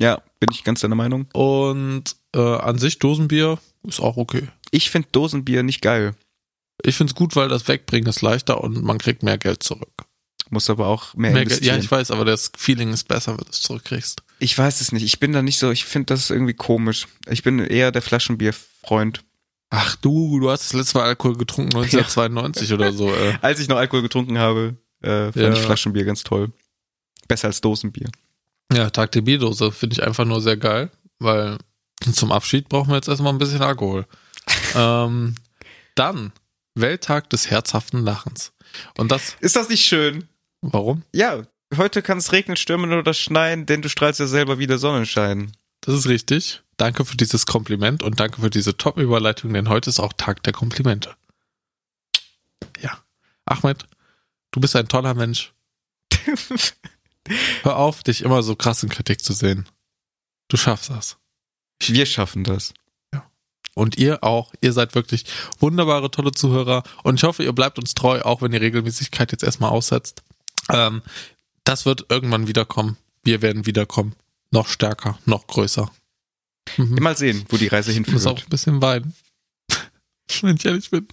Ja, 0.00 0.22
bin 0.40 0.48
ich 0.52 0.64
ganz 0.64 0.80
deiner 0.80 0.94
Meinung. 0.96 1.26
Und 1.32 2.16
äh, 2.34 2.40
an 2.40 2.78
sich 2.78 2.98
Dosenbier 2.98 3.58
ist 3.86 4.00
auch 4.00 4.16
okay. 4.16 4.48
Ich 4.70 4.90
finde 4.90 5.08
Dosenbier 5.12 5.62
nicht 5.62 5.82
geil. 5.82 6.14
Ich 6.82 6.96
find's 6.96 7.14
gut, 7.14 7.36
weil 7.36 7.48
das 7.48 7.68
Wegbringen 7.68 8.08
ist 8.08 8.22
leichter 8.22 8.62
und 8.62 8.82
man 8.82 8.98
kriegt 8.98 9.22
mehr 9.22 9.38
Geld 9.38 9.62
zurück. 9.62 9.92
Muss 10.48 10.68
aber 10.70 10.86
auch 10.88 11.14
mehr, 11.14 11.30
Mehr 11.32 11.40
Geld, 11.44 11.50
investieren. 11.58 11.76
ja, 11.76 11.84
ich 11.84 11.90
weiß, 11.90 12.10
aber 12.10 12.24
das 12.24 12.50
Feeling 12.56 12.92
ist 12.92 13.06
besser, 13.06 13.32
wenn 13.32 13.44
du 13.44 13.50
es 13.50 13.60
zurückkriegst. 13.60 14.22
ich 14.40 14.56
weiß 14.58 14.80
es 14.80 14.90
nicht. 14.90 15.04
Ich 15.04 15.20
bin 15.20 15.32
da 15.32 15.42
nicht 15.42 15.58
so, 15.58 15.70
ich 15.70 15.84
finde 15.84 16.06
das 16.06 16.30
irgendwie 16.30 16.54
komisch. 16.54 17.06
Ich 17.28 17.42
bin 17.44 17.60
eher 17.60 17.92
der 17.92 18.02
Flaschenbierfreund. 18.02 19.22
Ach 19.70 19.94
du, 19.96 20.40
du 20.40 20.50
hast 20.50 20.64
das 20.64 20.72
letzte 20.72 20.98
Mal 20.98 21.04
Alkohol 21.06 21.36
getrunken 21.36 21.76
1992 21.76 22.72
oder 22.72 22.92
so. 22.92 23.08
Äh. 23.14 23.38
Als 23.42 23.60
ich 23.60 23.68
noch 23.68 23.76
Alkohol 23.76 24.02
getrunken 24.02 24.38
habe, 24.38 24.76
äh, 25.00 25.26
fand 25.32 25.36
Ja. 25.36 25.52
ich 25.52 25.60
Flaschenbier 25.60 26.04
ganz 26.04 26.24
toll. 26.24 26.52
Besser 27.28 27.46
als 27.46 27.60
Dosenbier. 27.60 28.10
Ja, 28.72 28.90
Tag 28.90 29.12
der 29.12 29.20
Bierdose 29.20 29.70
finde 29.70 29.94
ich 29.94 30.02
einfach 30.02 30.24
nur 30.24 30.40
sehr 30.42 30.56
geil, 30.56 30.90
weil 31.20 31.58
zum 32.12 32.32
Abschied 32.32 32.68
brauchen 32.68 32.88
wir 32.90 32.96
jetzt 32.96 33.08
erstmal 33.08 33.32
ein 33.32 33.38
bisschen 33.38 33.62
Alkohol. 33.62 34.06
ähm, 34.74 35.36
dann 35.94 36.32
Welttag 36.74 37.30
des 37.30 37.48
herzhaften 37.50 38.02
Lachens. 38.02 38.52
Und 38.98 39.12
das, 39.12 39.36
Ist 39.40 39.54
das 39.54 39.68
nicht 39.68 39.84
schön? 39.84 40.24
warum? 40.62 41.02
Ja, 41.14 41.42
heute 41.76 42.02
kann 42.02 42.18
es 42.18 42.32
regnen, 42.32 42.56
stürmen 42.56 42.92
oder 42.92 43.14
schneien, 43.14 43.66
denn 43.66 43.82
du 43.82 43.88
strahlst 43.88 44.18
ja 44.18 44.26
selber 44.26 44.58
wieder 44.58 44.78
Sonnenschein. 44.78 45.52
Das 45.80 45.94
ist 45.94 46.06
richtig. 46.06 46.62
Danke 46.76 47.04
für 47.04 47.16
dieses 47.16 47.46
Kompliment 47.46 48.02
und 48.02 48.20
danke 48.20 48.40
für 48.40 48.50
diese 48.50 48.76
Top-Überleitung, 48.76 49.52
denn 49.52 49.68
heute 49.68 49.90
ist 49.90 50.00
auch 50.00 50.12
Tag 50.14 50.42
der 50.42 50.52
Komplimente. 50.52 51.14
Ja. 52.80 53.02
Ahmed, 53.44 53.86
du 54.50 54.60
bist 54.60 54.76
ein 54.76 54.88
toller 54.88 55.14
Mensch. 55.14 55.52
Hör 57.62 57.76
auf, 57.76 58.02
dich 58.02 58.22
immer 58.22 58.42
so 58.42 58.56
krass 58.56 58.82
in 58.82 58.88
Kritik 58.88 59.22
zu 59.22 59.32
sehen. 59.32 59.66
Du 60.48 60.56
schaffst 60.56 60.90
das. 60.90 61.16
Wir 61.80 62.06
schaffen 62.06 62.44
das. 62.44 62.74
Und 63.74 63.98
ihr 63.98 64.24
auch. 64.24 64.52
Ihr 64.60 64.72
seid 64.72 64.94
wirklich 64.94 65.24
wunderbare, 65.58 66.10
tolle 66.10 66.32
Zuhörer. 66.32 66.82
Und 67.02 67.16
ich 67.16 67.22
hoffe, 67.22 67.44
ihr 67.44 67.52
bleibt 67.52 67.78
uns 67.78 67.94
treu, 67.94 68.20
auch 68.22 68.42
wenn 68.42 68.50
die 68.50 68.58
Regelmäßigkeit 68.58 69.32
jetzt 69.32 69.44
erstmal 69.44 69.70
aussetzt. 69.70 70.22
Ähm, 70.68 71.02
das 71.64 71.86
wird 71.86 72.06
irgendwann 72.10 72.48
wiederkommen. 72.48 72.96
Wir 73.22 73.42
werden 73.42 73.66
wiederkommen. 73.66 74.14
Noch 74.52 74.68
stärker, 74.68 75.18
noch 75.26 75.46
größer. 75.46 75.90
Mhm. 76.76 76.96
Mal 77.00 77.16
sehen, 77.16 77.44
wo 77.48 77.56
die 77.56 77.68
Reise 77.68 77.92
Ich 77.92 77.98
muss 78.06 78.26
auch 78.26 78.30
hinführt. 78.30 78.46
ein 78.46 78.50
bisschen 78.50 78.82
weinen. 78.82 79.14
Wenn 80.42 80.56
ich 80.56 80.64
ehrlich 80.64 80.90
bin. 80.90 81.06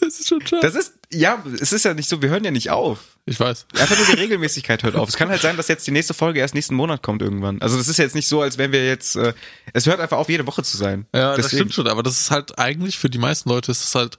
Es 0.00 0.20
ist 0.20 0.28
schon 0.28 0.46
schade. 0.46 0.62
Das 0.62 0.74
ist, 0.74 0.94
ja, 1.12 1.42
es 1.60 1.72
ist 1.72 1.84
ja 1.84 1.92
nicht 1.92 2.08
so, 2.08 2.22
wir 2.22 2.30
hören 2.30 2.44
ja 2.44 2.50
nicht 2.50 2.70
auf. 2.70 3.18
Ich 3.26 3.38
weiß. 3.38 3.66
Einfach 3.78 3.96
nur 3.96 4.06
die 4.06 4.20
Regelmäßigkeit 4.22 4.82
hört 4.82 4.94
auf. 4.94 5.08
Es 5.08 5.16
kann 5.16 5.28
halt 5.28 5.42
sein, 5.42 5.56
dass 5.58 5.68
jetzt 5.68 5.86
die 5.86 5.90
nächste 5.90 6.14
Folge 6.14 6.40
erst 6.40 6.54
nächsten 6.54 6.74
Monat 6.74 7.02
kommt 7.02 7.20
irgendwann. 7.20 7.60
Also 7.60 7.76
das 7.76 7.88
ist 7.88 7.98
jetzt 7.98 8.14
nicht 8.14 8.26
so, 8.28 8.40
als 8.40 8.56
wenn 8.56 8.72
wir 8.72 8.86
jetzt, 8.86 9.16
äh, 9.16 9.34
es 9.74 9.84
hört 9.86 10.00
einfach 10.00 10.16
auf, 10.16 10.30
jede 10.30 10.46
Woche 10.46 10.62
zu 10.62 10.76
sein. 10.78 11.06
Ja, 11.14 11.36
das 11.36 11.46
Deswegen. 11.46 11.58
stimmt 11.58 11.74
schon. 11.74 11.88
Aber 11.88 12.02
das 12.02 12.18
ist 12.20 12.30
halt 12.30 12.58
eigentlich 12.58 12.98
für 12.98 13.10
die 13.10 13.18
meisten 13.18 13.50
Leute 13.50 13.70
ist 13.70 13.84
es 13.84 13.94
halt 13.94 14.18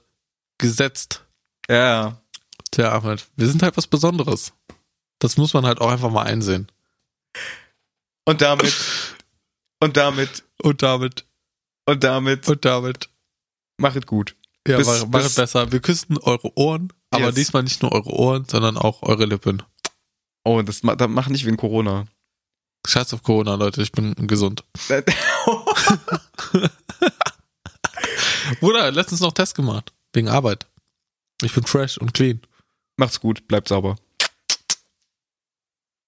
gesetzt. 0.58 1.24
Ja. 1.68 2.20
Tja, 2.70 2.92
Ahmed, 2.92 3.26
wir 3.36 3.48
sind 3.48 3.62
halt 3.62 3.76
was 3.76 3.86
Besonderes. 3.88 4.52
Das 5.18 5.36
muss 5.36 5.54
man 5.54 5.66
halt 5.66 5.80
auch 5.80 5.90
einfach 5.90 6.10
mal 6.10 6.24
einsehen. 6.24 6.68
Und 8.28 8.40
damit, 8.42 8.74
und 9.80 9.96
damit, 9.96 10.44
Und 10.62 10.82
damit, 10.82 11.24
und 11.86 12.04
damit, 12.04 12.46
und 12.48 12.64
damit. 12.64 13.08
machet 13.80 14.06
gut. 14.06 14.36
Ja, 14.66 14.76
Bis- 14.76 14.86
war 14.86 15.06
bis- 15.06 15.34
besser. 15.34 15.72
Wir 15.72 15.80
küssen 15.80 16.18
eure 16.18 16.54
Ohren, 16.58 16.92
aber 17.10 17.26
Yes. 17.26 17.34
diesmal 17.36 17.62
nicht 17.62 17.80
nur 17.82 17.92
eure 17.92 18.10
Ohren, 18.10 18.44
sondern 18.44 18.76
auch 18.76 19.02
eure 19.02 19.24
Lippen. 19.24 19.62
Oh, 20.44 20.60
das, 20.60 20.82
das 20.82 21.08
macht 21.08 21.30
nicht 21.30 21.46
wegen 21.46 21.56
Corona. 21.56 22.06
Scheiß 22.86 23.14
auf 23.14 23.22
Corona, 23.22 23.54
Leute, 23.54 23.80
ich 23.82 23.92
bin 23.92 24.14
gesund. 24.26 24.62
Bruder, 28.60 28.90
letztens 28.90 29.20
noch 29.20 29.32
Test 29.32 29.54
gemacht. 29.54 29.92
Wegen 30.12 30.28
Arbeit. 30.28 30.66
Ich 31.42 31.54
bin 31.54 31.64
fresh 31.64 31.98
und 31.98 32.14
clean. 32.14 32.40
Macht's 32.96 33.20
gut, 33.20 33.46
bleibt 33.48 33.68
sauber. 33.68 33.96